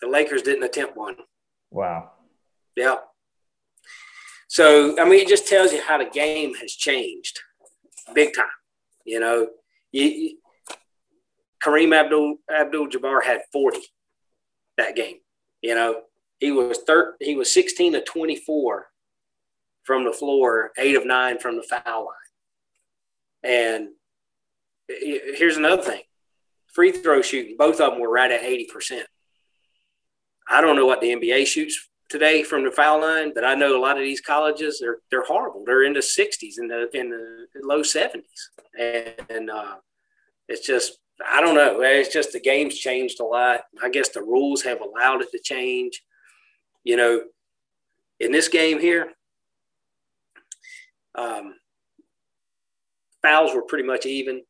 the 0.00 0.08
Lakers 0.08 0.42
didn't 0.42 0.64
attempt 0.64 0.96
one. 0.96 1.16
Wow. 1.70 2.10
Yeah. 2.76 2.96
So 4.48 4.98
I 5.00 5.04
mean, 5.04 5.20
it 5.20 5.28
just 5.28 5.46
tells 5.46 5.72
you 5.72 5.82
how 5.82 5.98
the 5.98 6.06
game 6.06 6.54
has 6.54 6.72
changed, 6.72 7.40
big 8.14 8.34
time. 8.34 8.46
You 9.04 9.20
know, 9.20 9.48
you, 9.92 10.04
you, 10.04 10.38
Kareem 11.64 11.94
Abdul 11.94 12.36
Abdul 12.50 12.88
Jabbar 12.88 13.22
had 13.24 13.42
forty 13.52 13.82
that 14.76 14.96
game. 14.96 15.18
You 15.62 15.74
know, 15.74 16.02
he 16.40 16.50
was 16.50 16.78
thir- 16.78 17.16
he 17.20 17.36
was 17.36 17.52
sixteen 17.52 17.92
to 17.92 18.02
twenty 18.02 18.36
four 18.36 18.86
from 19.84 20.04
the 20.04 20.12
floor, 20.12 20.72
eight 20.78 20.96
of 20.96 21.06
nine 21.06 21.38
from 21.38 21.56
the 21.56 21.62
foul 21.62 22.06
line. 22.06 22.16
And 23.42 23.88
here's 24.88 25.56
another 25.56 25.82
thing: 25.82 26.02
free 26.66 26.92
throw 26.92 27.22
shooting, 27.22 27.56
both 27.58 27.80
of 27.80 27.92
them 27.92 28.00
were 28.00 28.10
right 28.10 28.30
at 28.30 28.42
eighty 28.42 28.66
percent. 28.66 29.06
I 30.48 30.60
don't 30.60 30.76
know 30.76 30.86
what 30.86 31.00
the 31.00 31.14
NBA 31.14 31.46
shoots 31.46 31.88
today 32.08 32.42
from 32.42 32.64
the 32.64 32.72
foul 32.72 33.00
line, 33.02 33.32
but 33.32 33.44
I 33.44 33.54
know 33.54 33.78
a 33.78 33.80
lot 33.80 33.96
of 33.96 34.02
these 34.02 34.20
colleges 34.20 34.80
they're 34.80 34.98
they're 35.10 35.24
horrible. 35.24 35.62
They're 35.64 35.84
in 35.84 35.92
the 35.92 36.00
60s 36.00 36.58
in 36.58 36.68
the 36.68 36.90
in 36.92 37.10
the 37.10 37.46
low 37.62 37.82
70s, 37.82 38.22
and, 38.78 39.14
and 39.30 39.50
uh, 39.50 39.76
it's 40.48 40.66
just 40.66 40.98
I 41.26 41.40
don't 41.40 41.54
know. 41.54 41.80
It's 41.82 42.12
just 42.12 42.32
the 42.32 42.40
game's 42.40 42.78
changed 42.78 43.20
a 43.20 43.24
lot. 43.24 43.60
I 43.82 43.90
guess 43.90 44.08
the 44.08 44.22
rules 44.22 44.62
have 44.62 44.80
allowed 44.80 45.22
it 45.22 45.30
to 45.32 45.38
change. 45.38 46.02
You 46.84 46.96
know, 46.96 47.22
in 48.18 48.32
this 48.32 48.48
game 48.48 48.80
here, 48.80 49.12
um, 51.14 51.54
fouls 53.22 53.54
were 53.54 53.62
pretty 53.62 53.84
much 53.84 54.06
even. 54.06 54.42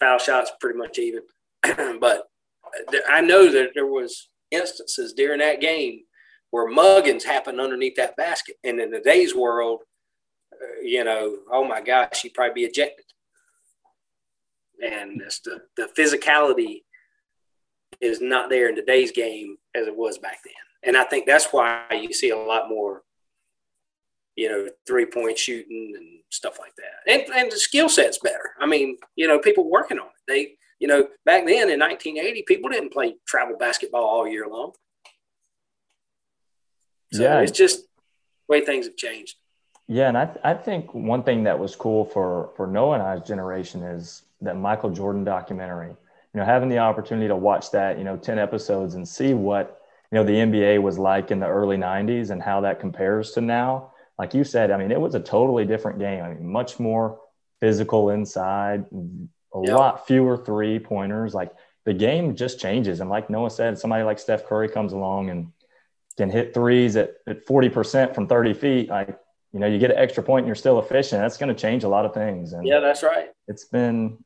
Foul 0.00 0.18
shots 0.18 0.50
pretty 0.60 0.78
much 0.78 0.98
even, 0.98 1.22
but 2.00 2.24
I 3.08 3.20
know 3.20 3.50
that 3.52 3.70
there 3.74 3.86
was 3.86 4.28
instances 4.50 5.12
during 5.12 5.38
that 5.38 5.60
game 5.60 6.00
where 6.50 6.68
muggings 6.68 7.22
happened 7.22 7.60
underneath 7.60 7.94
that 7.96 8.16
basket, 8.16 8.56
and 8.64 8.80
in 8.80 8.90
today's 8.90 9.34
world, 9.34 9.82
uh, 10.52 10.80
you 10.82 11.04
know, 11.04 11.38
oh 11.50 11.64
my 11.64 11.80
gosh, 11.80 12.20
she'd 12.20 12.34
probably 12.34 12.62
be 12.62 12.68
ejected. 12.68 13.04
And 14.84 15.20
the 15.44 15.60
the 15.76 15.88
physicality 15.96 16.82
is 18.02 18.20
not 18.20 18.50
there 18.50 18.68
in 18.68 18.76
today's 18.76 19.12
game 19.12 19.56
as 19.74 19.86
it 19.86 19.96
was 19.96 20.18
back 20.18 20.38
then, 20.44 20.54
and 20.82 20.96
I 20.96 21.04
think 21.04 21.26
that's 21.26 21.46
why 21.52 21.84
you 21.90 22.12
see 22.12 22.30
a 22.30 22.36
lot 22.36 22.68
more, 22.68 23.02
you 24.36 24.48
know, 24.50 24.68
three 24.86 25.06
point 25.06 25.38
shooting 25.38 25.94
and 25.96 26.20
stuff 26.30 26.58
like 26.58 26.74
that, 26.76 27.12
and 27.12 27.22
and 27.34 27.50
the 27.50 27.58
skill 27.58 27.88
set's 27.88 28.18
better. 28.18 28.50
I 28.60 28.66
mean, 28.66 28.98
you 29.16 29.26
know, 29.26 29.38
people 29.38 29.70
working 29.70 29.98
on 29.98 30.06
it. 30.06 30.12
They 30.28 30.56
you 30.82 30.88
know, 30.88 31.06
back 31.24 31.46
then 31.46 31.70
in 31.70 31.78
1980, 31.78 32.42
people 32.42 32.68
didn't 32.68 32.92
play 32.92 33.14
travel 33.24 33.56
basketball 33.56 34.02
all 34.02 34.26
year 34.26 34.48
long. 34.48 34.72
So 37.12 37.22
yeah. 37.22 37.38
it's 37.38 37.52
just 37.52 37.82
the 37.82 37.84
way 38.48 38.62
things 38.62 38.86
have 38.86 38.96
changed. 38.96 39.36
Yeah, 39.86 40.08
and 40.08 40.18
I, 40.18 40.24
th- 40.24 40.38
I 40.42 40.54
think 40.54 40.92
one 40.92 41.22
thing 41.22 41.44
that 41.44 41.56
was 41.56 41.76
cool 41.76 42.04
for 42.04 42.50
for 42.56 42.66
Noah 42.66 42.94
and 42.94 43.02
I's 43.02 43.22
generation 43.22 43.84
is 43.84 44.22
that 44.40 44.56
Michael 44.56 44.90
Jordan 44.90 45.22
documentary. 45.22 45.94
You 46.34 46.40
know, 46.40 46.46
having 46.46 46.68
the 46.68 46.78
opportunity 46.78 47.28
to 47.28 47.36
watch 47.36 47.70
that, 47.72 47.98
you 47.98 48.04
know, 48.04 48.16
ten 48.16 48.38
episodes 48.38 48.94
and 48.94 49.06
see 49.06 49.34
what 49.34 49.80
you 50.10 50.16
know 50.16 50.24
the 50.24 50.32
NBA 50.32 50.80
was 50.80 50.98
like 50.98 51.30
in 51.30 51.40
the 51.40 51.46
early 51.46 51.76
'90s 51.76 52.30
and 52.30 52.42
how 52.42 52.60
that 52.62 52.80
compares 52.80 53.32
to 53.32 53.40
now. 53.40 53.92
Like 54.18 54.34
you 54.34 54.44
said, 54.44 54.70
I 54.70 54.76
mean, 54.76 54.92
it 54.92 55.00
was 55.00 55.14
a 55.14 55.20
totally 55.20 55.64
different 55.64 55.98
game. 55.98 56.22
I 56.22 56.28
mean, 56.30 56.46
much 56.46 56.78
more 56.78 57.18
physical 57.60 58.10
inside, 58.10 58.84
a 59.54 59.60
yep. 59.64 59.76
lot 59.76 60.06
fewer 60.06 60.36
three 60.36 60.78
pointers. 60.78 61.34
Like 61.34 61.52
the 61.84 61.94
game 61.94 62.36
just 62.36 62.60
changes. 62.60 63.00
And 63.00 63.10
like 63.10 63.30
Noah 63.30 63.50
said, 63.50 63.78
somebody 63.78 64.04
like 64.04 64.18
Steph 64.18 64.46
Curry 64.46 64.68
comes 64.68 64.92
along 64.92 65.30
and 65.30 65.52
can 66.16 66.30
hit 66.30 66.54
threes 66.54 66.96
at, 66.96 67.14
at 67.26 67.46
40% 67.46 68.14
from 68.14 68.26
30 68.26 68.54
feet. 68.54 68.88
Like, 68.88 69.18
you 69.52 69.60
know, 69.60 69.66
you 69.66 69.78
get 69.78 69.90
an 69.90 69.98
extra 69.98 70.22
point 70.22 70.44
and 70.44 70.46
you're 70.46 70.54
still 70.54 70.78
efficient. 70.78 71.22
That's 71.22 71.36
going 71.36 71.54
to 71.54 71.60
change 71.60 71.84
a 71.84 71.88
lot 71.88 72.04
of 72.04 72.14
things. 72.14 72.52
And 72.52 72.66
yeah, 72.66 72.80
that's 72.80 73.02
right. 73.02 73.30
It's 73.48 73.64
been 73.64 74.18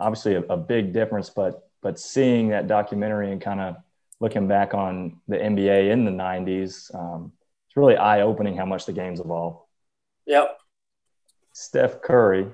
obviously 0.00 0.34
a, 0.34 0.40
a 0.42 0.56
big 0.56 0.92
difference, 0.92 1.30
but, 1.30 1.68
but 1.82 1.98
seeing 1.98 2.48
that 2.48 2.66
documentary 2.66 3.30
and 3.30 3.40
kind 3.40 3.60
of 3.60 3.76
looking 4.18 4.48
back 4.48 4.74
on 4.74 5.20
the 5.28 5.36
NBA 5.36 5.90
in 5.90 6.04
the 6.04 6.10
90s, 6.10 6.94
um, 6.94 7.32
it's 7.68 7.76
really 7.76 7.96
eye 7.96 8.22
opening 8.22 8.56
how 8.56 8.66
much 8.66 8.86
the 8.86 8.92
game's 8.92 9.20
evolved. 9.20 9.58
Yep. 10.26 10.58
Steph 11.52 12.02
Curry 12.02 12.46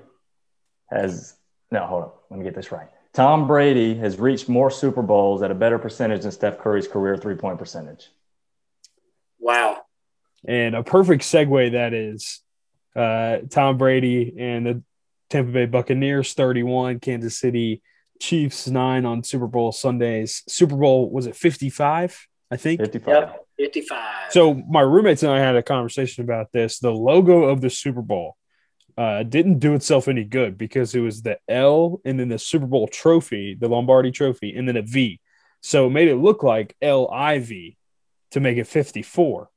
has 0.91 1.35
no, 1.71 1.85
hold 1.85 2.03
on. 2.03 2.11
Let 2.29 2.37
me 2.39 2.43
get 2.45 2.55
this 2.55 2.71
right. 2.71 2.87
Tom 3.13 3.47
Brady 3.47 3.95
has 3.95 4.19
reached 4.19 4.47
more 4.47 4.69
Super 4.69 5.01
Bowls 5.01 5.41
at 5.41 5.51
a 5.51 5.55
better 5.55 5.79
percentage 5.79 6.21
than 6.21 6.31
Steph 6.31 6.59
Curry's 6.59 6.87
career 6.87 7.17
three 7.17 7.35
point 7.35 7.57
percentage. 7.59 8.09
Wow. 9.39 9.81
And 10.47 10.75
a 10.75 10.83
perfect 10.83 11.23
segue 11.23 11.71
that 11.71 11.93
is 11.93 12.41
Uh, 12.95 13.39
Tom 13.49 13.77
Brady 13.77 14.33
and 14.39 14.65
the 14.65 14.83
Tampa 15.29 15.51
Bay 15.51 15.65
Buccaneers 15.65 16.33
31, 16.33 16.99
Kansas 16.99 17.37
City 17.39 17.81
Chiefs 18.19 18.67
9 18.67 19.05
on 19.05 19.23
Super 19.23 19.47
Bowl 19.47 19.71
Sundays. 19.71 20.43
Super 20.47 20.75
Bowl 20.75 21.09
was 21.09 21.27
it 21.27 21.35
55? 21.35 22.27
I 22.49 22.57
think 22.57 22.79
55. 22.79 23.07
Yep, 23.07 23.45
55. 23.57 24.31
So 24.31 24.53
my 24.53 24.81
roommates 24.81 25.23
and 25.23 25.31
I 25.31 25.39
had 25.39 25.55
a 25.55 25.63
conversation 25.63 26.23
about 26.23 26.51
this. 26.51 26.79
The 26.79 26.91
logo 26.91 27.43
of 27.43 27.61
the 27.61 27.69
Super 27.69 28.01
Bowl 28.01 28.37
uh, 28.97 29.23
didn't 29.23 29.59
do 29.59 29.73
itself 29.73 30.07
any 30.07 30.23
good 30.23 30.57
because 30.57 30.95
it 30.95 31.01
was 31.01 31.21
the 31.21 31.37
L 31.47 32.01
and 32.05 32.19
then 32.19 32.29
the 32.29 32.39
Super 32.39 32.65
Bowl 32.65 32.87
trophy, 32.87 33.55
the 33.59 33.67
Lombardi 33.67 34.11
trophy, 34.11 34.55
and 34.55 34.67
then 34.67 34.77
a 34.77 34.81
V. 34.81 35.19
So 35.61 35.87
it 35.87 35.91
made 35.91 36.07
it 36.07 36.15
look 36.15 36.43
like 36.43 36.75
L 36.81 37.09
I 37.11 37.39
V 37.39 37.77
to 38.31 38.39
make 38.39 38.57
it 38.57 38.65
54. 38.65 39.49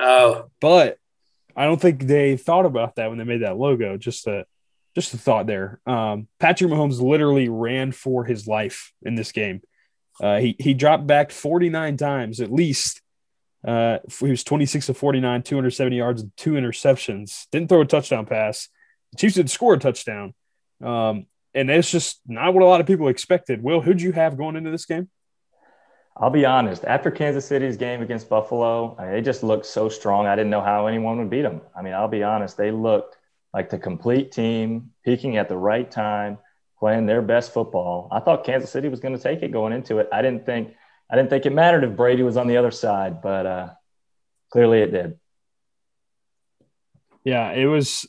oh, 0.00 0.46
But 0.60 0.98
I 1.56 1.64
don't 1.64 1.80
think 1.80 2.02
they 2.02 2.36
thought 2.36 2.66
about 2.66 2.96
that 2.96 3.08
when 3.08 3.18
they 3.18 3.24
made 3.24 3.42
that 3.42 3.58
logo. 3.58 3.96
Just 3.96 4.26
a 4.26 4.46
just 4.94 5.14
a 5.14 5.18
thought 5.18 5.46
there. 5.46 5.80
Um, 5.86 6.28
Patrick 6.38 6.70
Mahomes 6.70 7.00
literally 7.00 7.48
ran 7.48 7.92
for 7.92 8.24
his 8.24 8.46
life 8.46 8.92
in 9.02 9.14
this 9.14 9.32
game. 9.32 9.62
Uh, 10.20 10.38
he 10.38 10.56
he 10.58 10.74
dropped 10.74 11.06
back 11.06 11.30
49 11.30 11.96
times 11.96 12.40
at 12.40 12.52
least. 12.52 13.00
Uh, 13.66 13.98
he 14.20 14.30
was 14.30 14.44
26 14.44 14.88
of 14.88 14.96
49, 14.96 15.42
270 15.42 15.96
yards 15.96 16.22
and 16.22 16.32
two 16.36 16.52
interceptions. 16.52 17.46
Didn't 17.50 17.68
throw 17.68 17.80
a 17.80 17.86
touchdown 17.86 18.26
pass. 18.26 18.68
The 19.12 19.18
Chiefs 19.18 19.34
didn't 19.34 19.50
score 19.50 19.74
a 19.74 19.78
touchdown. 19.78 20.34
Um, 20.82 21.26
and 21.54 21.68
that's 21.68 21.90
just 21.90 22.20
not 22.26 22.54
what 22.54 22.62
a 22.62 22.66
lot 22.66 22.80
of 22.80 22.86
people 22.86 23.08
expected. 23.08 23.62
Will, 23.62 23.80
who'd 23.80 24.00
you 24.00 24.12
have 24.12 24.36
going 24.36 24.56
into 24.56 24.70
this 24.70 24.86
game? 24.86 25.08
I'll 26.16 26.30
be 26.30 26.44
honest. 26.44 26.84
After 26.84 27.10
Kansas 27.10 27.46
City's 27.46 27.76
game 27.76 28.02
against 28.02 28.28
Buffalo, 28.28 28.96
mean, 28.98 29.10
they 29.12 29.20
just 29.20 29.42
looked 29.42 29.66
so 29.66 29.88
strong. 29.88 30.26
I 30.26 30.34
didn't 30.34 30.50
know 30.50 30.60
how 30.60 30.86
anyone 30.86 31.18
would 31.18 31.30
beat 31.30 31.42
them. 31.42 31.60
I 31.76 31.82
mean, 31.82 31.94
I'll 31.94 32.08
be 32.08 32.24
honest. 32.24 32.56
They 32.56 32.72
looked 32.72 33.17
like 33.58 33.70
the 33.70 33.78
complete 33.78 34.30
team, 34.30 34.92
peaking 35.04 35.36
at 35.36 35.48
the 35.48 35.56
right 35.56 35.90
time, 35.90 36.38
playing 36.78 37.06
their 37.06 37.20
best 37.20 37.52
football. 37.52 38.06
I 38.12 38.20
thought 38.20 38.44
Kansas 38.44 38.70
City 38.70 38.88
was 38.88 39.00
going 39.00 39.16
to 39.16 39.20
take 39.20 39.42
it 39.42 39.50
going 39.50 39.72
into 39.72 39.98
it. 39.98 40.08
I 40.12 40.22
didn't 40.22 40.46
think 40.46 40.74
I 41.10 41.16
didn't 41.16 41.30
think 41.30 41.44
it 41.44 41.52
mattered 41.52 41.82
if 41.82 41.96
Brady 41.96 42.22
was 42.22 42.36
on 42.36 42.46
the 42.46 42.56
other 42.56 42.70
side, 42.70 43.20
but 43.20 43.46
uh, 43.46 43.70
clearly 44.50 44.78
it 44.78 44.92
did. 44.92 45.18
Yeah, 47.24 47.50
it 47.50 47.66
was 47.66 48.06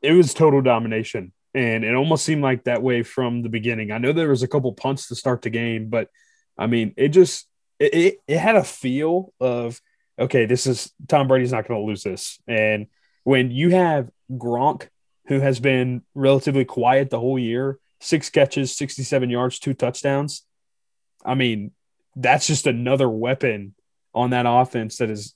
it 0.00 0.12
was 0.12 0.32
total 0.32 0.62
domination. 0.62 1.32
And 1.56 1.82
it 1.84 1.94
almost 1.94 2.24
seemed 2.24 2.42
like 2.42 2.64
that 2.64 2.82
way 2.82 3.02
from 3.02 3.42
the 3.42 3.48
beginning. 3.48 3.90
I 3.90 3.98
know 3.98 4.12
there 4.12 4.28
was 4.28 4.44
a 4.44 4.48
couple 4.48 4.72
punts 4.74 5.08
to 5.08 5.16
start 5.16 5.42
the 5.42 5.50
game, 5.50 5.88
but 5.88 6.08
I 6.56 6.68
mean, 6.68 6.94
it 6.96 7.08
just 7.08 7.48
it, 7.80 7.94
it, 7.94 8.18
it 8.28 8.38
had 8.38 8.54
a 8.54 8.62
feel 8.62 9.32
of 9.40 9.80
okay, 10.20 10.46
this 10.46 10.68
is 10.68 10.92
Tom 11.08 11.26
Brady's 11.26 11.50
not 11.50 11.66
going 11.66 11.80
to 11.80 11.86
lose 11.86 12.04
this. 12.04 12.38
And 12.46 12.86
when 13.24 13.50
you 13.50 13.70
have 13.70 14.10
Gronk, 14.30 14.88
who 15.26 15.40
has 15.40 15.58
been 15.58 16.02
relatively 16.14 16.64
quiet 16.64 17.10
the 17.10 17.18
whole 17.18 17.38
year, 17.38 17.78
six 18.00 18.30
catches, 18.30 18.76
67 18.76 19.30
yards, 19.30 19.58
two 19.58 19.74
touchdowns. 19.74 20.44
I 21.24 21.34
mean, 21.34 21.72
that's 22.14 22.46
just 22.46 22.66
another 22.66 23.08
weapon 23.08 23.74
on 24.14 24.30
that 24.30 24.46
offense 24.46 24.98
that 24.98 25.10
is 25.10 25.34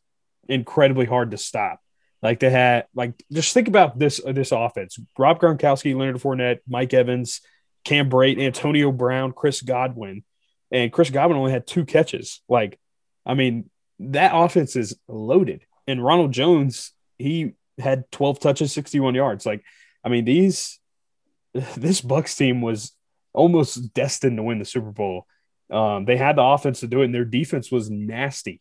incredibly 0.49 1.07
hard 1.07 1.33
to 1.33 1.39
stop. 1.39 1.81
Like 2.23 2.41
they 2.41 2.51
had, 2.51 2.87
like 2.95 3.15
just 3.33 3.55
think 3.55 3.69
about 3.69 3.99
this 3.99 4.21
uh, 4.25 4.33
this 4.33 4.51
offense: 4.53 4.99
Rob 5.17 5.41
Gronkowski, 5.41 5.97
Leonard 5.97 6.17
Fournette, 6.17 6.59
Mike 6.69 6.93
Evans, 6.93 7.41
Cam 7.85 8.11
Brate, 8.11 8.41
Antonio 8.41 8.91
Brown, 8.91 9.33
Chris 9.33 9.63
Godwin, 9.63 10.25
and 10.73 10.93
Chris 10.93 11.11
Godwin 11.11 11.39
only 11.39 11.53
had 11.53 11.67
two 11.67 11.85
catches. 11.85 12.43
Like, 12.49 12.79
I 13.25 13.35
mean, 13.35 13.71
that 14.01 14.33
offense 14.35 14.75
is 14.75 14.99
loaded. 15.07 15.63
And 15.87 16.05
Ronald 16.05 16.33
Jones, 16.33 16.93
he 17.19 17.53
had 17.79 18.11
12 18.13 18.41
touches, 18.41 18.73
61 18.73 19.15
yards. 19.15 19.47
Like, 19.47 19.65
I 20.05 20.09
mean, 20.09 20.25
these 20.25 20.79
this 21.77 22.01
Bucks 22.01 22.35
team 22.37 22.61
was 22.61 22.93
almost 23.33 23.95
destined 23.95 24.37
to 24.37 24.43
win 24.43 24.59
the 24.59 24.65
Super 24.65 24.91
Bowl. 24.91 25.27
Um, 25.71 26.05
they 26.05 26.17
had 26.17 26.37
the 26.37 26.43
offense 26.43 26.81
to 26.81 26.87
do 26.87 27.03
it, 27.03 27.07
and 27.07 27.15
their 27.15 27.25
defense 27.25 27.71
was 27.71 27.91
nasty. 27.91 28.61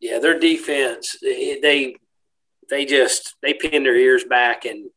yeah, 0.00 0.18
their 0.18 0.38
defense, 0.38 1.16
they 1.22 1.96
they 2.70 2.84
just 2.84 3.34
they 3.42 3.54
pinned 3.54 3.86
their 3.86 3.96
ears 3.96 4.24
back 4.24 4.64
and 4.64 4.90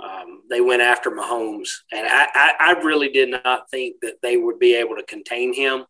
um, 0.00 0.42
they 0.48 0.60
went 0.60 0.82
after 0.82 1.10
Mahomes. 1.10 1.70
And 1.92 2.06
I, 2.06 2.28
I, 2.32 2.54
I 2.60 2.70
really 2.82 3.08
did 3.08 3.30
not 3.30 3.70
think 3.70 3.96
that 4.02 4.14
they 4.22 4.36
would 4.36 4.58
be 4.58 4.76
able 4.76 4.96
to 4.96 5.02
contain 5.02 5.52
him. 5.52 5.84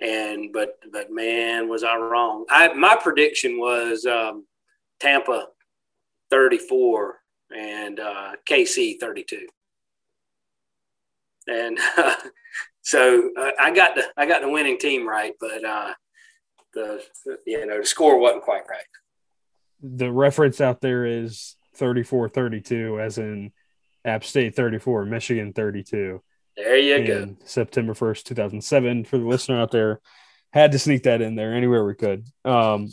And 0.00 0.52
but 0.52 0.78
but 0.92 1.10
man, 1.10 1.68
was 1.68 1.82
I 1.82 1.96
wrong? 1.96 2.44
I 2.50 2.72
my 2.74 2.96
prediction 3.00 3.58
was 3.58 4.06
um, 4.06 4.46
Tampa 5.00 5.48
34 6.30 7.18
and 7.56 8.00
uh, 8.00 8.32
KC 8.48 8.98
32. 9.00 9.46
And 11.46 11.78
uh, 11.96 12.14
so 12.82 13.30
uh, 13.38 13.50
I 13.58 13.74
got 13.74 13.94
the 13.94 14.04
I 14.16 14.26
got 14.26 14.42
the 14.42 14.50
winning 14.50 14.78
team 14.78 15.08
right, 15.08 15.32
but 15.40 15.64
uh, 15.64 15.94
the 16.74 17.02
you 17.46 17.66
know 17.66 17.80
the 17.80 17.86
score 17.86 18.18
wasn't 18.18 18.44
quite 18.44 18.68
right. 18.68 18.84
The 19.80 20.12
reference 20.12 20.60
out 20.60 20.80
there 20.80 21.06
is 21.06 21.56
34 21.76 22.28
32, 22.28 23.00
as 23.00 23.18
in 23.18 23.52
App 24.04 24.24
State 24.24 24.56
34, 24.56 25.04
Michigan 25.06 25.52
32. 25.52 26.22
There 26.56 26.76
you 26.76 27.06
go. 27.06 27.36
September 27.44 27.94
1st, 27.94 28.24
2007. 28.24 29.04
For 29.04 29.18
the 29.18 29.24
listener 29.24 29.60
out 29.60 29.70
there, 29.70 30.00
had 30.52 30.72
to 30.72 30.78
sneak 30.78 31.04
that 31.04 31.22
in 31.22 31.36
there 31.36 31.54
anywhere 31.54 31.84
we 31.84 31.94
could. 31.94 32.26
Um, 32.44 32.88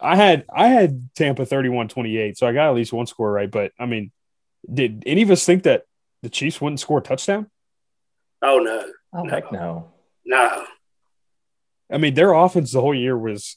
I 0.00 0.16
had 0.16 0.44
I 0.54 0.68
had 0.68 1.08
Tampa 1.14 1.46
31-28, 1.46 2.36
so 2.36 2.46
I 2.46 2.52
got 2.52 2.68
at 2.68 2.74
least 2.74 2.92
one 2.92 3.06
score 3.06 3.30
right. 3.32 3.50
But 3.50 3.72
I 3.78 3.86
mean, 3.86 4.12
did 4.72 5.02
any 5.06 5.22
of 5.22 5.30
us 5.30 5.44
think 5.44 5.62
that 5.64 5.84
the 6.22 6.28
Chiefs 6.28 6.60
wouldn't 6.60 6.80
score 6.80 6.98
a 6.98 7.02
touchdown? 7.02 7.50
Oh 8.42 8.58
no, 8.58 8.90
Oh 9.14 9.22
No. 9.22 9.30
heck 9.30 9.50
no. 9.52 9.92
no. 10.24 10.64
I 11.90 11.98
mean, 11.98 12.14
their 12.14 12.32
offense 12.32 12.72
the 12.72 12.80
whole 12.80 12.94
year 12.94 13.16
was 13.16 13.56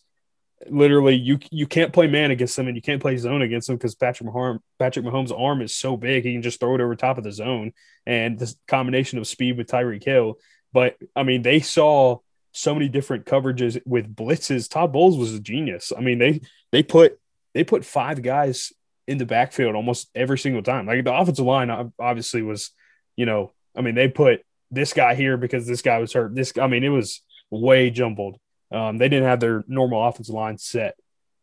literally 0.69 1.15
you 1.15 1.39
you 1.51 1.65
can't 1.65 1.93
play 1.93 2.05
man 2.07 2.31
against 2.31 2.55
them 2.55 2.67
and 2.67 2.75
you 2.75 2.81
can't 2.81 3.01
play 3.01 3.15
zone 3.17 3.41
against 3.41 3.67
them 3.67 3.77
because 3.77 3.95
Patrick 3.95 4.29
Mahomes 4.29 4.59
Patrick 4.77 5.05
Mahomes' 5.05 5.37
arm 5.37 5.61
is 5.61 5.75
so 5.75 5.95
big 5.97 6.23
he 6.25 6.33
can 6.33 6.41
just 6.41 6.59
throw 6.59 6.75
it 6.75 6.81
over 6.81 6.95
top 6.95 7.17
of 7.17 7.23
the 7.23 7.31
zone 7.31 7.71
and 8.05 8.37
this 8.37 8.55
combination 8.67 9.19
of 9.19 9.27
speed 9.27 9.57
with 9.57 9.67
Tyreek 9.67 10.03
Hill. 10.03 10.37
But 10.73 10.95
I 11.15 11.23
mean, 11.23 11.41
they 11.41 11.59
saw 11.61 12.19
so 12.59 12.73
many 12.73 12.89
different 12.89 13.25
coverages 13.25 13.81
with 13.85 14.15
blitzes. 14.15 14.69
Todd 14.69 14.91
Bowles 14.91 15.17
was 15.17 15.33
a 15.33 15.39
genius. 15.39 15.93
I 15.95 16.01
mean, 16.01 16.19
they 16.19 16.41
they 16.71 16.83
put 16.83 17.19
they 17.53 17.63
put 17.63 17.85
five 17.85 18.21
guys 18.21 18.73
in 19.07 19.17
the 19.17 19.25
backfield 19.25 19.75
almost 19.75 20.09
every 20.13 20.37
single 20.37 20.61
time. 20.61 20.85
Like 20.85 21.03
the 21.03 21.15
offensive 21.15 21.45
line 21.45 21.91
obviously 21.99 22.41
was, 22.41 22.71
you 23.15 23.25
know, 23.25 23.51
I 23.75 23.81
mean, 23.81 23.95
they 23.95 24.07
put 24.07 24.41
this 24.69 24.93
guy 24.93 25.15
here 25.15 25.37
because 25.37 25.65
this 25.65 25.81
guy 25.81 25.97
was 25.99 26.13
hurt. 26.13 26.35
This 26.35 26.53
I 26.59 26.67
mean, 26.67 26.83
it 26.83 26.89
was 26.89 27.21
way 27.49 27.89
jumbled. 27.89 28.37
Um, 28.71 28.97
they 28.97 29.09
didn't 29.09 29.27
have 29.27 29.39
their 29.39 29.63
normal 29.67 30.05
offensive 30.05 30.35
line 30.35 30.57
set, 30.57 30.95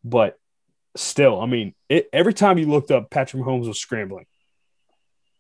but 0.05 0.39
still, 0.97 1.41
I 1.41 1.47
mean, 1.47 1.75
it, 1.89 2.09
every 2.13 2.35
time 2.35 2.59
you 2.59 2.67
looked 2.67 2.93
up, 2.93 3.11
Patrick 3.11 3.43
Mahomes 3.43 3.67
was 3.67 3.81
scrambling. 3.81 4.27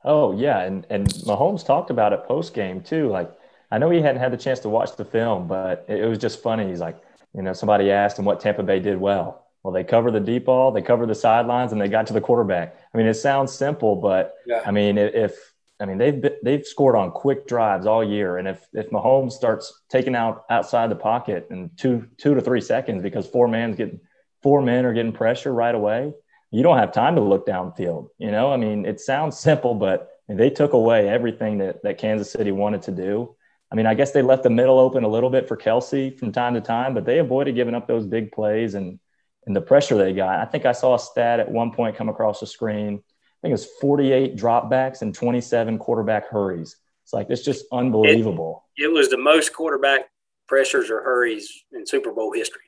Oh 0.02 0.36
yeah, 0.36 0.60
and 0.60 0.86
and 0.88 1.06
Mahomes 1.06 1.64
talked 1.66 1.90
about 1.90 2.12
it 2.12 2.24
post 2.24 2.54
game 2.54 2.80
too. 2.80 3.08
Like 3.08 3.30
I 3.76 3.78
know 3.78 3.90
he 3.90 4.00
hadn't 4.00 4.22
had 4.22 4.32
the 4.32 4.38
chance 4.38 4.60
to 4.60 4.70
watch 4.70 4.96
the 4.96 5.04
film, 5.04 5.46
but 5.46 5.84
it, 5.86 6.00
it 6.00 6.06
was 6.08 6.16
just 6.16 6.42
funny. 6.42 6.66
He's 6.66 6.80
like, 6.80 6.96
you 7.34 7.42
know, 7.42 7.52
somebody 7.52 7.90
asked 7.90 8.18
him 8.18 8.24
what 8.24 8.40
Tampa 8.40 8.62
Bay 8.62 8.80
did 8.80 8.96
well. 8.98 9.44
Well, 9.62 9.74
they 9.74 9.84
covered 9.84 10.12
the 10.12 10.20
deep 10.20 10.46
ball, 10.46 10.72
they 10.72 10.80
covered 10.80 11.10
the 11.10 11.14
sidelines, 11.14 11.72
and 11.72 11.80
they 11.80 11.88
got 11.88 12.06
to 12.06 12.14
the 12.14 12.20
quarterback. 12.22 12.74
I 12.94 12.96
mean, 12.96 13.06
it 13.06 13.14
sounds 13.14 13.52
simple, 13.52 13.96
but 13.96 14.34
Yeah. 14.46 14.62
I 14.64 14.70
mean, 14.70 14.96
if- 14.96 15.14
if 15.14 15.52
I 15.78 15.84
mean 15.84 15.98
they've 15.98 16.18
been, 16.18 16.36
they've 16.42 16.64
scored 16.64 16.96
on 16.96 17.10
quick 17.10 17.46
drives 17.46 17.84
all 17.84 18.02
year, 18.02 18.38
and 18.38 18.48
if 18.48 18.66
if 18.72 18.88
Mahomes 18.88 19.32
starts 19.32 19.82
taking 19.90 20.14
out 20.14 20.44
outside 20.48 20.90
the 20.90 20.96
pocket 20.96 21.48
in 21.50 21.68
two 21.76 22.06
two 22.16 22.34
to 22.34 22.40
three 22.40 22.62
seconds 22.62 23.02
because 23.02 23.26
four 23.26 23.46
man's 23.46 23.76
getting 23.76 24.00
four 24.42 24.62
men 24.62 24.86
are 24.86 24.94
getting 24.94 25.12
pressure 25.12 25.52
right 25.52 25.74
away, 25.74 26.14
you 26.50 26.62
don't 26.62 26.78
have 26.78 26.92
time 26.92 27.14
to 27.16 27.20
look 27.20 27.46
downfield. 27.46 28.08
You 28.16 28.30
know, 28.30 28.50
I 28.50 28.56
mean, 28.56 28.86
it 28.86 29.00
sounds 29.02 29.36
simple, 29.48 29.74
but 29.74 30.12
they 30.28 30.48
took 30.48 30.72
away 30.72 31.10
everything 31.10 31.58
that 31.58 31.82
that 31.82 31.98
Kansas 31.98 32.30
City 32.32 32.52
wanted 32.52 32.80
to 32.82 32.92
do. 32.92 33.35
I 33.70 33.74
mean, 33.74 33.86
I 33.86 33.94
guess 33.94 34.12
they 34.12 34.22
left 34.22 34.42
the 34.42 34.50
middle 34.50 34.78
open 34.78 35.04
a 35.04 35.08
little 35.08 35.30
bit 35.30 35.48
for 35.48 35.56
Kelce 35.56 36.16
from 36.16 36.32
time 36.32 36.54
to 36.54 36.60
time, 36.60 36.94
but 36.94 37.04
they 37.04 37.18
avoided 37.18 37.56
giving 37.56 37.74
up 37.74 37.86
those 37.86 38.06
big 38.06 38.32
plays 38.32 38.74
and 38.74 38.98
and 39.46 39.54
the 39.54 39.60
pressure 39.60 39.96
they 39.96 40.12
got. 40.12 40.40
I 40.40 40.44
think 40.44 40.66
I 40.66 40.72
saw 40.72 40.96
a 40.96 40.98
stat 40.98 41.38
at 41.40 41.50
one 41.50 41.70
point 41.70 41.96
come 41.96 42.08
across 42.08 42.40
the 42.40 42.46
screen. 42.46 42.94
I 42.94 43.38
think 43.42 43.50
it 43.50 43.52
was 43.52 43.68
48 43.80 44.36
dropbacks 44.36 45.02
and 45.02 45.14
27 45.14 45.78
quarterback 45.78 46.28
hurries. 46.28 46.76
It's 47.04 47.12
like 47.12 47.28
it's 47.30 47.44
just 47.44 47.64
unbelievable. 47.72 48.64
It 48.76 48.92
was 48.92 49.08
the 49.08 49.18
most 49.18 49.52
quarterback 49.52 50.06
pressures 50.48 50.90
or 50.90 51.02
hurries 51.02 51.64
in 51.72 51.86
Super 51.86 52.12
Bowl 52.12 52.32
history. 52.32 52.62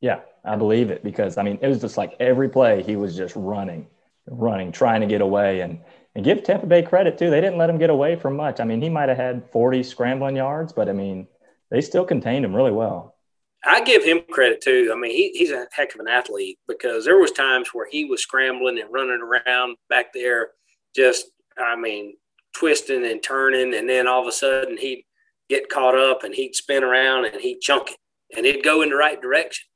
Yeah, 0.00 0.20
I 0.44 0.56
believe 0.56 0.90
it 0.90 1.02
because 1.02 1.38
I 1.38 1.42
mean 1.42 1.58
it 1.60 1.68
was 1.68 1.80
just 1.80 1.96
like 1.96 2.14
every 2.20 2.48
play 2.48 2.82
he 2.82 2.96
was 2.96 3.16
just 3.16 3.34
running, 3.36 3.88
running, 4.26 4.70
trying 4.72 5.00
to 5.00 5.06
get 5.06 5.20
away 5.20 5.60
and 5.60 5.80
and 6.14 6.24
give 6.24 6.42
Tampa 6.42 6.66
Bay 6.66 6.82
credit 6.82 7.18
too. 7.18 7.30
They 7.30 7.40
didn't 7.40 7.58
let 7.58 7.70
him 7.70 7.78
get 7.78 7.90
away 7.90 8.16
from 8.16 8.36
much. 8.36 8.60
I 8.60 8.64
mean, 8.64 8.82
he 8.82 8.88
might 8.88 9.08
have 9.08 9.18
had 9.18 9.50
40 9.50 9.82
scrambling 9.82 10.36
yards, 10.36 10.72
but 10.72 10.88
I 10.88 10.92
mean, 10.92 11.26
they 11.70 11.80
still 11.80 12.04
contained 12.04 12.44
him 12.44 12.54
really 12.54 12.70
well. 12.70 13.16
I 13.64 13.82
give 13.82 14.04
him 14.04 14.22
credit 14.30 14.60
too. 14.60 14.90
I 14.92 14.98
mean, 14.98 15.12
he, 15.12 15.30
he's 15.32 15.52
a 15.52 15.66
heck 15.72 15.94
of 15.94 16.00
an 16.00 16.08
athlete 16.08 16.58
because 16.66 17.04
there 17.04 17.18
was 17.18 17.30
times 17.30 17.68
where 17.72 17.88
he 17.88 18.04
was 18.04 18.20
scrambling 18.20 18.80
and 18.80 18.92
running 18.92 19.22
around 19.22 19.76
back 19.88 20.12
there, 20.12 20.48
just 20.94 21.26
I 21.56 21.76
mean, 21.76 22.14
twisting 22.56 23.06
and 23.06 23.22
turning, 23.22 23.74
and 23.74 23.88
then 23.88 24.08
all 24.08 24.20
of 24.20 24.26
a 24.26 24.32
sudden 24.32 24.76
he'd 24.76 25.04
get 25.48 25.68
caught 25.68 25.96
up 25.96 26.24
and 26.24 26.34
he'd 26.34 26.54
spin 26.54 26.82
around 26.82 27.26
and 27.26 27.40
he'd 27.40 27.60
chunk 27.60 27.90
it 27.90 27.96
and 28.36 28.46
it'd 28.46 28.64
go 28.64 28.82
in 28.82 28.90
the 28.90 28.96
right 28.96 29.20
direction. 29.20 29.66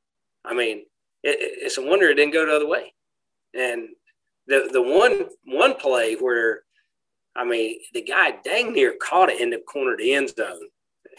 I 0.45 0.55
mean, 0.55 0.79
it, 1.23 1.39
it's 1.41 1.79
a 1.79 1.83
wonder 1.83 2.09
it 2.09 2.15
didn't 2.15 2.33
go 2.33 2.47
the 2.47 2.57
other 2.57 2.69
way. 2.69 2.93
And 3.55 3.89
the 4.47 4.69
the 4.73 4.83
one 4.83 5.27
one 5.45 5.75
play 5.75 6.15
where, 6.15 6.63
I 7.35 7.45
mean, 7.45 7.79
the 7.93 8.03
guy 8.03 8.35
dang 8.45 8.73
near 8.73 8.95
caught 9.01 9.31
it 9.31 9.41
in 9.41 9.51
the 9.51 9.59
corner 9.59 9.93
of 9.93 9.99
the 9.99 10.15
end 10.15 10.31
zone 10.31 10.69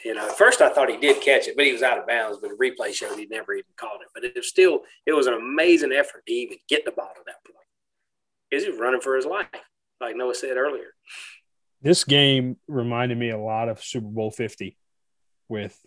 you 0.06 0.14
know, 0.14 0.28
at 0.28 0.38
first 0.38 0.62
I 0.62 0.70
thought 0.70 0.90
he 0.90 0.98
did 0.98 1.22
catch 1.22 1.48
it, 1.48 1.56
but 1.56 1.66
he 1.66 1.72
was 1.72 1.84
out 1.84 1.98
of 1.98 2.08
bounds. 2.08 2.38
But 2.42 2.52
the 2.52 2.56
replay 2.56 2.94
showed 2.94 3.18
he 3.18 3.26
never 3.26 3.54
even 3.54 3.66
caught 3.78 4.02
it. 4.02 4.08
But 4.14 4.24
it 4.24 4.36
was 4.36 4.48
still, 4.48 4.82
it 5.06 5.14
was 5.14 5.28
an 5.28 5.34
amazing 5.34 5.92
effort 5.92 6.26
to 6.28 6.34
even 6.34 6.58
get 6.70 6.86
the 6.86 6.92
ball 6.92 7.12
to 7.16 7.22
that 7.26 7.44
point. 7.46 7.66
Because 8.50 8.66
he 8.66 8.72
running 8.72 9.02
for 9.02 9.16
his 9.16 9.26
life, 9.26 9.48
like 10.00 10.16
Noah 10.16 10.36
said 10.36 10.58
earlier. 10.58 10.94
This 11.82 12.04
game 12.04 12.58
reminded 12.68 13.18
me 13.18 13.30
a 13.30 13.38
lot 13.38 13.70
of 13.70 13.84
Super 13.84 14.08
Bowl 14.08 14.32
50 14.32 14.78
with 15.50 15.78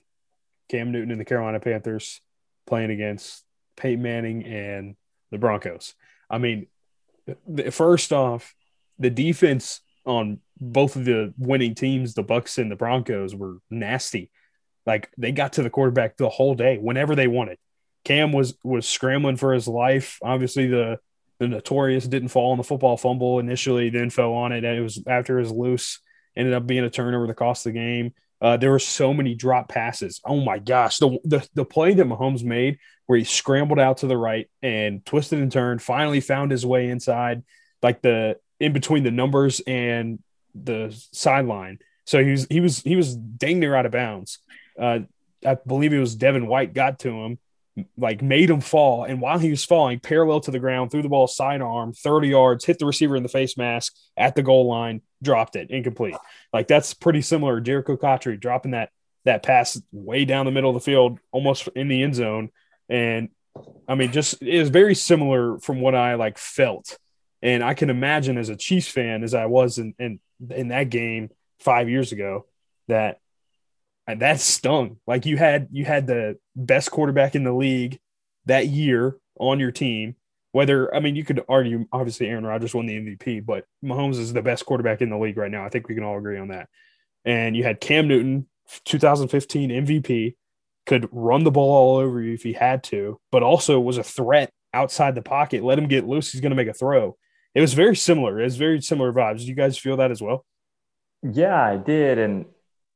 Cam 0.68 0.93
Newton 0.93 1.11
and 1.11 1.20
the 1.20 1.24
Carolina 1.24 1.61
Panthers 1.61 2.20
playing 2.66 2.91
against 2.91 3.45
Peyton 3.76 4.03
Manning 4.03 4.45
and 4.45 4.97
the 5.30 5.38
Broncos. 5.38 5.95
I 6.28 6.38
mean, 6.38 6.66
first 7.70 8.12
off, 8.12 8.55
the 8.99 9.11
defense 9.11 9.81
on 10.05 10.41
both 10.61 10.97
of 10.97 11.05
the 11.05 11.33
winning 11.39 11.74
teams, 11.74 12.14
the 12.14 12.22
Bucks 12.22 12.59
and 12.59 12.70
the 12.70 12.76
Broncos, 12.76 13.35
were 13.35 13.59
nasty. 13.70 14.31
Like 14.87 15.11
they 15.16 15.33
got 15.33 15.55
to 15.55 15.62
the 15.62 15.70
quarterback 15.70 16.16
the 16.16 16.28
whole 16.28 16.55
day 16.55 16.78
whenever 16.78 17.14
they 17.14 17.26
wanted. 17.26 17.59
Cam 18.05 18.33
was 18.33 18.55
was 18.64 18.87
scrambling 18.87 19.37
for 19.37 19.53
his 19.53 19.68
life. 19.68 20.18
Obviously, 20.22 20.66
the 20.66 20.99
the 21.39 21.49
notorious 21.49 22.07
didn't 22.07 22.28
fall 22.28 22.53
on 22.53 22.59
the 22.59 22.64
football 22.64 22.97
fumble 22.97 23.39
initially, 23.39 23.91
then 23.91 24.11
fell 24.11 24.33
on 24.33 24.53
it. 24.53 24.64
And 24.64 24.78
it 24.78 24.83
was 24.83 25.03
after 25.07 25.39
it 25.39 25.43
was 25.43 25.53
loose, 25.53 26.01
ended 26.37 26.55
up 26.55 26.66
being 26.66 26.85
a 26.85 26.91
turnover 26.91 27.26
that 27.26 27.35
cost 27.35 27.66
of 27.66 27.72
the 27.72 27.78
game. 27.78 28.14
Uh, 28.41 28.57
there 28.57 28.70
were 28.70 28.78
so 28.78 29.12
many 29.12 29.35
drop 29.35 29.68
passes. 29.68 30.20
Oh 30.24 30.41
my 30.41 30.59
gosh, 30.59 30.99
the, 30.99 31.18
the 31.24 31.47
the 31.55 31.64
play 31.64 31.93
that 31.95 32.07
Mahomes 32.07 32.43
made 32.43 32.78
where 33.11 33.18
he 33.18 33.24
scrambled 33.24 33.80
out 33.80 33.96
to 33.96 34.06
the 34.06 34.16
right 34.16 34.48
and 34.62 35.04
twisted 35.04 35.40
and 35.40 35.50
turned, 35.50 35.82
finally 35.82 36.20
found 36.20 36.52
his 36.52 36.64
way 36.64 36.88
inside, 36.88 37.42
like 37.82 38.00
the 38.02 38.36
in 38.61 38.72
between 38.72 39.02
the 39.02 39.11
numbers 39.11 39.58
and 39.66 40.20
the 40.54 40.96
sideline. 41.11 41.80
So 42.06 42.22
he 42.22 42.30
was 42.30 42.46
he 42.48 42.61
was 42.61 42.78
he 42.82 42.94
was 42.94 43.16
dang 43.16 43.58
near 43.58 43.74
out 43.74 43.84
of 43.84 43.90
bounds. 43.90 44.38
Uh, 44.80 45.00
I 45.44 45.56
believe 45.66 45.92
it 45.92 45.98
was 45.98 46.14
Devin 46.14 46.46
White 46.46 46.72
got 46.72 47.00
to 47.00 47.11
him, 47.11 47.38
like 47.96 48.22
made 48.22 48.48
him 48.48 48.61
fall, 48.61 49.02
and 49.02 49.20
while 49.20 49.40
he 49.40 49.50
was 49.50 49.64
falling, 49.64 49.98
parallel 49.98 50.38
to 50.42 50.52
the 50.52 50.61
ground, 50.61 50.92
threw 50.92 51.02
the 51.02 51.08
ball 51.08 51.26
sidearm, 51.26 51.92
thirty 51.92 52.28
yards, 52.28 52.64
hit 52.64 52.78
the 52.78 52.86
receiver 52.86 53.16
in 53.16 53.24
the 53.24 53.28
face 53.28 53.56
mask 53.56 53.92
at 54.16 54.36
the 54.36 54.44
goal 54.44 54.68
line, 54.68 55.02
dropped 55.20 55.56
it, 55.56 55.70
incomplete. 55.70 56.14
Like 56.52 56.68
that's 56.68 56.94
pretty 56.94 57.22
similar. 57.22 57.61
Jerricho 57.61 58.00
Cotchery 58.00 58.36
dropping 58.36 58.70
that 58.70 58.90
that 59.24 59.42
pass 59.42 59.82
way 59.90 60.24
down 60.24 60.46
the 60.46 60.52
middle 60.52 60.70
of 60.70 60.74
the 60.74 60.80
field, 60.80 61.18
almost 61.32 61.68
in 61.74 61.88
the 61.88 62.04
end 62.04 62.14
zone, 62.14 62.50
and 62.91 63.28
I 63.88 63.95
mean, 63.95 64.12
just 64.12 64.43
it 64.43 64.59
was 64.59 64.68
very 64.68 64.95
similar 64.95 65.59
from 65.59 65.80
what 65.80 65.95
I 65.95 66.14
like 66.14 66.38
felt. 66.38 66.99
And 67.43 67.64
I 67.64 67.74
can 67.74 67.88
imagine 67.88 68.36
as 68.36 68.51
a 68.51 68.57
Chiefs 68.57 68.88
fan, 68.88 69.22
as 69.22 69.32
I 69.32 69.47
was 69.47 69.78
in, 69.78 69.95
in 69.99 70.20
in 70.51 70.68
that 70.68 70.91
game 70.91 71.30
five 71.61 71.88
years 71.88 72.12
ago 72.12 72.47
that 72.88 73.18
that 74.07 74.41
stung. 74.41 74.99
Like 75.07 75.24
you 75.24 75.36
had 75.36 75.68
you 75.70 75.84
had 75.84 76.07
the 76.07 76.38
best 76.57 76.91
quarterback 76.91 77.34
in 77.34 77.45
the 77.45 77.53
league 77.53 78.01
that 78.47 78.66
year 78.66 79.16
on 79.38 79.61
your 79.61 79.70
team. 79.70 80.16
Whether 80.53 80.93
I 80.95 81.01
mean 81.01 81.16
you 81.16 81.24
could 81.24 81.45
argue 81.49 81.86
obviously 81.93 82.26
Aaron 82.26 82.45
Rodgers 82.45 82.74
won 82.74 82.86
the 82.86 82.97
MVP, 82.97 83.47
but 83.47 83.64
Mahomes 83.84 84.18
is 84.18 84.32
the 84.32 84.43
best 84.43 84.66
quarterback 84.66 85.01
in 85.01 85.11
the 85.11 85.18
league 85.18 85.36
right 85.36 85.51
now. 85.51 85.64
I 85.64 85.68
think 85.68 85.88
we 85.88 85.95
can 85.95 86.05
all 86.05 86.18
agree 86.18 86.38
on 86.38 86.49
that. 86.49 86.68
And 87.24 87.57
you 87.57 87.62
had 87.62 87.80
Cam 87.80 88.09
Newton, 88.09 88.49
2015 88.84 89.70
MVP, 89.70 90.34
could 90.87 91.09
run 91.12 91.45
the 91.45 91.51
ball 91.51 91.70
all 91.70 91.97
over 91.97 92.20
you 92.20 92.35
if 92.35 92.43
he 92.43 92.53
had 92.53 92.83
to, 92.85 93.20
but 93.31 93.43
also 93.43 93.78
was 93.81 93.99
a 93.99 94.03
threat 94.03 94.51
outside 94.72 95.14
the 95.14 95.22
pocket. 95.22 95.62
Let 95.62 95.78
him 95.78 95.89
get 95.89 96.07
loose, 96.07 96.33
he's 96.33 96.41
going 96.41 96.51
to 96.51 96.57
make 96.57 96.68
a 96.68 96.74
throw 96.74 97.16
it 97.55 97.61
was 97.61 97.74
very 97.74 97.97
similar. 97.97 98.41
It 98.41 98.45
was 98.45 98.57
very 98.57 98.81
similar 98.81 99.12
vibes. 99.12 99.41
Do 99.41 99.47
you 99.47 99.55
guys 99.55 99.76
feel 99.76 99.97
that 99.97 100.11
as 100.11 100.22
well? 100.22 100.45
Yeah, 101.22 101.61
I 101.61 101.76
did, 101.76 102.18
and 102.18 102.47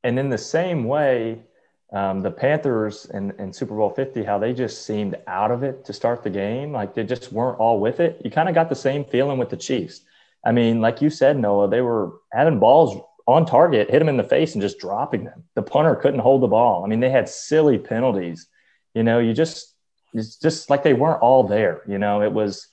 and 0.03 0.17
in 0.17 0.29
the 0.29 0.37
same 0.37 0.85
way, 0.85 1.43
um, 1.91 2.21
the 2.21 2.31
Panthers 2.31 3.05
and, 3.05 3.33
and 3.37 3.55
Super 3.55 3.75
Bowl 3.75 3.89
Fifty, 3.89 4.23
how 4.23 4.37
they 4.37 4.53
just 4.53 4.85
seemed 4.85 5.17
out 5.27 5.51
of 5.51 5.63
it 5.63 5.85
to 5.85 5.93
start 5.93 6.23
the 6.23 6.29
game, 6.29 6.71
like 6.71 6.95
they 6.95 7.03
just 7.03 7.31
weren't 7.31 7.59
all 7.59 7.79
with 7.79 7.99
it. 7.99 8.21
You 8.23 8.31
kind 8.31 8.49
of 8.49 8.55
got 8.55 8.69
the 8.69 8.75
same 8.75 9.03
feeling 9.05 9.37
with 9.37 9.49
the 9.49 9.57
Chiefs. 9.57 10.01
I 10.43 10.51
mean, 10.51 10.79
like 10.79 11.01
you 11.01 11.09
said, 11.09 11.37
Noah, 11.37 11.69
they 11.69 11.81
were 11.81 12.13
having 12.31 12.59
balls 12.59 12.99
on 13.27 13.45
target, 13.45 13.89
hit 13.89 13.99
them 13.99 14.09
in 14.09 14.17
the 14.17 14.23
face, 14.23 14.53
and 14.53 14.61
just 14.61 14.79
dropping 14.79 15.23
them. 15.23 15.43
The 15.55 15.63
punter 15.63 15.95
couldn't 15.95 16.19
hold 16.19 16.41
the 16.41 16.47
ball. 16.47 16.83
I 16.83 16.87
mean, 16.87 16.99
they 16.99 17.09
had 17.09 17.27
silly 17.27 17.77
penalties. 17.77 18.47
You 18.93 19.03
know, 19.03 19.19
you 19.19 19.33
just 19.33 19.75
it's 20.15 20.37
just 20.37 20.69
like 20.69 20.83
they 20.83 20.93
weren't 20.93 21.21
all 21.21 21.43
there. 21.43 21.81
You 21.87 21.97
know, 21.97 22.21
it 22.21 22.31
was 22.31 22.67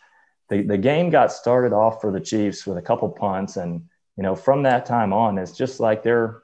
the, 0.49 0.63
the 0.63 0.79
game 0.79 1.11
got 1.11 1.33
started 1.33 1.73
off 1.73 2.01
for 2.01 2.13
the 2.13 2.21
Chiefs 2.21 2.67
with 2.67 2.79
a 2.79 2.83
couple 2.83 3.09
punts. 3.09 3.57
And, 3.57 3.83
you 4.17 4.23
know, 4.23 4.35
from 4.35 4.63
that 4.63 4.87
time 4.87 5.13
on, 5.13 5.39
it's 5.39 5.57
just 5.57 5.81
like 5.81 6.03
their, 6.03 6.43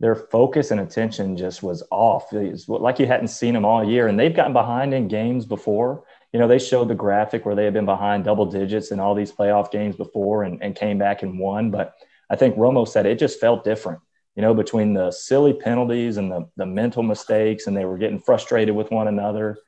their 0.00 0.16
focus 0.16 0.70
and 0.70 0.80
attention 0.80 1.36
just 1.36 1.62
was 1.62 1.82
off. 1.90 2.32
It's 2.32 2.68
like 2.68 2.98
you 2.98 3.06
hadn't 3.06 3.28
seen 3.28 3.54
them 3.54 3.64
all 3.64 3.88
year. 3.88 4.08
And 4.08 4.18
they've 4.18 4.34
gotten 4.34 4.52
behind 4.52 4.92
in 4.92 5.08
games 5.08 5.46
before. 5.46 6.04
You 6.32 6.40
know, 6.40 6.48
they 6.48 6.58
showed 6.58 6.88
the 6.88 6.94
graphic 6.94 7.46
where 7.46 7.54
they 7.54 7.64
had 7.64 7.74
been 7.74 7.84
behind 7.84 8.24
double 8.24 8.46
digits 8.46 8.90
in 8.90 8.98
all 8.98 9.14
these 9.14 9.30
playoff 9.30 9.70
games 9.70 9.94
before 9.94 10.42
and, 10.42 10.60
and 10.62 10.74
came 10.74 10.98
back 10.98 11.22
and 11.22 11.38
won. 11.38 11.70
But 11.70 11.94
I 12.30 12.36
think 12.36 12.56
Romo 12.56 12.86
said 12.86 13.06
it 13.06 13.18
just 13.18 13.40
felt 13.40 13.64
different, 13.64 14.00
you 14.34 14.42
know, 14.42 14.54
between 14.54 14.94
the 14.94 15.10
silly 15.10 15.52
penalties 15.52 16.16
and 16.16 16.30
the, 16.30 16.48
the 16.56 16.66
mental 16.66 17.02
mistakes, 17.02 17.66
and 17.66 17.76
they 17.76 17.84
were 17.84 17.98
getting 17.98 18.20
frustrated 18.20 18.74
with 18.74 18.90
one 18.90 19.08
another 19.08 19.58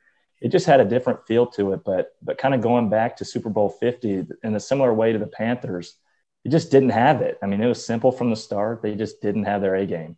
it 0.41 0.49
just 0.49 0.65
had 0.65 0.79
a 0.79 0.85
different 0.85 1.25
feel 1.25 1.47
to 1.47 1.73
it. 1.73 1.81
But 1.83 2.15
but 2.21 2.37
kind 2.37 2.53
of 2.53 2.61
going 2.61 2.89
back 2.89 3.17
to 3.17 3.25
Super 3.25 3.49
Bowl 3.49 3.69
50 3.69 4.27
in 4.43 4.55
a 4.55 4.59
similar 4.59 4.93
way 4.93 5.13
to 5.13 5.19
the 5.19 5.27
Panthers, 5.27 5.95
it 6.43 6.49
just 6.49 6.71
didn't 6.71 6.89
have 6.89 7.21
it. 7.21 7.37
I 7.41 7.47
mean, 7.47 7.61
it 7.61 7.67
was 7.67 7.85
simple 7.85 8.11
from 8.11 8.29
the 8.29 8.35
start. 8.35 8.81
They 8.81 8.95
just 8.95 9.21
didn't 9.21 9.45
have 9.45 9.61
their 9.61 9.75
A 9.75 9.85
game. 9.85 10.17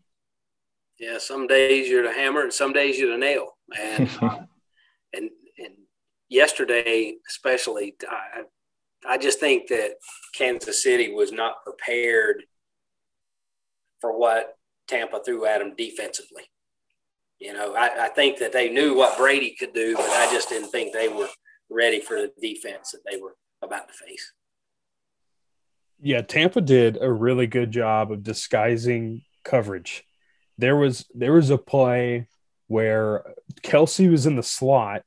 Yeah, 1.00 1.18
some 1.18 1.48
days 1.48 1.88
you're 1.88 2.04
the 2.04 2.14
hammer, 2.14 2.42
and 2.42 2.54
some 2.54 2.74
days 2.74 3.00
you're 3.00 3.12
the 3.12 3.18
nail. 3.18 3.58
And 3.78 4.10
uh, 4.22 4.40
and 5.14 5.30
and 5.58 5.74
yesterday, 6.28 7.16
especially, 7.28 7.96
I 8.10 8.44
I 9.08 9.18
just 9.18 9.40
think 9.40 9.68
that 9.70 9.96
Kansas 10.36 10.84
City 10.84 11.12
was 11.14 11.32
not 11.32 11.64
prepared 11.64 12.44
for 14.02 14.18
what 14.18 14.56
Tampa 14.88 15.22
threw 15.24 15.46
at 15.46 15.60
them 15.60 15.74
defensively. 15.78 16.44
You 17.40 17.54
know, 17.54 17.74
I, 17.74 18.06
I 18.06 18.08
think 18.10 18.40
that 18.40 18.52
they 18.52 18.70
knew 18.70 18.96
what 18.96 19.18
Brady 19.18 19.56
could 19.58 19.74
do, 19.74 19.96
but 19.96 20.10
I 20.10 20.32
just 20.32 20.50
didn't 20.50 20.70
think 20.70 20.94
they 20.94 21.08
were 21.08 21.30
ready 21.70 22.02
for 22.02 22.18
the 22.18 22.32
defense 22.42 22.92
that 22.92 23.02
they 23.10 23.20
were 23.20 23.36
about 23.62 23.88
to 23.88 23.94
face. 23.94 24.34
Yeah, 26.02 26.22
Tampa 26.22 26.62
did 26.62 26.98
a 27.00 27.12
really 27.12 27.48
good 27.48 27.72
job 27.72 28.12
of 28.12 28.24
disguising 28.24 29.24
coverage. 29.44 30.04
There 30.58 30.76
was 30.76 31.06
there 31.14 31.34
was 31.34 31.50
a 31.50 31.58
play 31.58 32.28
where 32.68 33.24
Kelce 33.62 34.10
was 34.10 34.26
in 34.26 34.36
the 34.36 34.44
slot 34.44 35.04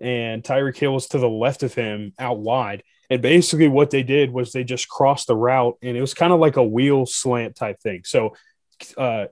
and 0.00 0.42
Tyreek 0.42 0.76
Hill 0.76 0.94
was 0.94 1.08
to 1.08 1.18
the 1.18 1.28
left 1.28 1.62
of 1.62 1.74
him 1.74 2.12
out 2.18 2.38
wide. 2.38 2.82
And 3.10 3.22
basically 3.22 3.68
what 3.68 3.90
they 3.90 4.02
did 4.02 4.30
was 4.30 4.52
they 4.52 4.64
just 4.64 4.88
crossed 4.88 5.28
the 5.28 5.36
route 5.36 5.76
and 5.82 5.96
it 5.96 6.00
was 6.00 6.14
kind 6.14 6.32
of 6.32 6.40
like 6.40 6.56
a 6.56 6.62
wheel 6.62 7.06
slant 7.06 7.56
type 7.56 7.80
thing. 7.80 8.02
So 8.04 8.34
uh 8.96 9.26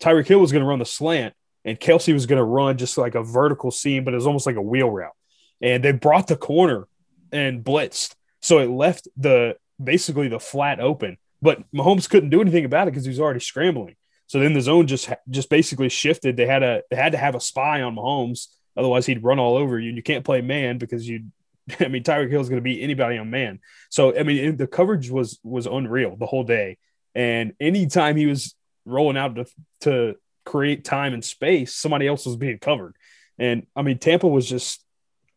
Tyreek 0.00 0.26
Hill 0.26 0.40
was 0.40 0.52
going 0.52 0.62
to 0.62 0.68
run 0.68 0.80
the 0.80 0.84
slant 0.84 1.34
and 1.64 1.78
Kelce 1.78 2.12
was 2.12 2.26
going 2.26 2.38
to 2.38 2.44
run 2.44 2.76
just 2.76 2.98
like 2.98 3.14
a 3.14 3.22
vertical 3.22 3.70
seam, 3.70 4.04
but 4.04 4.14
it 4.14 4.16
was 4.16 4.26
almost 4.26 4.46
like 4.46 4.56
a 4.56 4.62
wheel 4.62 4.90
route. 4.90 5.14
And 5.60 5.82
they 5.82 5.92
brought 5.92 6.26
the 6.26 6.36
corner 6.36 6.88
and 7.30 7.64
blitzed, 7.64 8.14
so 8.40 8.58
it 8.58 8.68
left 8.68 9.06
the 9.16 9.56
basically 9.82 10.28
the 10.28 10.40
flat 10.40 10.80
open. 10.80 11.18
But 11.40 11.62
Mahomes 11.72 12.10
couldn't 12.10 12.30
do 12.30 12.40
anything 12.40 12.64
about 12.64 12.88
it 12.88 12.90
because 12.90 13.04
he 13.04 13.10
was 13.10 13.20
already 13.20 13.40
scrambling. 13.40 13.96
So 14.26 14.40
then 14.40 14.54
the 14.54 14.60
zone 14.60 14.86
just 14.86 15.10
just 15.30 15.50
basically 15.50 15.88
shifted. 15.88 16.36
They 16.36 16.46
had 16.46 16.62
a 16.62 16.82
they 16.90 16.96
had 16.96 17.12
to 17.12 17.18
have 17.18 17.34
a 17.34 17.40
spy 17.40 17.82
on 17.82 17.94
Mahomes, 17.94 18.48
otherwise 18.76 19.06
he'd 19.06 19.22
run 19.22 19.38
all 19.38 19.56
over 19.56 19.78
you. 19.78 19.88
And 19.88 19.96
you 19.96 20.02
can't 20.02 20.24
play 20.24 20.40
man 20.40 20.78
because 20.78 21.08
you. 21.08 21.24
I 21.80 21.88
mean, 21.88 22.02
Tyreek 22.02 22.30
Hill 22.30 22.40
is 22.40 22.48
going 22.48 22.60
to 22.60 22.62
beat 22.62 22.82
anybody 22.82 23.18
on 23.18 23.30
man. 23.30 23.60
So 23.90 24.18
I 24.18 24.22
mean, 24.22 24.56
the 24.56 24.66
coverage 24.66 25.10
was 25.10 25.38
was 25.42 25.66
unreal 25.66 26.16
the 26.16 26.26
whole 26.26 26.44
day. 26.44 26.78
And 27.14 27.52
anytime 27.60 28.16
he 28.16 28.26
was 28.26 28.54
rolling 28.84 29.16
out 29.16 29.34
to, 29.36 29.46
to 29.82 30.14
create 30.44 30.84
time 30.84 31.12
and 31.12 31.24
space, 31.24 31.74
somebody 31.74 32.06
else 32.06 32.26
was 32.26 32.36
being 32.36 32.58
covered. 32.58 32.96
And 33.38 33.66
I 33.76 33.82
mean, 33.82 33.98
Tampa 33.98 34.26
was 34.26 34.48
just 34.48 34.84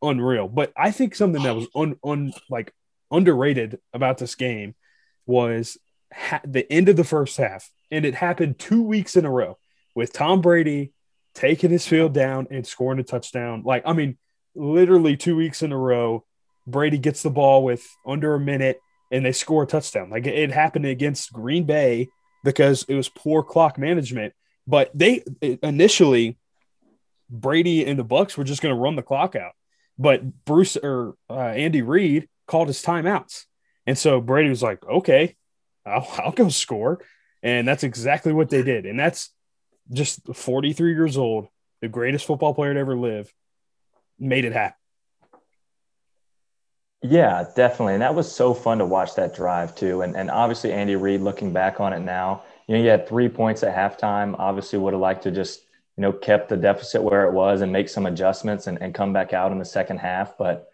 unreal. 0.02 0.48
But 0.48 0.72
I 0.78 0.92
think 0.92 1.16
something 1.16 1.44
that 1.44 1.56
was 1.56 1.68
un, 1.76 1.98
un 2.04 2.34
like 2.50 2.74
underrated 3.12 3.80
about 3.94 4.18
this 4.18 4.36
game 4.36 4.76
was 5.26 5.78
ha- 6.14 6.42
the 6.46 6.72
end 6.72 6.90
of 6.90 6.96
the 6.96 7.04
first 7.04 7.38
half, 7.38 7.70
and 7.92 8.06
it 8.06 8.16
happened 8.16 8.60
two 8.60 8.84
weeks 8.84 9.16
in 9.16 9.26
a 9.26 9.32
row 9.32 9.58
with 9.94 10.14
Tom 10.14 10.42
Brady 10.42 10.92
taking 11.34 11.70
his 11.70 11.88
field 11.88 12.14
down 12.14 12.48
and 12.52 12.66
scoring 12.66 13.00
a 13.00 13.04
touchdown. 13.04 13.64
Like, 13.66 13.84
I 13.86 13.94
mean, 13.94 14.18
literally 14.56 15.18
two 15.18 15.36
weeks 15.36 15.62
in 15.62 15.72
a 15.72 15.78
row, 15.78 16.24
Brady 16.68 16.98
gets 16.98 17.22
the 17.22 17.30
ball 17.30 17.64
with 17.64 17.86
under 18.06 18.34
a 18.34 18.40
minute 18.40 18.80
and 19.12 19.26
they 19.26 19.32
score 19.32 19.64
a 19.64 19.68
touchdown. 19.68 20.10
Like 20.10 20.26
it 20.26 20.52
happened 20.52 20.86
against 20.86 21.32
Green 21.32 21.66
Bay 21.66 22.10
because 22.44 22.84
it 22.88 22.96
was 22.96 23.10
poor 23.10 23.44
clock 23.44 23.78
management. 23.78 24.34
But 24.68 24.92
they 24.94 25.24
initially, 25.42 26.38
Brady 27.30 27.86
and 27.86 28.00
the 28.00 28.04
Bucks 28.04 28.38
were 28.38 28.44
just 28.44 28.62
going 28.62 28.74
to 28.74 28.82
run 28.82 28.96
the 28.96 29.04
clock 29.04 29.36
out. 29.36 29.52
But 29.98 30.46
Bruce 30.46 30.76
or 30.76 31.16
uh, 31.30 31.34
Andy 31.34 31.82
Reid 31.82 32.28
called 32.48 32.68
his 32.68 32.84
timeouts. 32.84 33.46
And 33.88 33.98
so 33.98 34.20
Brady 34.20 34.50
was 34.50 34.64
like, 34.64 34.86
okay, 34.86 35.36
I'll, 35.86 36.08
I'll 36.18 36.32
go 36.32 36.50
score. 36.50 37.00
And 37.44 37.68
that's 37.68 37.84
exactly 37.84 38.34
what 38.34 38.50
they 38.50 38.64
did. 38.64 38.86
And 38.86 39.00
that's 39.00 39.32
just 39.92 40.22
43 40.34 40.94
years 40.94 41.16
old, 41.16 41.48
the 41.82 41.88
greatest 41.88 42.26
football 42.26 42.56
player 42.56 42.74
to 42.74 42.80
ever 42.80 42.98
live, 42.98 43.32
made 44.20 44.46
it 44.46 44.54
happen. 44.54 44.78
Yeah, 47.02 47.46
definitely. 47.56 47.94
And 47.94 48.02
that 48.02 48.16
was 48.16 48.32
so 48.32 48.54
fun 48.54 48.80
to 48.80 48.86
watch 48.86 49.16
that 49.16 49.36
drive 49.36 49.76
too. 49.76 50.02
And 50.02 50.16
and 50.16 50.32
obviously 50.32 50.72
Andy 50.72 50.96
Reid 50.96 51.22
looking 51.22 51.54
back 51.54 51.80
on 51.80 51.94
it 51.94 52.00
now, 52.00 52.44
you 52.68 52.76
know, 52.76 52.84
you 52.84 52.90
had 52.90 53.08
three 53.08 53.30
points 53.30 53.64
at 53.64 53.76
halftime. 53.76 54.36
Obviously 54.40 54.80
would 54.80 54.94
have 54.94 55.02
liked 55.02 55.24
to 55.24 55.32
just, 55.32 55.62
you 55.98 56.02
know, 56.02 56.12
kept 56.12 56.50
the 56.50 56.58
deficit 56.58 57.04
where 57.04 57.28
it 57.28 57.34
was 57.34 57.62
and 57.62 57.72
make 57.72 57.90
some 57.90 58.08
adjustments 58.08 58.68
and, 58.68 58.82
and 58.82 58.94
come 58.96 59.14
back 59.14 59.34
out 59.34 59.52
in 59.52 59.60
the 59.60 59.66
second 59.66 60.00
half. 60.00 60.38
But 60.38 60.70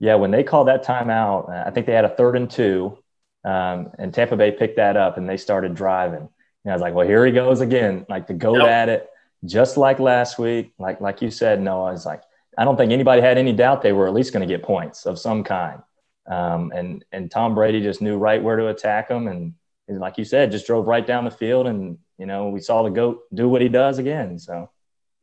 yeah, 0.00 0.16
when 0.16 0.32
they 0.32 0.42
called 0.42 0.68
that 0.68 0.84
timeout, 0.84 1.48
I 1.50 1.70
think 1.70 1.86
they 1.86 1.94
had 1.94 2.04
a 2.04 2.16
third 2.16 2.36
and 2.36 2.50
two. 2.50 2.98
Um, 3.44 3.92
and 3.98 4.12
Tampa 4.12 4.36
Bay 4.36 4.50
picked 4.50 4.76
that 4.76 4.96
up 4.96 5.18
and 5.18 5.28
they 5.28 5.36
started 5.36 5.74
driving. 5.74 6.28
And 6.64 6.72
I 6.72 6.74
was 6.74 6.82
like, 6.82 6.94
well, 6.94 7.06
here 7.06 7.24
he 7.24 7.30
goes 7.30 7.60
again, 7.60 8.04
like 8.08 8.26
to 8.26 8.34
go 8.34 8.56
yep. 8.56 8.66
at 8.66 8.88
it, 8.88 9.08
just 9.44 9.76
like 9.76 10.00
last 10.00 10.36
week. 10.36 10.72
Like 10.80 11.00
like 11.00 11.22
you 11.22 11.30
said, 11.30 11.62
Noah, 11.62 11.92
it's 11.92 12.04
like 12.04 12.22
I 12.56 12.64
don't 12.64 12.76
think 12.76 12.92
anybody 12.92 13.20
had 13.20 13.38
any 13.38 13.52
doubt 13.52 13.82
they 13.82 13.92
were 13.92 14.06
at 14.06 14.14
least 14.14 14.32
going 14.32 14.46
to 14.46 14.52
get 14.52 14.62
points 14.62 15.06
of 15.06 15.18
some 15.18 15.44
kind. 15.44 15.82
Um, 16.26 16.72
and 16.74 17.04
and 17.12 17.30
Tom 17.30 17.54
Brady 17.54 17.80
just 17.80 18.02
knew 18.02 18.16
right 18.16 18.42
where 18.42 18.56
to 18.56 18.68
attack 18.68 19.08
them, 19.08 19.28
and, 19.28 19.54
and, 19.86 20.00
like 20.00 20.18
you 20.18 20.24
said, 20.24 20.50
just 20.50 20.66
drove 20.66 20.86
right 20.86 21.06
down 21.06 21.24
the 21.24 21.30
field, 21.30 21.68
and 21.68 21.98
you 22.18 22.26
know 22.26 22.48
we 22.48 22.60
saw 22.60 22.82
the 22.82 22.90
goat 22.90 23.20
do 23.32 23.48
what 23.48 23.62
he 23.62 23.68
does 23.68 23.98
again. 23.98 24.38
So 24.38 24.70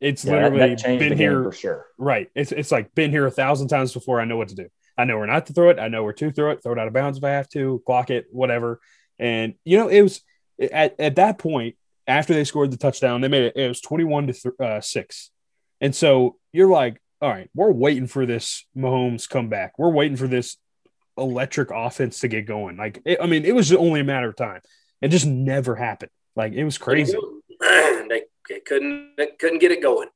it's 0.00 0.24
yeah, 0.24 0.32
literally 0.32 0.58
that, 0.58 0.82
that 0.82 0.98
been 0.98 1.16
here 1.16 1.44
for 1.44 1.52
sure. 1.52 1.86
Right. 1.98 2.30
It's 2.34 2.52
it's 2.52 2.72
like 2.72 2.94
been 2.94 3.10
here 3.10 3.26
a 3.26 3.30
thousand 3.30 3.68
times 3.68 3.92
before. 3.92 4.20
I 4.20 4.24
know 4.24 4.36
what 4.36 4.48
to 4.48 4.54
do. 4.54 4.68
I 4.96 5.04
know 5.04 5.18
where 5.18 5.26
not 5.26 5.46
to 5.46 5.52
throw 5.52 5.70
it. 5.70 5.78
I 5.78 5.88
know 5.88 6.04
where 6.04 6.12
to 6.12 6.30
throw 6.30 6.50
it. 6.52 6.62
Throw 6.62 6.72
it 6.72 6.78
out 6.78 6.86
of 6.86 6.92
bounds 6.92 7.18
if 7.18 7.24
I 7.24 7.30
have 7.30 7.48
to. 7.50 7.82
Clock 7.84 8.10
it, 8.10 8.26
whatever. 8.30 8.80
And 9.18 9.54
you 9.64 9.76
know 9.76 9.88
it 9.88 10.02
was 10.02 10.22
at 10.72 10.98
at 10.98 11.16
that 11.16 11.38
point 11.38 11.76
after 12.06 12.34
they 12.34 12.44
scored 12.44 12.70
the 12.70 12.76
touchdown, 12.76 13.20
they 13.20 13.28
made 13.28 13.44
it. 13.44 13.56
It 13.56 13.68
was 13.68 13.80
twenty 13.80 14.04
one 14.04 14.26
to 14.26 14.32
th- 14.32 14.54
uh, 14.60 14.80
six, 14.80 15.30
and 15.80 15.94
so 15.94 16.36
you're 16.52 16.68
like, 16.68 17.00
all 17.24 17.30
right, 17.30 17.48
we're 17.54 17.72
waiting 17.72 18.06
for 18.06 18.26
this 18.26 18.66
Mahomes 18.76 19.26
comeback. 19.26 19.78
We're 19.78 19.90
waiting 19.90 20.18
for 20.18 20.28
this 20.28 20.58
electric 21.16 21.70
offense 21.70 22.20
to 22.20 22.28
get 22.28 22.44
going. 22.44 22.76
Like, 22.76 23.00
it, 23.06 23.18
I 23.18 23.26
mean, 23.26 23.46
it 23.46 23.54
was 23.54 23.72
only 23.72 24.00
a 24.00 24.04
matter 24.04 24.28
of 24.28 24.36
time. 24.36 24.60
It 25.00 25.08
just 25.08 25.24
never 25.24 25.74
happened. 25.74 26.10
Like, 26.36 26.52
it 26.52 26.64
was 26.64 26.76
crazy. 26.76 27.16
they, 27.60 28.24
they 28.50 28.60
couldn't 28.60 29.16
they 29.16 29.28
couldn't 29.38 29.60
get 29.60 29.72
it 29.72 29.80
going. 29.80 30.08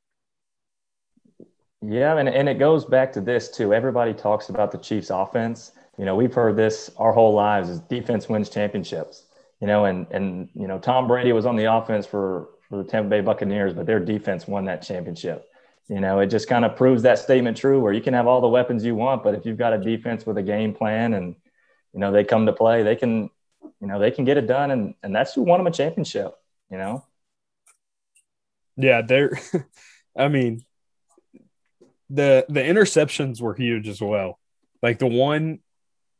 Yeah, 1.81 2.19
and, 2.19 2.29
and 2.29 2.47
it 2.47 2.59
goes 2.59 2.85
back 2.85 3.11
to 3.15 3.23
this 3.23 3.49
too. 3.49 3.73
Everybody 3.73 4.13
talks 4.13 4.51
about 4.51 4.71
the 4.71 4.79
Chiefs 4.79 5.09
offense. 5.09 5.73
You 5.97 6.05
know, 6.05 6.15
we've 6.15 6.35
heard 6.35 6.57
this 6.57 6.91
our 6.99 7.13
whole 7.13 7.33
lives 7.33 7.71
is 7.71 7.81
defense 7.81 8.29
wins 8.29 8.51
championships. 8.51 9.25
You 9.63 9.67
know, 9.67 9.87
and 9.87 10.07
and 10.11 10.51
you 10.53 10.69
know, 10.69 10.79
Tom 10.79 11.09
Brady 11.09 11.33
was 11.33 11.47
on 11.47 11.57
the 11.57 11.73
offense 11.73 12.05
for 12.05 12.51
for 12.69 12.77
the 12.77 12.85
Tampa 12.85 13.09
Bay 13.09 13.23
Buccaneers, 13.23 13.73
but 13.73 13.87
their 13.87 13.99
defense 13.99 14.47
won 14.47 14.67
that 14.67 14.83
championship 14.83 15.48
you 15.89 16.01
know, 16.01 16.21
it 16.21 16.27
just 16.27 16.49
kind 16.49 16.65
of 16.65 16.77
proves 16.77 17.03
that 17.03 17.19
statement 17.19 17.57
true 17.57 17.81
where 17.81 17.93
you 17.93 18.03
can 18.03 18.13
have 18.13 18.27
all 18.27 18.43
the 18.43 18.49
weapons 18.49 18.85
you 18.85 18.95
want, 18.95 19.23
but 19.23 19.35
if 19.35 19.47
you've 19.47 19.57
got 19.57 19.73
a 19.73 19.79
defense 19.79 20.27
with 20.27 20.37
a 20.37 20.43
game 20.43 20.75
plan 20.75 21.15
and, 21.15 21.35
you 21.95 22.01
know, 22.01 22.13
they 22.13 22.25
come 22.25 22.45
to 22.45 22.53
play, 22.53 22.83
they 22.83 22.95
can, 22.95 23.31
you 23.81 23.87
know, 23.87 23.99
they 23.99 24.11
can 24.11 24.27
get 24.27 24.37
it 24.37 24.47
done. 24.47 24.71
And, 24.71 24.95
and 25.03 25.15
that's 25.17 25.33
who 25.33 25.43
won 25.43 25.61
them 25.61 25.67
a 25.67 25.71
championship, 25.71 26.35
you 26.71 26.77
know? 26.77 27.05
Yeah. 28.77 29.01
They're, 29.01 29.39
I 30.17 30.29
mean, 30.29 30.65
the, 32.11 32.45
the 32.49 32.61
interceptions 32.61 33.41
were 33.41 33.55
huge 33.55 33.89
as 33.89 34.01
well. 34.01 34.39
Like 34.83 34.99
the 34.99 35.07
one, 35.07 35.61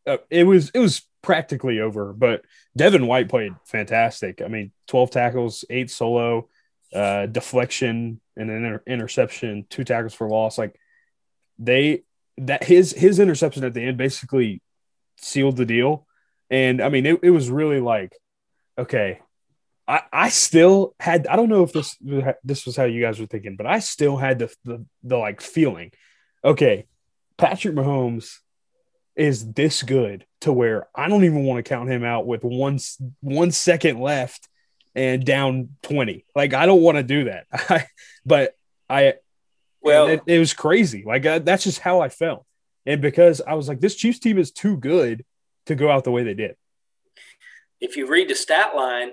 uh, 0.07 0.17
it 0.31 0.45
was, 0.45 0.71
it 0.71 0.79
was 0.79 1.03
practically 1.23 1.81
over, 1.81 2.15
but 2.15 2.43
Devin 2.75 3.07
White 3.07 3.29
played 3.29 3.53
fantastic. 3.67 4.41
I 4.41 4.49
mean, 4.49 4.73
12 4.87 5.11
tackles, 5.11 5.67
eight 5.69 5.91
solo, 5.91 6.49
uh, 6.95 7.27
deflection 7.27 8.21
and 8.37 8.51
an 8.51 8.65
inter- 8.65 8.83
interception, 8.87 9.67
two 9.69 9.85
tackles 9.85 10.15
for 10.15 10.29
loss. 10.29 10.59
Like 10.59 10.79
they 11.59 12.03
that 12.39 12.65
his 12.65 12.93
his 12.93 13.19
interception 13.19 13.65
at 13.65 13.75
the 13.75 13.83
end 13.83 13.97
basically 13.97 14.63
sealed 15.19 15.57
the 15.57 15.67
deal. 15.67 16.07
And 16.51 16.81
I 16.81 16.89
mean, 16.89 17.05
it, 17.05 17.21
it 17.23 17.31
was 17.31 17.51
really 17.51 17.81
like, 17.81 18.17
okay, 18.79 19.21
I, 19.87 20.03
I 20.13 20.29
still 20.29 20.95
had 21.01 21.27
I 21.27 21.37
don't 21.37 21.49
know 21.49 21.63
if 21.63 21.73
this 21.73 21.97
this 22.45 22.67
was 22.67 22.77
how 22.77 22.85
you 22.85 23.01
guys 23.01 23.19
were 23.19 23.27
thinking, 23.27 23.57
but 23.57 23.67
I 23.67 23.81
still 23.81 24.17
had 24.17 24.39
the 24.39 24.55
the, 24.65 24.85
the 25.03 25.17
like 25.17 25.41
feeling, 25.41 25.93
okay, 26.45 26.87
Patrick 27.37 27.75
Mahomes 27.75 28.37
is 29.17 29.53
this 29.53 29.83
good 29.83 30.25
to 30.43 30.53
where 30.53 30.87
I 30.95 31.09
don't 31.09 31.25
even 31.25 31.45
want 31.45 31.65
to 31.65 31.69
count 31.69 31.91
him 31.91 32.05
out 32.05 32.27
with 32.27 32.45
one 32.45 32.79
one 33.21 33.51
second 33.51 33.99
left 34.01 34.49
and 34.99 35.25
down 35.25 35.69
20. 35.83 36.25
Like, 36.35 36.55
I 36.55 36.67
don't 36.67 36.83
want 36.83 36.97
to 36.97 37.05
do 37.05 37.25
that. 37.25 37.47
but 38.27 38.57
I, 38.91 39.15
well, 39.81 40.09
it, 40.09 40.23
it 40.27 40.41
was 40.41 40.53
crazy. 40.53 41.05
Like, 41.07 41.25
uh, 41.25 41.39
that's 41.39 41.63
just 41.63 41.79
how 41.79 42.01
I 42.01 42.09
felt. 42.09 42.45
And 42.85 43.01
because 43.01 43.41
I 43.41 43.55
was 43.55 43.69
like, 43.69 43.79
this 43.79 43.95
Chiefs 43.95 44.19
team 44.19 44.39
is 44.39 44.51
too 44.51 44.77
good 44.77 45.25
to 45.67 45.77
go 45.77 45.89
out 45.89 46.03
the 46.03 46.11
way 46.11 46.25
they 46.25 46.35
did. 46.35 46.57
If 47.81 47.97
you 47.97 48.09
read 48.09 48.29
the 48.29 48.35
stat 48.35 48.75
line, 48.75 49.13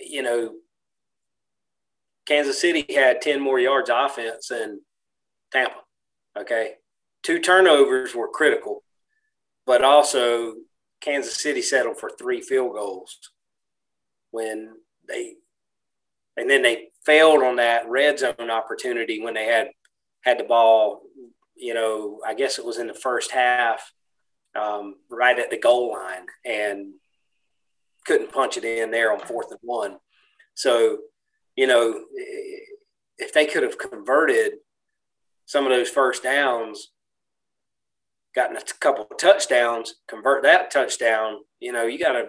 you 0.00 0.22
know, 0.22 0.54
Kansas 2.24 2.58
City 2.58 2.86
had 2.94 3.20
10 3.20 3.38
more 3.38 3.60
yards 3.60 3.90
offense 3.92 4.48
than 4.48 4.80
Tampa. 5.52 5.80
Okay. 6.38 6.74
Two 7.22 7.38
turnovers 7.38 8.14
were 8.14 8.28
critical, 8.28 8.82
but 9.66 9.84
also 9.84 10.54
Kansas 11.02 11.36
City 11.36 11.60
settled 11.60 11.98
for 11.98 12.10
three 12.10 12.40
field 12.40 12.72
goals 12.72 13.18
when 14.30 14.74
they 15.08 15.34
and 16.36 16.48
then 16.48 16.62
they 16.62 16.88
failed 17.04 17.42
on 17.42 17.56
that 17.56 17.88
red 17.88 18.18
zone 18.18 18.50
opportunity 18.50 19.20
when 19.20 19.34
they 19.34 19.46
had 19.46 19.68
had 20.22 20.38
the 20.38 20.44
ball. 20.44 21.02
You 21.56 21.74
know, 21.74 22.20
I 22.24 22.34
guess 22.34 22.58
it 22.58 22.64
was 22.64 22.78
in 22.78 22.86
the 22.86 22.94
first 22.94 23.32
half, 23.32 23.92
um, 24.54 24.94
right 25.10 25.38
at 25.38 25.50
the 25.50 25.58
goal 25.58 25.92
line, 25.92 26.26
and 26.44 26.94
couldn't 28.06 28.32
punch 28.32 28.56
it 28.56 28.64
in 28.64 28.90
there 28.90 29.12
on 29.12 29.20
fourth 29.20 29.50
and 29.50 29.58
one. 29.62 29.96
So, 30.54 30.98
you 31.56 31.66
know, 31.66 32.04
if 33.18 33.32
they 33.32 33.46
could 33.46 33.64
have 33.64 33.78
converted 33.78 34.54
some 35.46 35.64
of 35.64 35.70
those 35.70 35.88
first 35.88 36.22
downs, 36.22 36.90
gotten 38.34 38.56
a 38.56 38.60
couple 38.80 39.06
of 39.10 39.16
touchdowns, 39.18 39.94
convert 40.06 40.44
that 40.44 40.70
touchdown, 40.70 41.38
you 41.58 41.72
know, 41.72 41.84
you 41.84 41.98
got 41.98 42.14
a, 42.14 42.28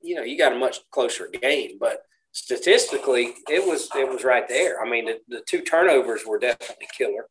you 0.00 0.16
know, 0.16 0.22
you 0.22 0.36
got 0.36 0.52
a 0.52 0.58
much 0.58 0.78
closer 0.90 1.28
game. 1.28 1.78
But 1.78 2.00
statistically, 2.34 3.32
it 3.48 3.66
was 3.66 3.88
it 3.94 4.08
was 4.08 4.24
right 4.24 4.46
there. 4.46 4.84
I 4.84 4.90
mean, 4.90 5.06
the, 5.06 5.20
the 5.28 5.42
two 5.48 5.62
turnovers 5.62 6.22
were 6.26 6.38
definitely 6.38 6.88
killer, 6.96 7.28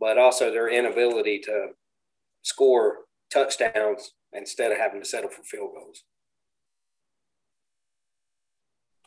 but 0.00 0.18
also 0.18 0.50
their 0.50 0.68
inability 0.68 1.38
to 1.40 1.68
score 2.42 3.04
touchdowns 3.30 4.12
instead 4.32 4.72
of 4.72 4.78
having 4.78 5.00
to 5.00 5.06
settle 5.06 5.30
for 5.30 5.42
field 5.42 5.70
goals. 5.74 6.02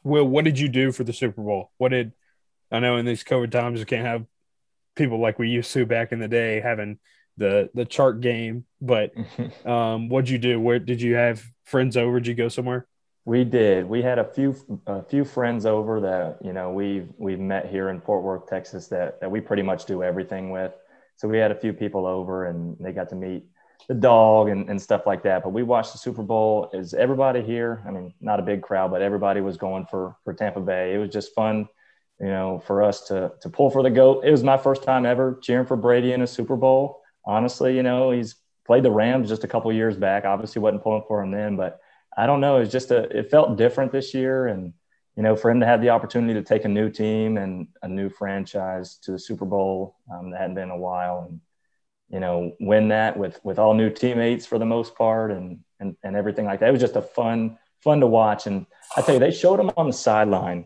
Will, 0.03 0.25
what 0.25 0.45
did 0.45 0.59
you 0.59 0.69
do 0.69 0.91
for 0.91 1.03
the 1.03 1.13
Super 1.13 1.41
Bowl? 1.41 1.71
What 1.77 1.89
did 1.89 2.13
I 2.71 2.79
know 2.79 2.97
in 2.97 3.05
these 3.05 3.23
COVID 3.23 3.51
times 3.51 3.79
you 3.79 3.85
can't 3.85 4.05
have 4.05 4.25
people 4.95 5.19
like 5.19 5.39
we 5.39 5.49
used 5.49 5.73
to 5.73 5.85
back 5.85 6.11
in 6.11 6.19
the 6.19 6.27
day 6.27 6.61
having 6.61 6.99
the 7.37 7.69
the 7.73 7.85
chart 7.85 8.21
game, 8.21 8.65
but 8.79 9.11
um, 9.65 10.07
what'd 10.07 10.29
you 10.29 10.37
do? 10.37 10.59
Where 10.59 10.77
did 10.77 11.01
you 11.01 11.15
have 11.15 11.43
friends 11.63 11.97
over? 11.97 12.19
Did 12.19 12.27
you 12.27 12.35
go 12.35 12.47
somewhere? 12.47 12.87
We 13.25 13.43
did. 13.43 13.89
We 13.89 14.03
had 14.03 14.19
a 14.19 14.23
few 14.23 14.55
a 14.85 15.01
few 15.01 15.25
friends 15.25 15.65
over 15.65 15.99
that 16.01 16.37
you 16.43 16.53
know 16.53 16.71
we've 16.71 17.09
we've 17.17 17.39
met 17.39 17.67
here 17.67 17.89
in 17.89 17.99
Fort 17.99 18.23
Worth, 18.23 18.47
Texas. 18.47 18.87
That 18.87 19.19
that 19.19 19.31
we 19.31 19.41
pretty 19.41 19.63
much 19.63 19.85
do 19.85 20.03
everything 20.03 20.51
with. 20.51 20.71
So 21.15 21.27
we 21.27 21.39
had 21.39 21.49
a 21.49 21.55
few 21.55 21.73
people 21.73 22.05
over, 22.05 22.45
and 22.45 22.77
they 22.79 22.91
got 22.91 23.09
to 23.09 23.15
meet 23.15 23.43
the 23.87 23.95
dog 23.95 24.49
and, 24.49 24.69
and 24.69 24.79
stuff 24.79 25.07
like 25.07 25.23
that. 25.23 25.43
But 25.43 25.53
we 25.53 25.63
watched 25.63 25.91
the 25.91 25.97
Super 25.97 26.21
Bowl. 26.21 26.69
Is 26.71 26.93
everybody 26.93 27.41
here? 27.41 27.83
I 27.87 27.91
mean, 27.91 28.13
not 28.21 28.39
a 28.39 28.43
big 28.43 28.61
crowd, 28.61 28.91
but 28.91 29.01
everybody 29.01 29.41
was 29.41 29.57
going 29.57 29.87
for 29.87 30.15
for 30.23 30.33
Tampa 30.33 30.61
Bay. 30.61 30.93
It 30.93 30.99
was 30.99 31.09
just 31.09 31.33
fun, 31.33 31.67
you 32.19 32.27
know, 32.27 32.61
for 32.67 32.83
us 32.83 33.07
to 33.07 33.31
to 33.41 33.49
pull 33.49 33.71
for 33.71 33.81
the 33.81 33.89
goat. 33.89 34.23
It 34.23 34.29
was 34.29 34.43
my 34.43 34.57
first 34.57 34.83
time 34.83 35.03
ever 35.03 35.39
cheering 35.41 35.65
for 35.65 35.77
Brady 35.77 36.13
in 36.13 36.21
a 36.21 36.27
Super 36.27 36.55
Bowl. 36.55 37.01
Honestly, 37.25 37.75
you 37.75 37.81
know, 37.81 38.11
he's 38.11 38.35
played 38.67 38.83
the 38.83 38.91
Rams 38.91 39.29
just 39.29 39.43
a 39.43 39.47
couple 39.47 39.73
years 39.73 39.97
back. 39.97 40.25
Obviously, 40.25 40.61
wasn't 40.61 40.83
pulling 40.83 41.03
for 41.07 41.23
him 41.23 41.31
then, 41.31 41.55
but 41.55 41.79
I 42.17 42.25
don't 42.25 42.41
know. 42.41 42.57
It's 42.57 42.71
just 42.71 42.91
a, 42.91 43.03
it 43.17 43.29
felt 43.29 43.57
different 43.57 43.91
this 43.91 44.13
year. 44.13 44.47
And, 44.47 44.73
you 45.15 45.23
know, 45.23 45.35
for 45.35 45.49
him 45.49 45.59
to 45.59 45.65
have 45.65 45.81
the 45.81 45.89
opportunity 45.89 46.33
to 46.33 46.43
take 46.43 46.65
a 46.65 46.69
new 46.69 46.89
team 46.89 47.37
and 47.37 47.67
a 47.81 47.87
new 47.87 48.09
franchise 48.09 48.97
to 49.03 49.11
the 49.11 49.19
Super 49.19 49.45
Bowl 49.45 49.95
um, 50.13 50.31
that 50.31 50.41
hadn't 50.41 50.55
been 50.55 50.71
a 50.71 50.77
while, 50.77 51.25
and 51.29 51.39
you 52.09 52.19
know, 52.19 52.53
win 52.59 52.89
that 52.89 53.17
with 53.17 53.39
with 53.43 53.57
all 53.57 53.73
new 53.73 53.89
teammates 53.89 54.45
for 54.45 54.59
the 54.59 54.65
most 54.65 54.95
part, 54.95 55.31
and 55.31 55.59
and 55.79 55.95
and 56.03 56.15
everything 56.15 56.45
like 56.45 56.59
that. 56.59 56.69
It 56.69 56.73
was 56.73 56.81
just 56.81 56.97
a 56.97 57.01
fun 57.01 57.57
fun 57.81 58.01
to 58.01 58.07
watch. 58.07 58.45
And 58.45 58.65
I 58.97 59.01
tell 59.01 59.15
you, 59.15 59.19
they 59.19 59.31
showed 59.31 59.59
him 59.59 59.71
on 59.77 59.87
the 59.87 59.93
sideline 59.93 60.65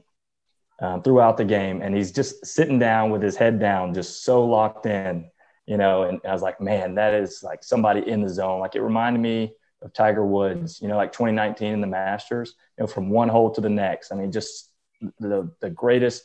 um, 0.82 1.04
throughout 1.04 1.38
the 1.38 1.46
game, 1.46 1.82
and 1.82 1.96
he's 1.96 2.12
just 2.12 2.46
sitting 2.46 2.80
down 2.80 3.12
with 3.12 3.22
his 3.22 3.36
head 3.36 3.60
down, 3.60 3.94
just 3.94 4.24
so 4.24 4.44
locked 4.46 4.86
in, 4.86 5.30
you 5.68 5.78
know. 5.78 6.04
And 6.04 6.20
I 6.28 6.32
was 6.32 6.42
like, 6.42 6.60
man, 6.60 6.96
that 6.96 7.14
is 7.14 7.44
like 7.44 7.64
somebody 7.64 8.08
in 8.10 8.22
the 8.22 8.30
zone. 8.30 8.60
Like 8.60 8.76
it 8.76 8.82
reminded 8.82 9.22
me 9.22 9.54
of 9.82 9.94
Tiger 9.94 10.26
Woods, 10.26 10.82
you 10.82 10.88
know, 10.88 10.98
like 10.98 11.12
2019 11.12 11.74
in 11.74 11.82
the 11.82 11.88
Masters, 11.88 12.56
you 12.78 12.84
know, 12.84 12.88
from 12.88 13.10
one 13.10 13.30
hole 13.30 13.52
to 13.52 13.62
the 13.62 13.70
next. 13.70 14.12
I 14.12 14.16
mean, 14.16 14.32
just 14.32 14.72
the 15.20 15.52
the 15.62 15.70
greatest 15.70 16.24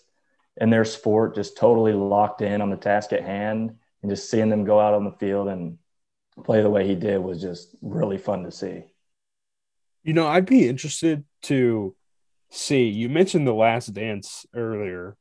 in 0.56 0.70
their 0.70 0.84
sport, 0.84 1.34
just 1.34 1.56
totally 1.56 1.92
locked 1.92 2.42
in 2.42 2.60
on 2.60 2.70
the 2.70 2.76
task 2.76 3.12
at 3.12 3.22
hand, 3.22 3.74
and 4.02 4.10
just 4.10 4.30
seeing 4.30 4.48
them 4.48 4.64
go 4.64 4.78
out 4.80 4.94
on 4.94 5.04
the 5.04 5.12
field 5.12 5.48
and 5.48 5.78
play 6.44 6.62
the 6.62 6.70
way 6.70 6.86
he 6.86 6.94
did 6.94 7.18
was 7.18 7.40
just 7.40 7.74
really 7.80 8.18
fun 8.18 8.44
to 8.44 8.50
see. 8.50 8.84
You 10.02 10.12
know, 10.12 10.26
I'd 10.26 10.46
be 10.46 10.68
interested 10.68 11.24
to 11.42 11.94
see. 12.50 12.88
You 12.88 13.08
mentioned 13.08 13.46
the 13.46 13.54
Last 13.54 13.94
Dance 13.94 14.46
earlier, 14.54 15.16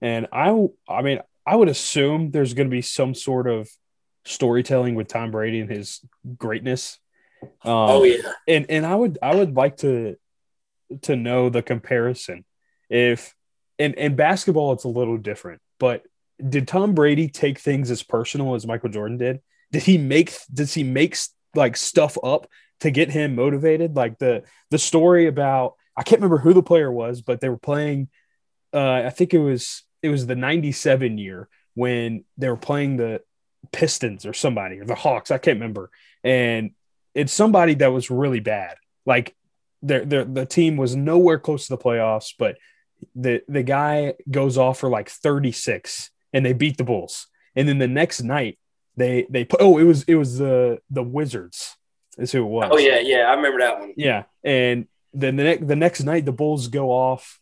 and 0.00 0.26
I, 0.32 0.68
I 0.88 1.02
mean, 1.02 1.20
I 1.46 1.56
would 1.56 1.68
assume 1.68 2.30
there's 2.30 2.54
going 2.54 2.68
to 2.68 2.74
be 2.74 2.82
some 2.82 3.14
sort 3.14 3.46
of 3.46 3.68
storytelling 4.24 4.94
with 4.94 5.08
Tom 5.08 5.30
Brady 5.30 5.60
and 5.60 5.70
his 5.70 6.00
greatness. 6.36 6.98
Um, 7.64 7.72
oh 7.72 8.04
yeah, 8.04 8.32
and 8.48 8.66
and 8.68 8.86
I 8.86 8.94
would 8.94 9.18
I 9.22 9.34
would 9.34 9.54
like 9.54 9.78
to 9.78 10.16
to 11.02 11.16
know 11.16 11.48
the 11.48 11.62
comparison. 11.62 12.44
If 12.88 13.34
in 13.78 13.94
in 13.94 14.16
basketball, 14.16 14.72
it's 14.72 14.84
a 14.84 14.88
little 14.88 15.16
different, 15.16 15.60
but 15.78 16.02
did 16.46 16.68
Tom 16.68 16.94
Brady 16.94 17.28
take 17.28 17.58
things 17.58 17.90
as 17.90 18.02
personal 18.02 18.54
as 18.54 18.66
Michael 18.66 18.90
Jordan 18.90 19.16
did? 19.16 19.40
Did 19.72 19.82
he 19.82 19.98
make 19.98 20.32
does 20.52 20.74
he 20.74 20.82
make 20.82 21.16
like 21.54 21.76
stuff 21.76 22.18
up 22.22 22.46
to 22.80 22.90
get 22.90 23.10
him 23.10 23.34
motivated. 23.34 23.96
Like 23.96 24.18
the 24.18 24.42
the 24.70 24.78
story 24.78 25.26
about 25.26 25.74
I 25.96 26.02
can't 26.02 26.20
remember 26.20 26.38
who 26.38 26.52
the 26.52 26.62
player 26.62 26.90
was, 26.90 27.22
but 27.22 27.40
they 27.40 27.48
were 27.48 27.56
playing. 27.56 28.08
Uh, 28.72 29.02
I 29.04 29.10
think 29.10 29.34
it 29.34 29.38
was 29.38 29.82
it 30.02 30.08
was 30.08 30.26
the 30.26 30.36
'97 30.36 31.18
year 31.18 31.48
when 31.74 32.24
they 32.36 32.48
were 32.48 32.56
playing 32.56 32.96
the 32.96 33.22
Pistons 33.72 34.26
or 34.26 34.32
somebody 34.32 34.80
or 34.80 34.84
the 34.84 34.94
Hawks. 34.94 35.30
I 35.30 35.38
can't 35.38 35.56
remember, 35.58 35.90
and 36.22 36.72
it's 37.14 37.32
somebody 37.32 37.74
that 37.74 37.92
was 37.92 38.10
really 38.10 38.40
bad. 38.40 38.76
Like 39.06 39.34
the 39.82 40.00
the 40.00 40.24
the 40.24 40.46
team 40.46 40.76
was 40.76 40.96
nowhere 40.96 41.38
close 41.38 41.66
to 41.66 41.76
the 41.76 41.82
playoffs, 41.82 42.32
but 42.38 42.56
the 43.14 43.42
the 43.48 43.62
guy 43.62 44.14
goes 44.30 44.56
off 44.58 44.78
for 44.78 44.88
like 44.88 45.08
36 45.08 46.10
and 46.32 46.44
they 46.44 46.52
beat 46.52 46.78
the 46.78 46.84
Bulls. 46.84 47.26
And 47.54 47.68
then 47.68 47.78
the 47.78 47.88
next 47.88 48.22
night 48.22 48.58
they 48.96 49.26
they 49.28 49.44
put 49.44 49.60
oh 49.60 49.78
it 49.78 49.84
was 49.84 50.04
it 50.04 50.14
was 50.14 50.38
the 50.38 50.78
the 50.90 51.02
Wizards 51.02 51.76
is 52.18 52.32
who 52.32 52.42
it 52.44 52.48
was. 52.48 52.68
Oh 52.72 52.78
yeah, 52.78 53.00
yeah, 53.00 53.28
I 53.28 53.34
remember 53.34 53.60
that 53.60 53.80
one. 53.80 53.94
Yeah, 53.96 54.24
and 54.42 54.86
then 55.12 55.36
the 55.36 55.44
next 55.44 55.66
the 55.66 55.76
next 55.76 56.02
night 56.02 56.24
the 56.24 56.32
Bulls 56.32 56.68
go 56.68 56.90
off 56.90 57.40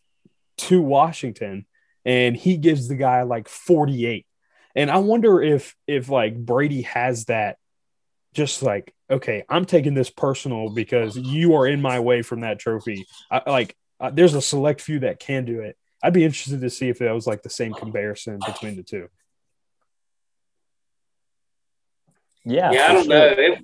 to 0.57 0.81
Washington, 0.81 1.65
and 2.05 2.35
he 2.35 2.57
gives 2.57 2.87
the 2.87 2.95
guy 2.95 3.23
like 3.23 3.47
forty 3.47 4.05
eight, 4.05 4.25
and 4.75 4.89
I 4.89 4.97
wonder 4.97 5.41
if 5.41 5.75
if 5.87 6.09
like 6.09 6.35
Brady 6.35 6.83
has 6.83 7.25
that, 7.25 7.57
just 8.33 8.63
like 8.63 8.93
okay, 9.13 9.43
I'm 9.49 9.65
taking 9.65 9.93
this 9.93 10.09
personal 10.09 10.69
because 10.69 11.17
you 11.17 11.55
are 11.55 11.67
in 11.67 11.81
my 11.81 11.99
way 11.99 12.21
from 12.21 12.41
that 12.41 12.59
trophy. 12.59 13.05
I, 13.31 13.49
like 13.49 13.75
uh, 13.99 14.11
there's 14.11 14.33
a 14.33 14.41
select 14.41 14.81
few 14.81 14.99
that 14.99 15.19
can 15.19 15.45
do 15.45 15.61
it. 15.61 15.77
I'd 16.03 16.13
be 16.13 16.25
interested 16.25 16.61
to 16.61 16.69
see 16.69 16.89
if 16.89 16.99
that 16.99 17.13
was 17.13 17.25
like 17.25 17.43
the 17.43 17.49
same 17.49 17.73
comparison 17.73 18.39
between 18.45 18.75
the 18.75 18.83
two. 18.83 19.07
Yeah, 22.45 22.71
yeah, 22.71 22.87
I 22.89 22.93
don't 22.93 23.05
sure. 23.05 23.13
know. 23.13 23.35
It, 23.37 23.63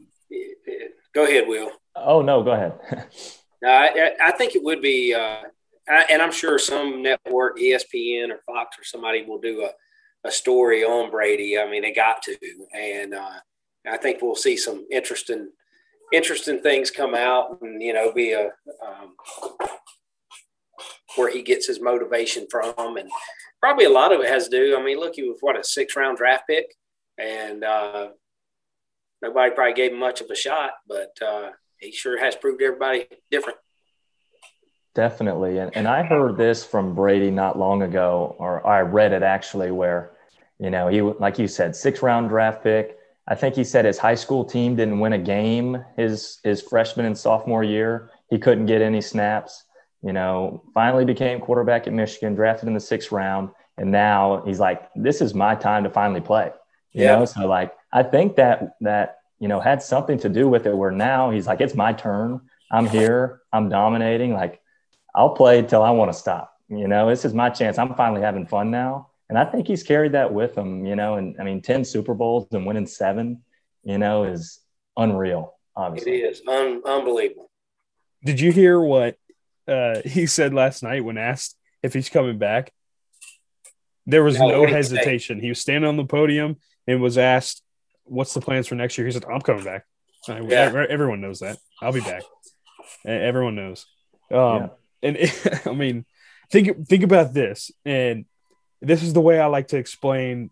Go 1.14 1.26
ahead, 1.26 1.48
Will. 1.48 1.72
Oh 1.96 2.22
no, 2.22 2.44
go 2.44 2.52
ahead. 2.52 2.80
no, 3.62 3.70
I, 3.70 4.12
I, 4.22 4.32
think 4.32 4.56
it 4.56 4.64
would 4.64 4.82
be, 4.82 5.14
uh, 5.14 5.42
I, 5.88 6.06
and 6.10 6.22
I'm 6.22 6.32
sure 6.32 6.60
some 6.60 7.02
network, 7.02 7.58
ESPN 7.58 8.30
or 8.30 8.40
Fox 8.46 8.78
or 8.80 8.84
somebody 8.84 9.26
will 9.26 9.40
do 9.40 9.64
a, 9.64 10.28
a 10.28 10.32
story 10.32 10.84
on 10.84 11.10
Brady. 11.10 11.58
I 11.58 11.70
mean, 11.70 11.82
they 11.82 11.92
got 11.92 12.22
to, 12.24 12.38
and 12.74 13.16
uh, 13.16 13.40
I 13.88 13.98
think 13.98 14.22
we'll 14.22 14.36
see 14.36 14.58
some 14.58 14.86
interesting, 14.92 15.52
interesting 16.12 16.62
things 16.62 16.92
come 16.92 17.16
out, 17.16 17.60
and 17.62 17.82
you 17.82 17.94
know, 17.94 18.12
be 18.12 18.34
a 18.34 18.52
um, 18.86 19.16
where 21.16 21.32
he 21.32 21.42
gets 21.42 21.68
his 21.68 21.82
motivation 21.82 22.48
from, 22.50 22.98
and 22.98 23.10
probably 23.60 23.86
a 23.86 23.90
lot 23.90 24.14
of 24.14 24.22
it 24.22 24.30
has 24.30 24.48
to 24.48 24.58
do. 24.58 24.78
I 24.78 24.84
mean, 24.84 25.00
look, 25.00 25.16
he 25.16 25.24
was 25.24 25.38
what 25.42 25.60
a 25.60 25.64
six 25.64 25.96
round 25.96 26.18
draft 26.18 26.44
pick, 26.48 26.74
and 27.18 27.64
uh, 27.64 28.10
nobody 29.22 29.54
probably 29.54 29.74
gave 29.74 29.92
him 29.92 30.00
much 30.00 30.22
of 30.22 30.30
a 30.30 30.36
shot, 30.36 30.72
but 30.88 31.12
uh, 31.26 31.50
he 31.78 31.92
sure 31.92 32.20
has 32.20 32.36
proved 32.36 32.62
everybody 32.62 33.08
different. 33.32 33.58
Definitely. 34.96 35.60
And, 35.60 35.76
and 35.78 35.88
I 35.88 36.04
heard 36.04 36.36
this 36.36 36.64
from 36.64 36.96
Brady 36.96 37.32
not 37.32 37.58
long 37.58 37.84
ago, 37.84 38.36
or 38.40 38.66
I 38.66 38.82
read 38.82 39.14
it 39.14 39.24
actually, 39.24 39.72
where, 39.72 40.12
you 40.60 40.70
know, 40.70 40.88
he, 40.88 41.02
like 41.02 41.40
you 41.40 41.48
said, 41.48 41.76
six 41.76 42.02
round 42.02 42.30
draft 42.30 42.64
pick. 42.64 42.98
I 43.30 43.36
think 43.36 43.56
he 43.56 43.64
said 43.64 43.86
his 43.86 44.00
high 44.00 44.16
school 44.16 44.44
team 44.44 44.76
didn't 44.76 45.00
win 45.00 45.14
a 45.14 45.20
game 45.20 45.86
his, 45.96 46.40
his 46.44 46.62
freshman 46.62 47.06
and 47.06 47.18
sophomore 47.18 47.64
year. 47.64 48.10
He 48.30 48.40
couldn't 48.40 48.66
get 48.66 48.82
any 48.82 49.02
snaps, 49.02 49.64
you 50.04 50.14
know, 50.14 50.64
finally 50.74 51.06
became 51.06 51.40
quarterback 51.40 51.88
at 51.88 51.94
Michigan, 51.94 52.36
drafted 52.36 52.68
in 52.68 52.74
the 52.74 52.80
sixth 52.80 53.12
round. 53.12 53.50
And 53.78 53.92
now 53.92 54.44
he's 54.46 54.60
like, 54.60 54.90
this 54.96 55.22
is 55.22 55.34
my 55.34 55.56
time 55.56 55.84
to 55.84 55.90
finally 55.90 56.22
play. 56.22 56.52
You 56.92 57.04
yeah. 57.04 57.16
know, 57.16 57.26
so 57.26 57.48
like 57.48 57.74
I 57.94 58.04
think 58.04 58.36
that 58.38 58.76
that 58.82 59.20
you 59.40 59.48
know 59.48 59.60
had 59.60 59.82
something 59.82 60.18
to 60.20 60.30
do 60.30 60.48
with 60.48 60.66
it. 60.66 60.76
Where 60.76 60.92
now 60.92 61.30
he's 61.30 61.48
like, 61.48 61.62
it's 61.62 61.76
my 61.76 61.94
turn. 61.94 62.42
I'm 62.72 62.88
here. 62.88 63.42
I'm 63.54 63.70
dominating. 63.70 64.34
Like 64.34 64.60
I'll 65.14 65.32
play 65.32 65.62
till 65.62 65.84
I 65.84 65.92
want 65.92 66.12
to 66.12 66.18
stop. 66.18 66.54
You 66.68 66.88
know, 66.88 67.10
this 67.10 67.26
is 67.26 67.34
my 67.34 67.50
chance. 67.50 67.78
I'm 67.78 67.94
finally 67.96 68.22
having 68.22 68.46
fun 68.46 68.72
now, 68.72 69.09
and 69.30 69.38
I 69.38 69.46
think 69.46 69.68
he's 69.68 69.84
carried 69.84 70.14
that 70.14 70.34
with 70.34 70.58
him. 70.58 70.86
You 70.86 70.96
know, 70.96 71.16
and 71.16 71.36
I 71.40 71.44
mean, 71.44 71.62
ten 71.62 71.86
Super 71.86 72.14
Bowls 72.14 72.48
and 72.52 72.66
winning 72.66 72.88
seven, 72.88 73.44
you 73.84 73.98
know, 73.98 74.24
is 74.24 74.60
unreal. 74.98 75.56
Obviously, 75.76 76.22
it 76.22 76.32
is 76.32 76.42
Un- 76.48 76.82
unbelievable. 76.86 77.50
Did 78.24 78.40
you 78.40 78.52
hear 78.52 78.80
what 78.80 79.16
uh, 79.68 80.02
he 80.04 80.26
said 80.26 80.54
last 80.54 80.84
night 80.84 81.06
when 81.06 81.18
asked 81.18 81.56
if 81.84 81.94
he's 81.94 82.10
coming 82.10 82.38
back? 82.38 82.74
There 84.06 84.24
was 84.24 84.40
no, 84.40 84.50
no 84.50 84.66
hesitation. 84.66 85.40
He 85.40 85.50
was 85.50 85.62
standing 85.62 85.88
on 85.88 85.96
the 85.96 86.04
podium 86.04 86.58
and 86.88 87.02
was 87.02 87.18
asked, 87.18 87.62
"What's 88.06 88.34
the 88.34 88.42
plans 88.42 88.68
for 88.68 88.76
next 88.76 88.98
year?" 88.98 89.06
He 89.06 89.14
said, 89.14 89.26
"I'm 89.26 89.42
coming 89.42 89.64
back." 89.64 89.86
Yeah. 90.28 90.86
Everyone 90.90 91.22
knows 91.22 91.40
that. 91.40 91.58
I'll 91.82 91.94
be 91.94 92.02
back. 92.02 92.24
Everyone 93.06 93.56
knows. 93.56 93.86
Um, 94.32 94.38
yeah. 94.38 94.68
And 95.02 95.18
it, 95.18 95.62
I 95.68 95.74
mean, 95.74 96.06
think 96.52 96.88
think 96.88 97.04
about 97.04 97.34
this, 97.34 97.72
and 97.86 98.26
this 98.82 99.04
is 99.04 99.14
the 99.14 99.22
way 99.22 99.40
I 99.40 99.48
like 99.48 99.70
to 99.70 99.78
explain 99.78 100.52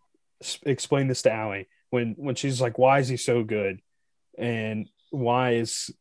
explain 0.63 1.07
this 1.07 1.23
to 1.23 1.31
Allie 1.31 1.67
when 1.89 2.15
when 2.17 2.35
she's 2.35 2.61
like, 2.61 2.77
"Why 2.77 2.99
is 2.99 3.07
he 3.07 3.17
so 3.17 3.43
good?" 3.43 3.81
and 4.37 4.87
why 5.09 5.53
is 5.53 5.91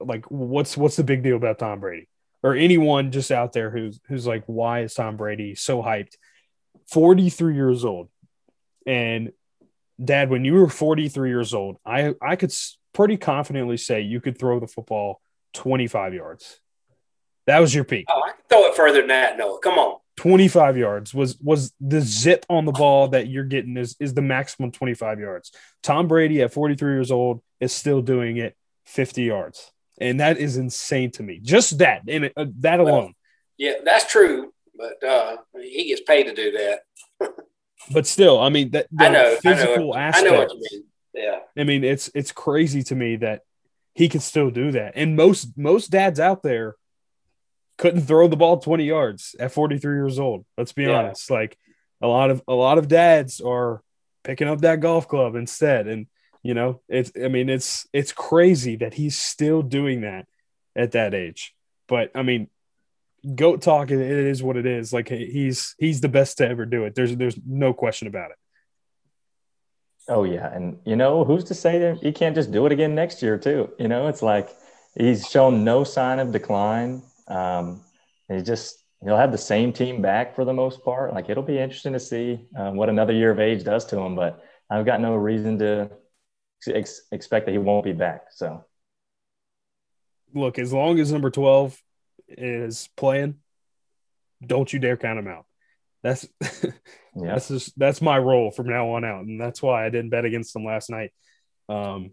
like 0.00 0.24
what's 0.30 0.76
what's 0.76 0.96
the 0.96 1.04
big 1.04 1.22
deal 1.22 1.36
about 1.36 1.58
Tom 1.58 1.80
Brady 1.80 2.08
or 2.42 2.54
anyone 2.54 3.12
just 3.12 3.30
out 3.30 3.52
there 3.52 3.70
who's 3.70 4.00
who's 4.08 4.26
like, 4.26 4.44
why 4.46 4.80
is 4.80 4.94
Tom 4.94 5.16
Brady 5.16 5.54
so 5.54 5.82
hyped? 5.82 6.16
Forty 6.86 7.30
three 7.30 7.54
years 7.54 7.84
old, 7.84 8.08
and 8.86 9.32
Dad, 10.02 10.28
when 10.28 10.44
you 10.44 10.54
were 10.54 10.68
43 10.68 11.28
years 11.28 11.54
old, 11.54 11.76
I, 11.86 12.14
I 12.20 12.36
could 12.36 12.52
pretty 12.92 13.16
confidently 13.16 13.76
say 13.76 14.00
you 14.00 14.20
could 14.20 14.38
throw 14.38 14.58
the 14.58 14.66
football 14.66 15.20
25 15.54 16.14
yards. 16.14 16.60
That 17.46 17.60
was 17.60 17.74
your 17.74 17.84
peak. 17.84 18.06
Oh, 18.10 18.22
I 18.26 18.32
can 18.32 18.40
throw 18.48 18.66
it 18.66 18.74
further 18.74 18.98
than 18.98 19.08
that, 19.08 19.38
Noah. 19.38 19.60
Come 19.60 19.78
on. 19.78 19.98
25 20.16 20.76
yards 20.76 21.12
was 21.12 21.36
was 21.40 21.72
the 21.80 22.00
zip 22.00 22.46
on 22.48 22.64
the 22.64 22.72
ball 22.72 23.08
that 23.08 23.28
you're 23.28 23.44
getting 23.44 23.76
is 23.76 23.96
is 23.98 24.14
the 24.14 24.22
maximum 24.22 24.70
25 24.70 25.18
yards. 25.18 25.52
Tom 25.82 26.06
Brady 26.06 26.42
at 26.42 26.52
43 26.52 26.92
years 26.92 27.10
old 27.10 27.42
is 27.60 27.72
still 27.72 28.00
doing 28.00 28.36
it 28.36 28.56
50 28.86 29.22
yards. 29.22 29.72
And 30.00 30.20
that 30.20 30.38
is 30.38 30.56
insane 30.56 31.10
to 31.12 31.22
me. 31.22 31.40
Just 31.42 31.78
that 31.78 32.02
and 32.08 32.30
uh, 32.36 32.46
that 32.60 32.80
alone. 32.80 33.14
Yeah, 33.56 33.74
that's 33.84 34.10
true, 34.10 34.52
but 34.76 35.06
uh, 35.06 35.36
he 35.60 35.88
gets 35.88 36.02
paid 36.02 36.24
to 36.24 36.34
do 36.34 36.52
that. 36.52 36.80
but 37.92 38.06
still, 38.06 38.40
I 38.40 38.48
mean 38.48 38.70
that 38.72 38.86
the 38.90 39.04
I 39.04 39.08
know, 39.08 39.36
physical 39.40 39.94
I 39.94 39.96
know 39.96 40.02
aspect. 40.02 40.26
I 40.26 40.30
know 40.30 40.38
what 40.38 40.52
you 40.52 40.60
mean. 40.72 40.84
Yeah. 41.14 41.38
I 41.56 41.64
mean, 41.64 41.84
it's 41.84 42.10
it's 42.14 42.32
crazy 42.32 42.82
to 42.84 42.94
me 42.94 43.16
that 43.16 43.42
he 43.94 44.08
can 44.08 44.20
still 44.20 44.50
do 44.50 44.72
that. 44.72 44.94
And 44.96 45.16
most 45.16 45.56
most 45.56 45.90
dads 45.90 46.18
out 46.18 46.42
there 46.42 46.76
couldn't 47.76 48.02
throw 48.02 48.28
the 48.28 48.36
ball 48.36 48.58
20 48.58 48.84
yards 48.84 49.34
at 49.38 49.52
43 49.52 49.94
years 49.96 50.18
old. 50.18 50.44
Let's 50.56 50.72
be 50.72 50.84
yeah. 50.84 50.98
honest. 50.98 51.30
Like 51.30 51.58
a 52.00 52.06
lot 52.06 52.30
of 52.30 52.42
a 52.46 52.54
lot 52.54 52.78
of 52.78 52.88
dads 52.88 53.40
are 53.40 53.82
picking 54.22 54.48
up 54.48 54.60
that 54.60 54.80
golf 54.80 55.08
club 55.08 55.34
instead. 55.34 55.86
And 55.86 56.06
you 56.42 56.54
know, 56.54 56.82
it's 56.88 57.12
I 57.22 57.28
mean, 57.28 57.48
it's 57.48 57.86
it's 57.92 58.12
crazy 58.12 58.76
that 58.76 58.94
he's 58.94 59.16
still 59.16 59.62
doing 59.62 60.02
that 60.02 60.26
at 60.76 60.92
that 60.92 61.14
age. 61.14 61.54
But 61.88 62.10
I 62.14 62.22
mean, 62.22 62.48
goat 63.34 63.62
talk. 63.62 63.90
It 63.90 64.00
is 64.00 64.42
what 64.42 64.56
it 64.56 64.66
is. 64.66 64.92
Like 64.92 65.08
he's 65.08 65.74
he's 65.78 66.00
the 66.00 66.08
best 66.08 66.38
to 66.38 66.48
ever 66.48 66.66
do 66.66 66.84
it. 66.84 66.94
There's 66.94 67.16
there's 67.16 67.38
no 67.46 67.72
question 67.72 68.08
about 68.08 68.30
it. 68.30 68.36
Oh 70.08 70.24
yeah, 70.24 70.52
and 70.52 70.78
you 70.84 70.96
know 70.96 71.24
who's 71.24 71.44
to 71.44 71.54
say 71.54 71.78
that 71.78 72.02
he 72.02 72.12
can't 72.12 72.34
just 72.34 72.52
do 72.52 72.66
it 72.66 72.72
again 72.72 72.94
next 72.94 73.22
year 73.22 73.38
too? 73.38 73.72
You 73.78 73.88
know, 73.88 74.08
it's 74.08 74.22
like 74.22 74.50
he's 74.96 75.26
shown 75.26 75.64
no 75.64 75.82
sign 75.84 76.18
of 76.18 76.32
decline. 76.32 77.02
Um, 77.28 77.82
he 78.28 78.40
just 78.42 78.84
he'll 79.02 79.16
have 79.16 79.32
the 79.32 79.38
same 79.38 79.72
team 79.72 80.00
back 80.00 80.34
for 80.34 80.44
the 80.44 80.52
most 80.52 80.82
part. 80.84 81.12
Like 81.12 81.28
it'll 81.28 81.42
be 81.42 81.58
interesting 81.58 81.92
to 81.92 82.00
see 82.00 82.46
um, 82.56 82.76
what 82.76 82.88
another 82.88 83.12
year 83.12 83.30
of 83.30 83.40
age 83.40 83.64
does 83.64 83.84
to 83.86 83.98
him. 83.98 84.14
But 84.14 84.42
I've 84.70 84.86
got 84.86 85.00
no 85.00 85.14
reason 85.14 85.58
to 85.58 85.90
ex- 86.68 87.02
expect 87.12 87.46
that 87.46 87.52
he 87.52 87.58
won't 87.58 87.84
be 87.84 87.92
back. 87.92 88.26
So 88.30 88.64
look, 90.34 90.58
as 90.58 90.72
long 90.72 90.98
as 90.98 91.12
number 91.12 91.30
twelve 91.30 91.80
is 92.28 92.88
playing, 92.96 93.36
don't 94.44 94.72
you 94.72 94.78
dare 94.78 94.96
count 94.96 95.18
him 95.18 95.28
out. 95.28 95.46
That's 96.02 96.26
yeah. 96.42 96.70
that's 97.14 97.48
just 97.48 97.78
that's 97.78 98.02
my 98.02 98.18
role 98.18 98.50
from 98.50 98.68
now 98.68 98.90
on 98.90 99.04
out, 99.04 99.24
and 99.24 99.40
that's 99.40 99.62
why 99.62 99.86
I 99.86 99.90
didn't 99.90 100.10
bet 100.10 100.24
against 100.24 100.52
them 100.52 100.64
last 100.64 100.90
night. 100.90 101.12
Um, 101.68 102.12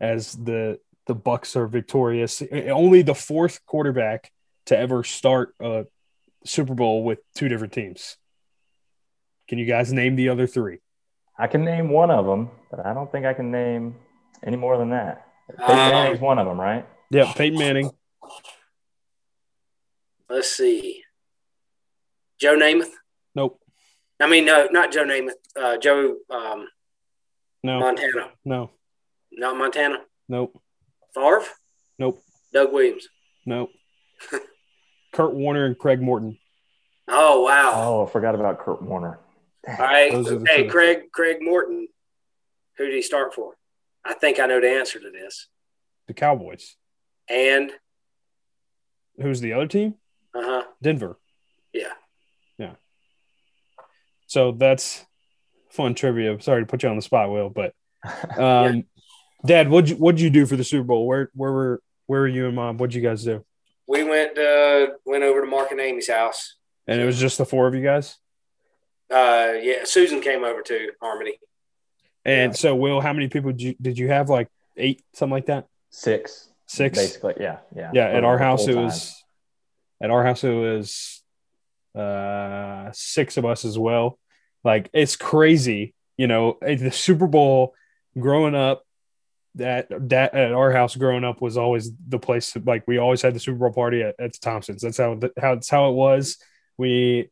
as 0.00 0.32
the 0.32 0.78
the 1.06 1.14
Bucks 1.14 1.56
are 1.56 1.66
victorious, 1.66 2.42
only 2.52 3.02
the 3.02 3.14
fourth 3.14 3.64
quarterback 3.64 4.30
to 4.66 4.78
ever 4.78 5.04
start 5.04 5.54
a 5.60 5.86
Super 6.44 6.74
Bowl 6.74 7.04
with 7.04 7.18
two 7.34 7.48
different 7.48 7.72
teams. 7.72 8.16
Can 9.48 9.58
you 9.58 9.66
guys 9.66 9.92
name 9.92 10.16
the 10.16 10.28
other 10.28 10.46
three? 10.46 10.78
I 11.38 11.46
can 11.46 11.64
name 11.64 11.90
one 11.90 12.10
of 12.10 12.26
them, 12.26 12.50
but 12.70 12.84
I 12.84 12.94
don't 12.94 13.10
think 13.10 13.26
I 13.26 13.34
can 13.34 13.50
name 13.50 13.96
any 14.42 14.56
more 14.56 14.78
than 14.78 14.90
that. 14.90 15.26
Peyton 15.58 15.70
um, 15.70 15.76
Manning's 15.76 16.20
one 16.20 16.38
of 16.38 16.46
them, 16.46 16.60
right? 16.60 16.86
Yeah, 17.10 17.32
Peyton 17.32 17.58
Manning. 17.58 17.90
Let's 20.28 20.50
see. 20.50 21.04
Joe 22.40 22.56
Namath. 22.56 22.90
Nope. 23.34 23.60
I 24.20 24.28
mean, 24.28 24.44
no, 24.46 24.66
not 24.70 24.92
Joe 24.92 25.04
Namath. 25.04 25.32
Uh, 25.54 25.76
Joe. 25.76 26.16
Um, 26.30 26.68
no. 27.62 27.80
Montana. 27.80 28.30
No. 28.44 28.72
Not 29.32 29.56
Montana. 29.56 29.98
Nope. 30.28 30.60
Favre. 31.14 31.44
Nope. 31.98 32.22
Doug 32.52 32.72
Williams. 32.72 33.08
Nope. 33.44 33.70
Kurt 35.16 35.32
Warner 35.32 35.64
and 35.64 35.78
Craig 35.78 36.02
Morton. 36.02 36.36
Oh 37.08 37.40
wow! 37.40 37.72
Oh, 37.74 38.06
I 38.06 38.10
forgot 38.10 38.34
about 38.34 38.58
Kurt 38.58 38.82
Warner. 38.82 39.18
All 39.66 39.74
right. 39.78 40.12
Hey, 40.46 40.66
Craig 40.66 41.10
Craig 41.10 41.38
Morton. 41.40 41.88
Who 42.76 42.84
did 42.84 42.94
he 42.94 43.00
start 43.00 43.32
for? 43.32 43.54
I 44.04 44.12
think 44.12 44.38
I 44.38 44.44
know 44.44 44.60
the 44.60 44.70
answer 44.70 45.00
to 45.00 45.10
this. 45.10 45.48
The 46.06 46.12
Cowboys. 46.12 46.76
And 47.30 47.72
who's 49.18 49.40
the 49.40 49.54
other 49.54 49.66
team? 49.66 49.94
Uh 50.34 50.42
huh. 50.42 50.64
Denver. 50.82 51.18
Yeah. 51.72 51.94
Yeah. 52.58 52.74
So 54.26 54.52
that's 54.52 55.06
fun 55.70 55.94
trivia. 55.94 56.38
Sorry 56.42 56.60
to 56.60 56.66
put 56.66 56.82
you 56.82 56.90
on 56.90 56.96
the 56.96 57.02
spot, 57.02 57.30
Will, 57.30 57.48
but 57.48 57.72
um, 58.38 58.76
yeah. 58.76 58.82
Dad, 59.46 59.70
what'd 59.70 59.88
you 59.88 59.96
what'd 59.96 60.20
you 60.20 60.28
do 60.28 60.44
for 60.44 60.56
the 60.56 60.64
Super 60.64 60.84
Bowl? 60.84 61.06
Where 61.06 61.30
where 61.32 61.52
were 61.52 61.82
where 62.04 62.20
were 62.20 62.28
you 62.28 62.48
and 62.48 62.54
Mom? 62.54 62.76
What'd 62.76 62.94
you 62.94 63.00
guys 63.00 63.24
do? 63.24 63.42
We 63.86 64.02
went 64.04 64.36
uh, 64.38 64.88
went 65.04 65.24
over 65.24 65.40
to 65.42 65.46
Mark 65.46 65.70
and 65.70 65.80
Amy's 65.80 66.10
house. 66.10 66.56
And 66.86 67.00
it 67.00 67.04
was 67.04 67.18
just 67.18 67.38
the 67.38 67.44
four 67.44 67.66
of 67.66 67.74
you 67.74 67.82
guys? 67.82 68.16
Uh, 69.10 69.54
yeah, 69.60 69.84
Susan 69.84 70.20
came 70.20 70.44
over 70.44 70.62
to 70.62 70.90
Harmony. 71.00 71.38
And 72.24 72.52
yeah. 72.52 72.56
so, 72.56 72.74
Will, 72.74 73.00
how 73.00 73.12
many 73.12 73.28
people 73.28 73.52
did 73.52 73.62
you, 73.62 73.74
did 73.80 73.98
you 73.98 74.08
have? 74.08 74.28
Like 74.28 74.48
eight, 74.76 75.02
something 75.14 75.32
like 75.32 75.46
that? 75.46 75.66
Six. 75.90 76.48
Six? 76.66 76.98
Basically, 76.98 77.34
yeah. 77.40 77.58
Yeah. 77.74 77.90
Yeah. 77.92 78.08
At 78.08 78.24
our 78.24 78.38
house, 78.38 78.66
it 78.66 78.74
was, 78.74 79.14
at 80.00 80.10
our 80.10 80.24
house, 80.24 80.42
it 80.42 80.52
was 80.52 81.22
uh, 81.94 82.90
six 82.92 83.36
of 83.36 83.44
us 83.44 83.64
as 83.64 83.78
well. 83.78 84.18
Like, 84.64 84.90
it's 84.92 85.16
crazy. 85.16 85.94
You 86.16 86.26
know, 86.26 86.58
the 86.60 86.90
Super 86.90 87.26
Bowl 87.26 87.74
growing 88.18 88.54
up, 88.54 88.85
that 89.56 89.88
that 90.08 90.34
at 90.34 90.52
our 90.52 90.72
house 90.72 90.96
growing 90.96 91.24
up 91.24 91.40
was 91.40 91.56
always 91.56 91.90
the 92.08 92.18
place 92.18 92.56
like 92.64 92.84
we 92.86 92.98
always 92.98 93.22
had 93.22 93.34
the 93.34 93.40
Super 93.40 93.58
Bowl 93.58 93.72
party 93.72 94.02
at, 94.02 94.14
at 94.18 94.40
Thompson's. 94.40 94.82
That's 94.82 94.98
how 94.98 95.18
how 95.40 95.54
that's 95.54 95.70
how 95.70 95.90
it 95.90 95.94
was 95.94 96.38
we 96.78 97.30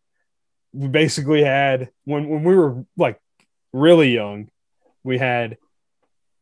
we 0.73 0.89
basically 0.89 1.43
had 1.45 1.91
when 2.05 2.29
when 2.29 2.45
we 2.45 2.55
were 2.55 2.85
like 2.97 3.21
really 3.73 4.13
young, 4.15 4.49
we 5.03 5.19
had 5.19 5.57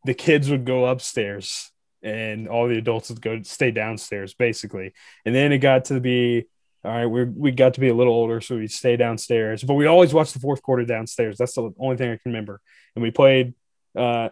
the 0.05 0.13
kids 0.13 0.49
would 0.49 0.65
go 0.65 0.85
upstairs 0.85 1.71
and 2.01 2.47
all 2.47 2.67
the 2.67 2.77
adults 2.77 3.09
would 3.09 3.21
go 3.21 3.41
stay 3.43 3.71
downstairs 3.71 4.33
basically. 4.33 4.93
And 5.25 5.33
then 5.33 5.51
it 5.51 5.59
got 5.59 5.85
to 5.85 5.99
be 5.99 6.47
all 6.85 6.91
right, 6.91 7.05
we 7.05 7.23
we 7.23 7.51
got 7.51 7.75
to 7.75 7.79
be 7.79 7.87
a 7.87 7.93
little 7.93 8.13
older, 8.13 8.41
so 8.41 8.57
we 8.57 8.67
stay 8.67 8.97
downstairs. 8.97 9.63
But 9.63 9.75
we 9.75 9.85
always 9.85 10.13
watched 10.13 10.33
the 10.33 10.41
fourth 10.41 10.61
quarter 10.61 10.83
downstairs. 10.83 11.37
That's 11.37 11.53
the 11.53 11.71
only 11.79 11.95
thing 11.95 12.09
I 12.09 12.17
can 12.17 12.31
remember. 12.31 12.59
And 12.95 13.03
we 13.03 13.11
played 13.11 13.53
uh, 13.97 14.29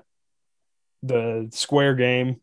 the 1.03 1.49
square 1.51 1.95
game. 1.95 2.41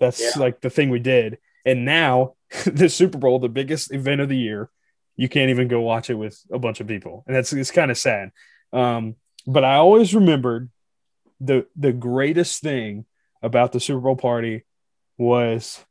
That's 0.00 0.20
yeah. 0.20 0.40
like 0.40 0.60
the 0.60 0.70
thing 0.70 0.90
we 0.90 1.00
did. 1.00 1.38
And 1.64 1.84
now 1.84 2.34
the 2.66 2.88
Super 2.88 3.18
Bowl, 3.18 3.38
the 3.38 3.48
biggest 3.48 3.92
event 3.92 4.20
of 4.20 4.28
the 4.28 4.36
year, 4.36 4.70
you 5.16 5.28
can't 5.28 5.50
even 5.50 5.68
go 5.68 5.80
watch 5.80 6.10
it 6.10 6.14
with 6.14 6.40
a 6.50 6.58
bunch 6.58 6.80
of 6.80 6.86
people, 6.86 7.24
and 7.26 7.34
that's 7.34 7.52
it's 7.52 7.72
kind 7.72 7.90
of 7.90 7.98
sad. 7.98 8.30
Um, 8.72 9.16
but 9.46 9.64
I 9.64 9.74
always 9.74 10.14
remembered 10.14 10.70
the 11.40 11.66
the 11.76 11.92
greatest 11.92 12.62
thing 12.62 13.04
about 13.42 13.72
the 13.72 13.80
Super 13.80 14.00
Bowl 14.00 14.16
party 14.16 14.64
was 15.18 15.84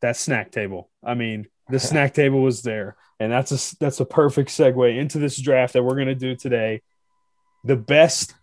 that 0.00 0.16
snack 0.16 0.50
table. 0.50 0.90
I 1.04 1.14
mean, 1.14 1.46
the 1.68 1.78
snack 1.78 2.14
table 2.14 2.40
was 2.40 2.62
there, 2.62 2.96
and 3.20 3.30
that's 3.30 3.52
a 3.52 3.76
that's 3.78 4.00
a 4.00 4.06
perfect 4.06 4.48
segue 4.48 4.98
into 4.98 5.18
this 5.18 5.40
draft 5.40 5.74
that 5.74 5.82
we're 5.82 5.96
gonna 5.96 6.14
do 6.14 6.34
today. 6.34 6.80
The 7.64 7.76
best 7.76 8.34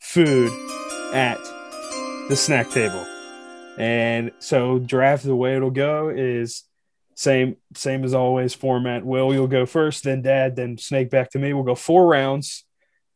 food 0.00 0.52
at 1.14 1.38
the 2.28 2.36
snack 2.36 2.70
table, 2.70 3.06
and 3.78 4.32
so 4.40 4.78
draft 4.78 5.24
the 5.24 5.36
way 5.36 5.56
it'll 5.56 5.70
go 5.70 6.08
is 6.08 6.64
same, 7.14 7.56
same 7.74 8.04
as 8.04 8.14
always. 8.14 8.52
Format. 8.52 9.04
Will 9.04 9.32
you'll 9.32 9.46
go 9.46 9.64
first, 9.64 10.04
then 10.04 10.22
Dad, 10.22 10.56
then 10.56 10.76
Snake 10.76 11.08
back 11.10 11.30
to 11.30 11.38
me. 11.38 11.52
We'll 11.52 11.64
go 11.64 11.74
four 11.74 12.06
rounds. 12.06 12.64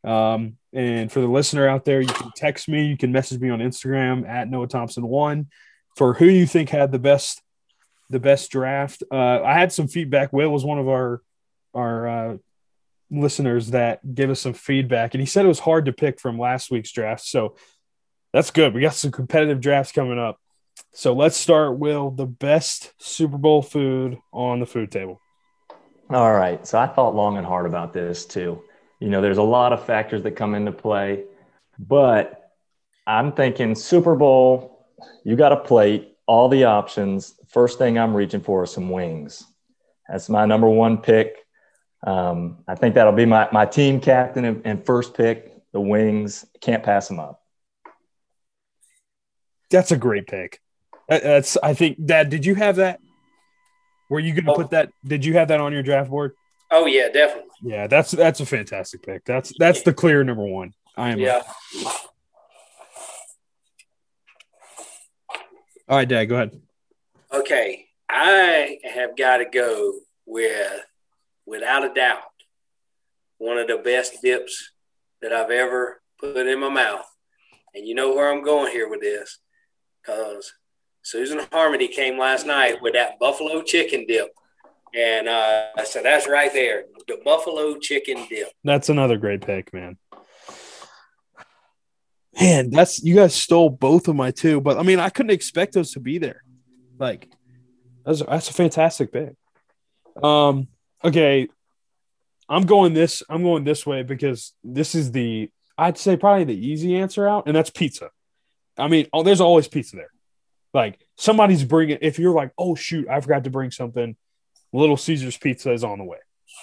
Um, 0.04 0.56
and 0.72 1.11
for 1.11 1.20
the 1.20 1.26
listener 1.26 1.68
out 1.68 1.84
there, 1.84 2.00
you 2.00 2.08
can 2.08 2.30
text 2.36 2.68
me, 2.68 2.86
you 2.86 2.96
can 2.96 3.12
message 3.12 3.40
me 3.40 3.50
on 3.50 3.58
Instagram 3.58 4.26
at 4.26 4.48
Noah 4.48 4.68
Thompson 4.68 5.06
one 5.06 5.48
for 5.96 6.14
who 6.14 6.26
you 6.26 6.46
think 6.46 6.70
had 6.70 6.92
the 6.92 6.98
best 6.98 7.42
the 8.08 8.20
best 8.20 8.50
draft. 8.50 9.02
Uh, 9.11 9.42
I 9.42 9.54
had 9.54 9.72
some 9.72 9.88
feedback. 9.88 10.32
Will 10.32 10.50
was 10.50 10.64
one 10.64 10.78
of 10.78 10.88
our 10.88 11.20
our 11.74 12.08
uh, 12.08 12.36
listeners 13.11 13.70
that 13.70 14.14
gave 14.14 14.30
us 14.30 14.40
some 14.40 14.54
feedback, 14.54 15.14
and 15.14 15.20
he 15.20 15.26
said 15.26 15.44
it 15.44 15.48
was 15.48 15.58
hard 15.58 15.86
to 15.86 15.92
pick 15.92 16.20
from 16.20 16.38
last 16.38 16.70
week's 16.70 16.92
draft. 16.92 17.24
So 17.24 17.56
that's 18.33 18.51
good. 18.51 18.74
We 18.74 18.81
got 18.81 18.95
some 18.95 19.11
competitive 19.11 19.61
drafts 19.61 19.93
coming 19.93 20.18
up. 20.18 20.39
So 20.93 21.12
let's 21.12 21.37
start, 21.37 21.78
Will, 21.78 22.11
the 22.11 22.26
best 22.26 22.93
Super 22.99 23.39
Bowl 23.39 23.62
food 23.62 24.18
on 24.33 24.61
the 24.61 24.66
food 24.66 24.91
table. 24.91 25.20
All 26.11 26.33
right. 26.33 26.66
So 26.66 26.78
I 26.78 26.87
thought 26.87 27.14
long 27.14 27.37
and 27.37 27.47
hard 27.47 27.66
about 27.66 27.93
this 27.93 28.26
too. 28.26 28.62
You 28.99 29.09
know, 29.09 29.20
there's 29.20 29.39
a 29.39 29.43
lot 29.43 29.72
of 29.72 29.85
factors 29.85 30.22
that 30.24 30.33
come 30.33 30.55
into 30.55 30.72
play, 30.72 31.24
but 31.78 32.51
I'm 33.07 33.33
thinking 33.33 33.74
Super 33.74 34.14
Bowl, 34.14 34.87
you 35.24 35.37
got 35.37 35.53
a 35.53 35.57
plate, 35.57 36.16
all 36.26 36.49
the 36.49 36.64
options. 36.64 37.35
First 37.49 37.78
thing 37.78 37.99
I'm 37.99 38.14
reaching 38.14 38.41
for 38.41 38.64
is 38.64 38.72
some 38.72 38.91
wings. 38.91 39.45
That's 40.09 40.28
my 40.28 40.45
number 40.45 40.68
one 40.68 40.99
pick. 40.99 41.37
Um, 42.07 42.59
I 42.66 42.74
think 42.74 42.95
that'll 42.95 43.12
be 43.12 43.26
my, 43.26 43.49
my 43.53 43.66
team 43.66 44.01
captain 44.01 44.45
and, 44.45 44.62
and 44.64 44.85
first 44.85 45.14
pick, 45.14 45.53
the 45.72 45.81
wings. 45.81 46.45
Can't 46.61 46.83
pass 46.83 47.09
them 47.09 47.20
up. 47.20 47.39
That's 49.71 49.93
a 49.93 49.97
great 49.97 50.27
pick. 50.27 50.61
Uh, 51.09 51.18
that's 51.18 51.57
I 51.62 51.75
think 51.75 52.05
Dad, 52.05 52.31
did 52.31 52.45
you 52.45 52.55
have 52.55 52.77
that? 52.77 53.01
Were 54.09 54.21
you 54.21 54.33
going 54.33 54.47
to 54.47 54.53
oh. 54.53 54.57
put 54.57 54.71
that? 54.71 54.91
Did 55.05 55.25
you 55.25 55.35
have 55.35 55.49
that 55.49 55.61
on 55.61 55.73
your 55.73 55.83
draft 55.83 56.11
board? 56.11 56.33
Oh 56.71 56.87
yeah, 56.87 57.09
definitely. 57.09 57.51
Yeah, 57.62 57.87
that's 57.87 58.11
that's 58.11 58.41
a 58.41 58.47
fantastic 58.47 59.03
pick. 59.03 59.25
That's 59.25 59.53
that's 59.59 59.83
the 59.83 59.93
clear 59.93 60.25
number 60.25 60.45
one. 60.45 60.73
I 60.97 61.11
am. 61.11 61.18
Yeah. 61.18 61.43
All 65.91 65.97
right, 65.97 66.09
Dad, 66.09 66.27
go 66.27 66.37
ahead. 66.37 66.61
Okay, 67.33 67.87
I 68.09 68.79
have 68.85 69.16
got 69.16 69.39
to 69.39 69.45
go 69.45 69.95
with, 70.25 70.85
without 71.47 71.85
a 71.85 71.93
doubt, 71.93 72.23
one 73.39 73.59
of 73.59 73.66
the 73.66 73.79
best 73.79 74.18
dips 74.23 74.71
that 75.21 75.33
I've 75.33 75.51
ever 75.51 76.01
put 76.21 76.37
in 76.47 76.61
my 76.61 76.68
mouth. 76.68 77.07
And 77.75 77.89
you 77.89 77.97
know 77.97 78.14
where 78.14 78.33
I'm 78.33 78.45
going 78.45 78.71
here 78.71 78.89
with 78.89 79.01
this, 79.01 79.41
because 80.03 80.53
Susan 81.03 81.40
Harmony 81.53 81.88
came 81.88 82.18
last 82.18 82.46
night 82.46 82.82
with 82.82 82.94
that 82.94 83.18
buffalo 83.18 83.62
chicken 83.62 84.07
dip. 84.07 84.28
And 84.94 85.28
uh, 85.28 85.84
so 85.84 86.03
that's 86.03 86.28
right 86.28 86.53
there, 86.53 86.84
the 87.07 87.18
buffalo 87.24 87.78
chicken 87.78 88.26
dip. 88.28 88.48
That's 88.64 88.88
another 88.88 89.16
great 89.16 89.42
pick, 89.42 89.72
man. 89.72 89.96
Man, 92.40 92.70
that's 92.70 93.03
you 93.03 93.16
guys 93.16 93.34
stole 93.34 93.70
both 93.70 94.09
of 94.09 94.16
my 94.16 94.30
two, 94.30 94.61
but 94.61 94.78
I 94.78 94.82
mean, 94.82 94.98
I 94.98 95.11
couldn't 95.11 95.30
expect 95.30 95.74
those 95.74 95.92
to 95.92 96.01
be 96.01 96.18
there. 96.18 96.42
Like, 96.98 97.28
that's 98.05 98.22
that's 98.22 98.51
a 98.51 98.53
fantastic 98.53 99.12
pick. 99.12 99.34
Um. 100.22 100.68
Okay. 101.05 101.48
I'm 102.48 102.66
going 102.66 102.94
this. 102.94 103.22
I'm 103.28 103.42
going 103.42 103.62
this 103.62 103.86
way 103.86 104.03
because 104.03 104.55
this 104.64 104.94
is 104.94 105.12
the. 105.12 105.51
I'd 105.78 105.98
say 105.98 106.16
probably 106.16 106.44
the 106.44 106.66
easy 106.66 106.96
answer 106.96 107.28
out, 107.28 107.44
and 107.46 107.55
that's 107.55 107.70
pizza. 107.70 108.11
I 108.79 108.89
mean, 108.89 109.07
oh, 109.12 109.23
there's 109.23 109.41
always 109.41 109.68
pizza 109.68 109.97
there. 109.97 110.11
Like 110.73 110.99
somebody's 111.16 111.64
bringing. 111.64 111.99
If 112.01 112.18
you're 112.18 112.35
like, 112.35 112.53
oh 112.57 112.75
shoot, 112.75 113.09
I 113.09 113.21
forgot 113.21 113.45
to 113.45 113.51
bring 113.51 113.71
something. 113.71 114.16
Little 114.73 114.97
Caesars 114.97 115.37
pizza 115.37 115.73
is 115.73 115.83
on 115.83 115.99
the 115.99 116.05
way. 116.05 116.18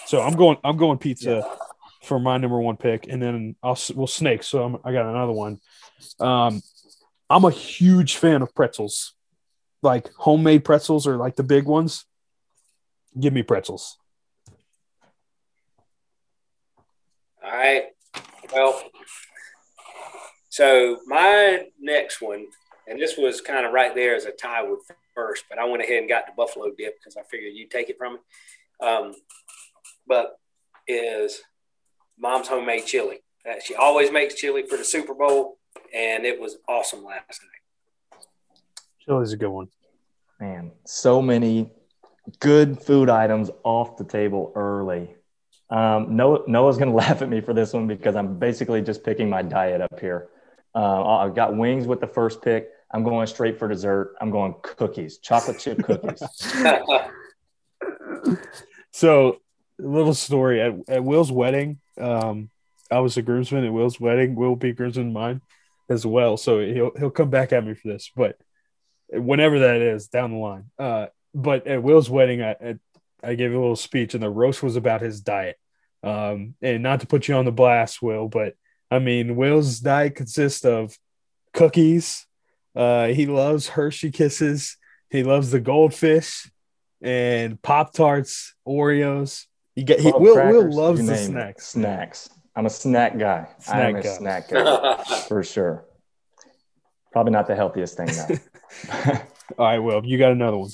So 0.06 0.20
I'm 0.20 0.34
going. 0.34 0.56
I'm 0.64 0.76
going 0.76 0.98
pizza 0.98 1.42
yeah. 1.44 1.54
for 2.02 2.18
my 2.18 2.38
number 2.38 2.58
one 2.58 2.76
pick, 2.76 3.06
and 3.08 3.20
then 3.22 3.56
I'll 3.62 3.78
we'll 3.94 4.06
snake. 4.06 4.42
So 4.42 4.62
I'm, 4.62 4.76
I 4.84 4.92
got 4.92 5.06
another 5.06 5.32
one. 5.32 5.60
Um, 6.18 6.62
I'm 7.28 7.44
a 7.44 7.50
huge 7.50 8.16
fan 8.16 8.40
of 8.40 8.54
pretzels, 8.54 9.14
like 9.82 10.10
homemade 10.14 10.64
pretzels 10.64 11.06
or 11.06 11.16
like 11.16 11.36
the 11.36 11.42
big 11.42 11.64
ones. 11.64 12.04
Give 13.18 13.32
me 13.32 13.42
pretzels. 13.42 13.98
All 17.44 17.50
right. 17.50 17.84
Well, 18.52 18.82
so 20.58 20.98
my 21.06 21.68
next 21.80 22.20
one, 22.20 22.46
and 22.88 23.00
this 23.00 23.16
was 23.16 23.40
kind 23.40 23.64
of 23.64 23.72
right 23.72 23.94
there 23.94 24.16
as 24.16 24.24
a 24.24 24.32
tie 24.32 24.64
with 24.64 24.80
first, 25.14 25.44
but 25.48 25.56
I 25.56 25.64
went 25.64 25.84
ahead 25.84 26.00
and 26.00 26.08
got 26.08 26.26
the 26.26 26.32
buffalo 26.36 26.72
dip 26.76 26.98
because 26.98 27.16
I 27.16 27.22
figured 27.30 27.52
you'd 27.54 27.70
take 27.70 27.90
it 27.90 27.96
from 27.96 28.14
me. 28.14 28.18
Um, 28.84 29.14
but 30.08 30.40
is 30.88 31.42
mom's 32.18 32.48
homemade 32.48 32.86
chili. 32.86 33.20
Uh, 33.48 33.60
she 33.64 33.76
always 33.76 34.10
makes 34.10 34.34
chili 34.34 34.64
for 34.64 34.76
the 34.76 34.84
Super 34.84 35.14
Bowl, 35.14 35.58
and 35.94 36.26
it 36.26 36.40
was 36.40 36.56
awesome 36.68 37.04
last 37.04 37.40
night. 37.40 38.20
Chili's 38.98 39.32
a 39.32 39.36
good 39.36 39.50
one. 39.50 39.68
Man, 40.40 40.72
so 40.84 41.22
many 41.22 41.70
good 42.40 42.82
food 42.82 43.08
items 43.08 43.48
off 43.62 43.96
the 43.96 44.02
table 44.02 44.50
early. 44.56 45.14
Um, 45.70 46.16
Noah, 46.16 46.40
Noah's 46.48 46.78
going 46.78 46.90
to 46.90 46.96
laugh 46.96 47.22
at 47.22 47.28
me 47.28 47.42
for 47.42 47.54
this 47.54 47.72
one 47.72 47.86
because 47.86 48.16
I'm 48.16 48.40
basically 48.40 48.82
just 48.82 49.04
picking 49.04 49.30
my 49.30 49.42
diet 49.42 49.80
up 49.80 50.00
here. 50.00 50.30
Uh, 50.74 51.18
I've 51.18 51.34
got 51.34 51.56
wings 51.56 51.86
with 51.86 52.00
the 52.00 52.06
first 52.06 52.42
pick. 52.42 52.68
I'm 52.90 53.04
going 53.04 53.26
straight 53.26 53.58
for 53.58 53.68
dessert. 53.68 54.14
I'm 54.20 54.30
going 54.30 54.54
cookies, 54.62 55.18
chocolate 55.18 55.58
chip 55.58 55.82
cookies. 55.82 56.22
so, 58.92 59.40
little 59.78 60.14
story 60.14 60.60
at, 60.60 60.74
at 60.88 61.04
Will's 61.04 61.32
wedding. 61.32 61.80
Um, 62.00 62.50
I 62.90 63.00
was 63.00 63.16
a 63.16 63.22
groomsman 63.22 63.64
at 63.64 63.72
Will's 63.72 64.00
wedding. 64.00 64.34
Will 64.34 64.56
be 64.56 64.72
groomsman 64.72 65.12
mine 65.12 65.42
as 65.88 66.06
well. 66.06 66.36
So 66.36 66.60
he'll 66.60 66.92
he'll 66.98 67.10
come 67.10 67.30
back 67.30 67.52
at 67.52 67.64
me 67.64 67.74
for 67.74 67.88
this, 67.88 68.10
but 68.14 68.38
whenever 69.08 69.60
that 69.60 69.76
is 69.76 70.08
down 70.08 70.32
the 70.32 70.38
line. 70.38 70.64
Uh, 70.78 71.06
but 71.34 71.66
at 71.66 71.82
Will's 71.82 72.10
wedding, 72.10 72.42
I, 72.42 72.76
I 73.22 73.34
gave 73.34 73.52
a 73.52 73.58
little 73.58 73.76
speech, 73.76 74.14
and 74.14 74.22
the 74.22 74.30
roast 74.30 74.62
was 74.62 74.76
about 74.76 75.00
his 75.00 75.20
diet. 75.20 75.56
Um, 76.02 76.54
and 76.62 76.82
not 76.82 77.00
to 77.00 77.06
put 77.06 77.28
you 77.28 77.34
on 77.34 77.44
the 77.44 77.52
blast, 77.52 78.00
Will, 78.00 78.28
but 78.28 78.54
I 78.90 78.98
mean, 78.98 79.36
Will's 79.36 79.80
diet 79.80 80.14
consists 80.14 80.64
of 80.64 80.96
cookies. 81.52 82.26
Uh, 82.74 83.08
he 83.08 83.26
loves 83.26 83.68
Hershey 83.68 84.10
Kisses. 84.10 84.76
He 85.10 85.22
loves 85.22 85.50
the 85.50 85.60
goldfish 85.60 86.50
and 87.02 87.60
Pop 87.62 87.92
Tarts, 87.92 88.54
Oreos. 88.66 89.46
You 89.74 89.84
get 89.84 90.00
he, 90.00 90.10
Will. 90.12 90.34
Crackers, 90.34 90.64
Will 90.64 90.72
loves 90.72 91.06
the 91.06 91.16
snacks. 91.16 91.66
Snacks. 91.68 92.30
I'm 92.56 92.66
a 92.66 92.70
snack 92.70 93.18
guy. 93.18 93.46
Snack 93.60 93.88
I'm 93.88 93.96
a 93.96 94.02
guy. 94.02 94.08
snack 94.08 94.48
guy 94.48 95.04
for 95.28 95.42
sure. 95.44 95.84
Probably 97.12 97.32
not 97.32 97.46
the 97.46 97.54
healthiest 97.54 97.96
thing 97.96 98.08
though. 98.08 99.12
All 99.58 99.64
right, 99.64 99.78
Will, 99.78 100.04
you 100.04 100.18
got 100.18 100.32
another 100.32 100.58
one. 100.58 100.70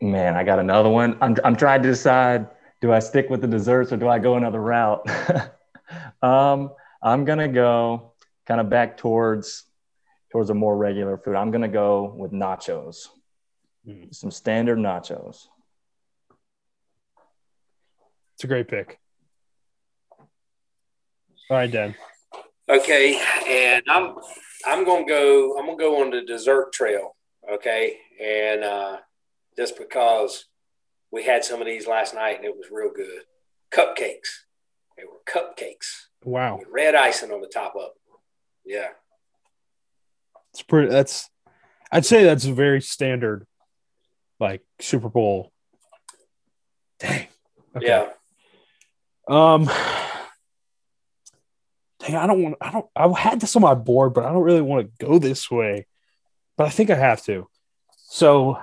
Man, 0.00 0.36
I 0.36 0.44
got 0.44 0.58
another 0.58 0.88
one. 0.88 1.16
I'm, 1.20 1.36
I'm 1.44 1.56
trying 1.56 1.82
to 1.82 1.88
decide 1.88 2.46
do 2.80 2.92
I 2.92 2.98
stick 3.00 3.28
with 3.28 3.42
the 3.42 3.46
desserts 3.46 3.92
or 3.92 3.96
do 3.96 4.08
I 4.08 4.18
go 4.18 4.36
another 4.36 4.60
route? 4.60 5.06
um, 6.22 6.70
I'm 7.02 7.24
going 7.24 7.38
to 7.38 7.48
go 7.48 8.12
kind 8.46 8.60
of 8.60 8.68
back 8.68 8.96
towards 8.96 9.64
towards 10.32 10.50
a 10.50 10.54
more 10.54 10.76
regular 10.76 11.18
food. 11.18 11.34
I'm 11.34 11.50
going 11.50 11.62
to 11.62 11.68
go 11.68 12.14
with 12.16 12.32
nachos. 12.32 13.08
Mm. 13.86 14.14
Some 14.14 14.30
standard 14.30 14.78
nachos. 14.78 15.46
It's 18.34 18.44
a 18.44 18.46
great 18.46 18.68
pick. 18.68 18.98
All 21.50 21.56
right, 21.56 21.70
Dan. 21.70 21.94
Okay, 22.68 23.20
and 23.48 23.82
I'm 23.88 24.14
I'm 24.64 24.84
gonna 24.84 25.04
go. 25.04 25.58
I'm 25.58 25.66
gonna 25.66 25.76
go 25.76 26.00
on 26.00 26.10
the 26.10 26.22
dessert 26.22 26.72
trail. 26.72 27.16
Okay, 27.52 27.96
and 28.22 28.62
uh, 28.62 28.98
just 29.56 29.76
because 29.76 30.46
we 31.10 31.24
had 31.24 31.44
some 31.44 31.60
of 31.60 31.66
these 31.66 31.86
last 31.86 32.14
night 32.14 32.36
and 32.36 32.44
it 32.44 32.56
was 32.56 32.68
real 32.70 32.92
good. 32.94 33.22
Cupcakes. 33.72 34.44
They 35.00 35.06
were 35.06 35.20
cupcakes. 35.26 36.08
Wow. 36.24 36.60
red 36.70 36.94
icing 36.94 37.32
on 37.32 37.40
the 37.40 37.48
top 37.48 37.74
of 37.74 37.82
them. 37.82 38.18
Yeah. 38.64 38.88
It's 40.52 40.62
pretty 40.62 40.90
that's 40.90 41.30
I'd 41.90 42.04
say 42.04 42.24
that's 42.24 42.44
a 42.44 42.52
very 42.52 42.82
standard 42.82 43.46
like 44.38 44.62
Super 44.80 45.08
Bowl. 45.08 45.52
Dang. 46.98 47.28
Okay. 47.76 47.86
Yeah. 47.86 48.08
Um 49.28 49.70
Dang, 52.00 52.16
I 52.16 52.26
don't 52.26 52.42
want 52.42 52.56
I 52.60 52.70
don't 52.70 52.86
I 52.94 53.18
had 53.18 53.40
this 53.40 53.56
on 53.56 53.62
my 53.62 53.74
board, 53.74 54.12
but 54.12 54.24
I 54.24 54.32
don't 54.32 54.42
really 54.42 54.60
want 54.60 54.86
to 54.86 55.06
go 55.06 55.18
this 55.18 55.50
way. 55.50 55.86
But 56.58 56.66
I 56.66 56.70
think 56.70 56.90
I 56.90 56.96
have 56.96 57.22
to. 57.24 57.48
So 57.96 58.58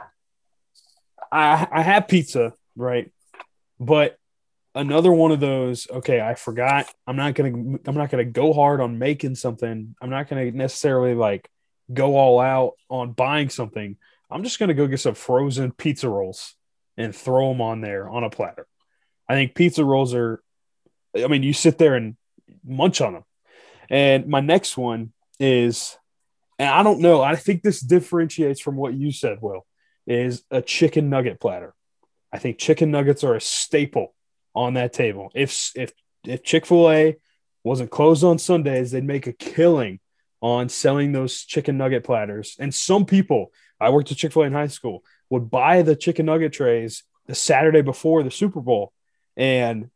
I 1.32 1.68
I 1.72 1.82
have 1.82 2.08
pizza, 2.08 2.54
right? 2.76 3.12
But 3.80 4.18
another 4.78 5.12
one 5.12 5.32
of 5.32 5.40
those, 5.40 5.88
okay, 5.90 6.22
I 6.22 6.36
forgot. 6.36 6.88
I'm 7.06 7.16
not 7.16 7.36
gonna 7.36 7.78
I'm 7.86 7.96
not 7.96 8.10
gonna 8.10 8.26
go 8.26 8.54
hard 8.54 8.80
on 8.80 9.00
making 9.00 9.36
something. 9.36 9.96
I'm 10.02 10.10
not 10.10 10.30
gonna 10.30 10.52
necessarily 10.52 11.16
like 11.16 11.50
go 11.92 12.16
all 12.16 12.40
out 12.40 12.74
on 12.90 13.12
buying 13.12 13.50
something. 13.50 13.98
I'm 14.30 14.44
just 14.44 14.60
gonna 14.60 14.74
go 14.74 14.88
get 14.88 15.00
some 15.00 15.16
frozen 15.16 15.72
pizza 15.72 16.10
rolls 16.10 16.56
and 16.96 17.16
throw 17.16 17.50
them 17.50 17.62
on 17.62 17.82
there 17.82 18.10
on 18.10 18.24
a 18.24 18.30
platter. 18.30 18.68
I 19.28 19.34
think 19.34 19.56
pizza 19.56 19.84
rolls 19.84 20.14
are 20.14 20.42
I 21.16 21.28
mean, 21.28 21.44
you 21.44 21.54
sit 21.54 21.78
there 21.78 21.96
and 21.96 22.16
munch 22.64 23.02
on 23.02 23.14
them. 23.14 23.24
And 23.90 24.28
my 24.28 24.42
next 24.42 24.78
one 24.78 25.14
is, 25.40 25.98
and 26.60 26.70
I 26.70 26.84
don't 26.84 27.00
know, 27.00 27.22
I 27.22 27.36
think 27.36 27.64
this 27.64 27.80
differentiates 27.80 28.60
from 28.60 28.76
what 28.76 28.94
you 28.94 29.12
said, 29.12 29.40
Will 29.42 29.66
is 30.06 30.44
a 30.52 30.62
chicken 30.62 31.10
nugget 31.10 31.40
platter. 31.40 31.74
I 32.32 32.40
think 32.40 32.58
chicken 32.60 32.92
nuggets 32.92 33.24
are 33.24 33.36
a 33.36 33.42
staple 33.42 34.14
on 34.58 34.74
that 34.74 34.92
table. 34.92 35.32
If 35.36 35.72
if 35.76 35.92
if 36.26 36.44
Chick 36.44 36.66
Fil 36.66 36.90
A 36.92 37.16
wasn't 37.64 37.92
closed 37.92 38.24
on 38.24 38.40
Sundays, 38.40 38.92
they'd 38.92 39.04
make 39.04 39.28
a 39.28 39.34
killing 39.34 40.00
on 40.42 40.70
selling 40.70 41.12
those 41.12 41.44
chicken 41.44 41.78
nugget 41.78 42.04
platters. 42.04 42.56
And 42.60 42.74
some 42.74 43.06
people, 43.06 43.52
I 43.80 43.90
worked 43.92 44.12
at 44.12 44.18
Chick 44.18 44.34
Fil 44.34 44.44
A 44.44 44.46
in 44.48 44.54
high 44.54 44.68
school, 44.68 45.04
would 45.30 45.50
buy 45.50 45.84
the 45.84 45.96
chicken 45.96 46.26
nugget 46.26 46.54
trays 46.54 47.04
the 47.28 47.36
Saturday 47.36 47.82
before 47.82 48.24
the 48.24 48.32
Super 48.32 48.62
Bowl 48.62 48.94
and 49.36 49.90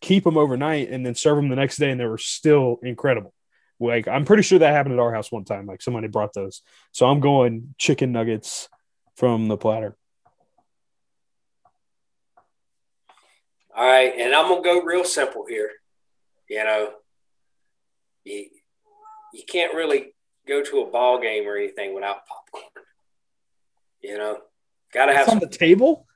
keep 0.00 0.24
them 0.24 0.38
overnight 0.38 0.90
and 0.90 1.04
then 1.04 1.14
serve 1.14 1.36
them 1.36 1.48
the 1.48 1.56
next 1.56 1.76
day, 1.76 1.90
and 1.90 2.00
they 2.00 2.06
were 2.06 2.18
still 2.18 2.78
incredible. 2.82 3.34
Like 3.80 4.06
I'm 4.06 4.24
pretty 4.24 4.44
sure 4.44 4.60
that 4.60 4.72
happened 4.72 4.94
at 4.94 5.00
our 5.00 5.12
house 5.12 5.32
one 5.32 5.44
time. 5.44 5.66
Like 5.66 5.82
somebody 5.82 6.06
brought 6.06 6.32
those, 6.34 6.62
so 6.92 7.06
I'm 7.06 7.20
going 7.20 7.74
chicken 7.78 8.12
nuggets 8.12 8.68
from 9.16 9.48
the 9.48 9.56
platter. 9.56 9.96
All 13.76 13.84
right, 13.84 14.12
and 14.16 14.34
I'm 14.34 14.48
gonna 14.48 14.62
go 14.62 14.82
real 14.82 15.04
simple 15.04 15.44
here. 15.48 15.70
You 16.48 16.62
know, 16.62 16.90
you 18.24 18.46
you 19.32 19.42
can't 19.46 19.74
really 19.74 20.14
go 20.46 20.62
to 20.62 20.82
a 20.82 20.90
ball 20.90 21.20
game 21.20 21.48
or 21.48 21.56
anything 21.56 21.94
without 21.94 22.26
popcorn. 22.26 22.84
You 24.00 24.18
know, 24.18 24.38
gotta 24.92 25.14
have 25.14 25.28
on 25.28 25.40
the 25.40 25.48
table. 25.48 26.06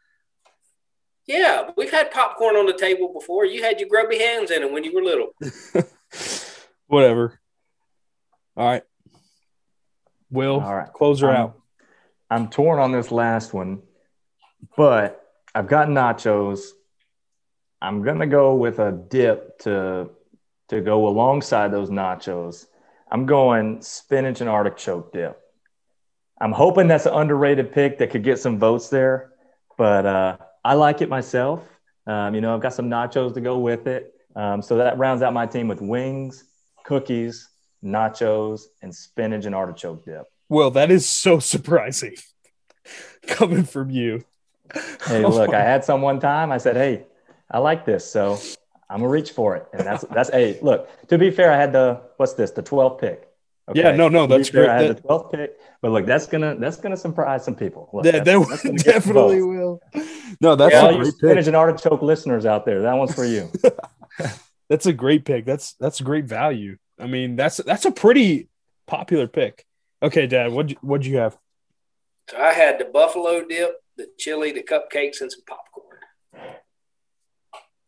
Yeah, 1.26 1.70
we've 1.76 1.90
had 1.90 2.11
popcorn 2.11 2.56
on 2.56 2.66
the 2.66 2.72
table 2.72 3.12
before. 3.12 3.44
You 3.44 3.62
had 3.62 3.80
your 3.80 3.88
grubby 3.88 4.18
hands 4.18 4.50
in 4.50 4.62
it 4.62 4.72
when 4.72 4.84
you 4.84 4.94
were 4.94 5.02
little. 5.02 5.30
Whatever. 6.86 7.38
All 8.56 8.66
right. 8.66 8.82
Will, 10.30 10.61
All 10.61 10.74
right. 10.74 10.92
close 10.92 11.20
her 11.20 11.30
um, 11.30 11.36
out. 11.36 11.61
I'm 12.30 12.48
torn 12.48 12.78
on 12.78 12.92
this 12.92 13.11
last 13.11 13.52
one, 13.52 13.82
but 14.76 15.22
I've 15.54 15.68
got 15.68 15.88
nachos. 15.88 16.68
I'm 17.80 18.02
gonna 18.02 18.26
go 18.26 18.54
with 18.54 18.78
a 18.78 18.92
dip 18.92 19.58
to 19.60 20.10
to 20.68 20.80
go 20.80 21.08
alongside 21.08 21.72
those 21.72 21.90
nachos. 21.90 22.66
I'm 23.10 23.26
going 23.26 23.80
spinach 23.80 24.40
and 24.40 24.50
artichoke 24.50 25.12
dip. 25.12 25.40
I'm 26.40 26.52
hoping 26.52 26.88
that's 26.88 27.06
an 27.06 27.14
underrated 27.14 27.72
pick 27.72 27.98
that 27.98 28.10
could 28.10 28.22
get 28.22 28.38
some 28.38 28.58
votes 28.58 28.88
there, 28.88 29.32
but 29.76 30.06
uh, 30.06 30.36
I 30.64 30.74
like 30.74 31.00
it 31.00 31.08
myself. 31.08 31.66
Um, 32.06 32.34
you 32.34 32.40
know, 32.40 32.54
I've 32.54 32.60
got 32.60 32.74
some 32.74 32.88
nachos 32.88 33.34
to 33.34 33.40
go 33.40 33.58
with 33.58 33.86
it. 33.86 34.14
Um, 34.36 34.62
so 34.62 34.76
that 34.76 34.98
rounds 34.98 35.22
out 35.22 35.32
my 35.32 35.46
team 35.46 35.68
with 35.68 35.80
wings, 35.80 36.44
cookies, 36.84 37.48
nachos, 37.82 38.62
and 38.82 38.94
spinach 38.94 39.46
and 39.46 39.54
artichoke 39.54 40.04
dip. 40.04 40.26
Well, 40.48 40.70
that 40.72 40.90
is 40.90 41.08
so 41.08 41.38
surprising 41.38 42.14
coming 43.26 43.64
from 43.64 43.90
you. 43.90 44.24
hey, 45.06 45.24
look, 45.24 45.52
I 45.52 45.62
had 45.62 45.84
some 45.84 46.02
one 46.02 46.20
time. 46.20 46.52
I 46.52 46.58
said, 46.58 46.76
hey, 46.76 47.04
I 47.51 47.59
like 47.59 47.84
this, 47.84 48.11
so 48.11 48.38
I'm 48.90 49.01
gonna 49.01 49.11
reach 49.11 49.32
for 49.32 49.57
it. 49.57 49.66
And 49.72 49.86
that's 49.86 50.05
that's 50.05 50.30
hey, 50.30 50.59
look. 50.62 50.88
To 51.09 51.18
be 51.18 51.30
fair, 51.30 51.53
I 51.53 51.57
had 51.57 51.72
the 51.72 52.03
what's 52.16 52.34
this? 52.34 52.51
The 52.51 52.62
12th 52.62 53.01
pick. 53.01 53.28
Okay? 53.68 53.80
Yeah, 53.80 53.92
no, 53.92 54.09
no, 54.09 54.26
that's 54.26 54.49
fair, 54.49 54.64
great. 54.64 54.70
I 54.70 54.82
had 54.82 54.96
that, 54.96 55.03
the 55.03 55.09
12th 55.09 55.32
pick, 55.32 55.59
but 55.82 55.90
look, 55.90 56.07
that's 56.07 56.26
gonna 56.26 56.57
that's 56.59 56.78
gonna 56.78 56.96
surprise 56.96 57.44
some 57.44 57.55
people. 57.55 57.90
Look, 57.92 58.05
that, 58.05 58.24
that's, 58.24 58.62
that 58.62 58.72
that's 58.72 58.82
definitely 58.84 59.42
will. 59.42 59.80
No, 60.40 60.57
that's 60.57 60.72
yeah, 60.72 60.88
a 60.88 60.96
great 60.96 61.14
spinach 61.14 61.46
and 61.46 61.57
artichoke 61.57 62.01
listeners 62.01 62.46
out 62.46 62.64
there. 62.64 62.82
That 62.82 62.94
one's 62.94 63.14
for 63.14 63.26
you. 63.26 63.53
that's 64.70 64.86
a 64.86 64.92
great 64.92 65.24
pick. 65.26 65.44
That's 65.44 65.74
that's 65.74 66.01
great 66.01 66.24
value. 66.24 66.78
I 66.99 67.07
mean, 67.07 67.36
that's 67.36 67.59
that's 67.59 67.84
a 67.84 67.90
pretty 67.90 68.49
popular 68.86 69.26
pick. 69.26 69.66
Okay, 70.03 70.26
Dad, 70.26 70.53
what 70.53 70.70
what'd 70.82 71.07
you 71.07 71.18
have? 71.18 71.36
So 72.30 72.38
I 72.38 72.53
had 72.53 72.78
the 72.78 72.84
buffalo 72.86 73.44
dip, 73.44 73.82
the 73.96 74.07
chili, 74.18 74.53
the 74.53 74.62
cupcakes, 74.62 75.20
and 75.20 75.30
some 75.30 75.42
popcorn. 75.46 75.99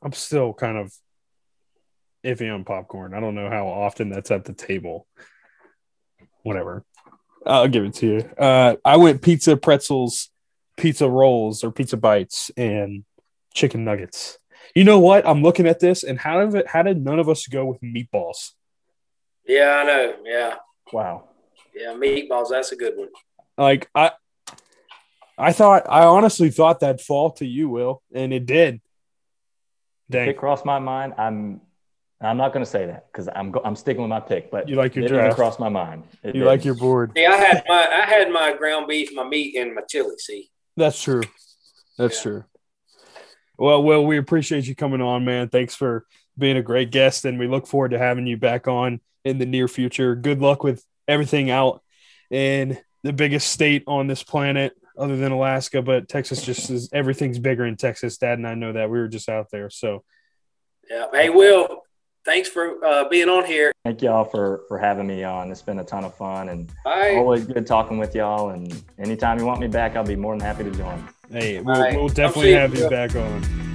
I'm 0.03 0.13
still 0.13 0.53
kind 0.53 0.79
of 0.79 0.93
iffy 2.25 2.53
on 2.53 2.65
popcorn. 2.65 3.15
I 3.15 3.21
don't 3.21 3.35
know 3.35 3.51
how 3.51 3.67
often 3.67 4.11
that's 4.11 4.31
at 4.31 4.45
the 4.45 4.53
table. 4.53 5.07
Whatever. 6.43 6.85
I'll 7.47 7.69
give 7.69 7.85
it 7.85 7.95
to 7.95 8.07
you. 8.07 8.19
Uh, 8.39 8.77
I 8.85 8.97
went 8.97 9.23
pizza, 9.23 9.57
pretzels, 9.57 10.31
pizza 10.77 11.09
rolls, 11.09 11.65
or 11.65 11.73
pizza 11.73 11.97
bites, 11.97 12.51
and 12.57 13.05
chicken 13.55 13.85
nuggets. 13.85 14.39
You 14.75 14.85
know 14.85 15.01
what? 15.01 15.27
I'm 15.27 15.43
looking 15.43 15.67
at 15.67 15.81
this, 15.81 16.05
and 16.05 16.19
how 16.19 16.45
did 16.45 16.55
it, 16.55 16.67
how 16.69 16.83
did 16.83 17.03
none 17.03 17.19
of 17.19 17.29
us 17.29 17.47
go 17.47 17.65
with 17.65 17.81
meatballs? 17.81 18.53
Yeah, 19.47 19.83
I 19.83 19.85
know. 19.85 20.15
Yeah. 20.25 20.57
Wow. 20.93 21.29
Yeah, 21.75 21.95
meatballs. 21.95 22.51
That's 22.51 22.73
a 22.73 22.77
good 22.77 22.97
one. 22.97 23.09
Like 23.57 23.89
I, 23.95 24.13
I 25.37 25.53
thought 25.53 25.87
I 25.89 26.05
honestly 26.05 26.51
thought 26.51 26.81
that'd 26.81 27.01
fall 27.01 27.33
to 27.33 27.47
you, 27.47 27.69
Will, 27.69 28.03
and 28.15 28.33
it 28.33 28.47
did. 28.47 28.81
Dang. 30.11 30.29
It 30.29 30.37
crossed 30.37 30.65
my 30.65 30.79
mind. 30.79 31.15
I'm 31.17 31.61
I'm 32.21 32.37
not 32.37 32.53
going 32.53 32.65
to 32.65 32.71
say 32.71 32.87
that 32.87 33.07
because 33.11 33.29
I'm 33.35 33.55
I'm 33.65 33.77
sticking 33.77 34.03
with 34.03 34.11
my 34.11 34.21
pick. 34.21 34.51
But 34.51 34.69
you 34.69 34.77
like 34.77 34.95
your 34.95 35.07
it 35.07 35.09
draft. 35.09 35.37
crossed 35.37 35.61
my 35.61 35.69
mind. 35.69 36.05
It 36.23 36.35
you 36.35 36.43
did. 36.43 36.47
like 36.47 36.65
your 36.65 36.75
board. 36.75 37.13
Yeah, 37.17 37.33
I 37.33 37.37
had 37.37 37.65
my 37.67 37.89
I 37.89 38.05
had 38.07 38.31
my 38.31 38.55
ground 38.57 38.89
beef, 38.89 39.11
my 39.15 39.25
meat, 39.25 39.57
and 39.57 39.75
my 39.75 39.83
chili. 39.89 40.17
See, 40.19 40.51
that's 40.77 41.01
true. 41.01 41.23
That's 41.97 42.17
yeah. 42.19 42.23
true. 42.23 42.45
Well, 43.57 43.83
well, 43.83 44.05
we 44.05 44.19
appreciate 44.19 44.67
you 44.67 44.75
coming 44.75 45.01
on, 45.01 45.25
man. 45.25 45.49
Thanks 45.49 45.75
for 45.75 46.05
being 46.37 46.57
a 46.57 46.63
great 46.63 46.91
guest, 46.91 47.25
and 47.25 47.39
we 47.39 47.47
look 47.47 47.67
forward 47.67 47.91
to 47.93 47.99
having 47.99 48.27
you 48.27 48.37
back 48.37 48.69
on 48.69 49.01
in 49.25 49.39
the 49.39 49.47
near 49.47 49.69
future. 49.69 50.15
Good 50.15 50.41
luck 50.41 50.65
with 50.65 50.85
everything 51.07 51.51
out 51.51 51.83
in 52.31 52.79
the 53.03 53.13
biggest 53.13 53.51
state 53.51 53.85
on 53.87 54.07
this 54.07 54.23
planet 54.23 54.75
other 55.01 55.17
than 55.17 55.33
Alaska, 55.33 55.83
but 55.83 56.09
Texas 56.09 56.43
just 56.43 56.71
is 56.71 56.91
everything's 56.93 57.39
bigger 57.39 57.65
in 57.65 57.77
Texas. 57.77 58.19
Dad 58.19 58.39
and 58.39 58.47
I 58.47 58.55
know 58.55 58.73
that. 58.73 58.91
We 58.91 58.99
were 58.99 59.09
just 59.09 59.29
out 59.29 59.51
there. 59.51 59.71
So, 59.71 60.05
yeah. 60.91 61.07
Hey, 61.13 61.31
Will, 61.31 61.83
thanks 62.25 62.49
for 62.49 62.85
uh, 62.85 63.09
being 63.09 63.29
on 63.29 63.45
here. 63.45 63.73
Thank 63.85 64.03
y'all 64.03 64.25
for 64.25 64.63
for 64.69 64.79
having 64.79 65.07
me 65.07 65.25
on. 65.25 65.51
It's 65.51 65.63
been 65.63 65.79
a 65.79 65.85
ton 65.85 66.05
of 66.05 66.15
fun 66.15 66.51
and 66.51 66.71
always 66.85 67.47
good 67.47 67.67
talking 67.67 67.99
with 67.99 68.15
y'all. 68.15 68.51
And 68.51 68.85
anytime 68.99 69.39
you 69.39 69.47
want 69.47 69.61
me 69.61 69.69
back, 69.69 69.97
I'll 69.97 70.05
be 70.05 70.17
more 70.17 70.37
than 70.37 70.45
happy 70.47 70.65
to 70.65 70.71
join. 70.71 71.09
Hey, 71.31 71.61
we'll, 71.61 71.95
we'll 71.95 72.09
definitely 72.09 72.53
have 72.53 72.77
you 72.77 72.89
back 72.91 73.17
on. 73.17 73.70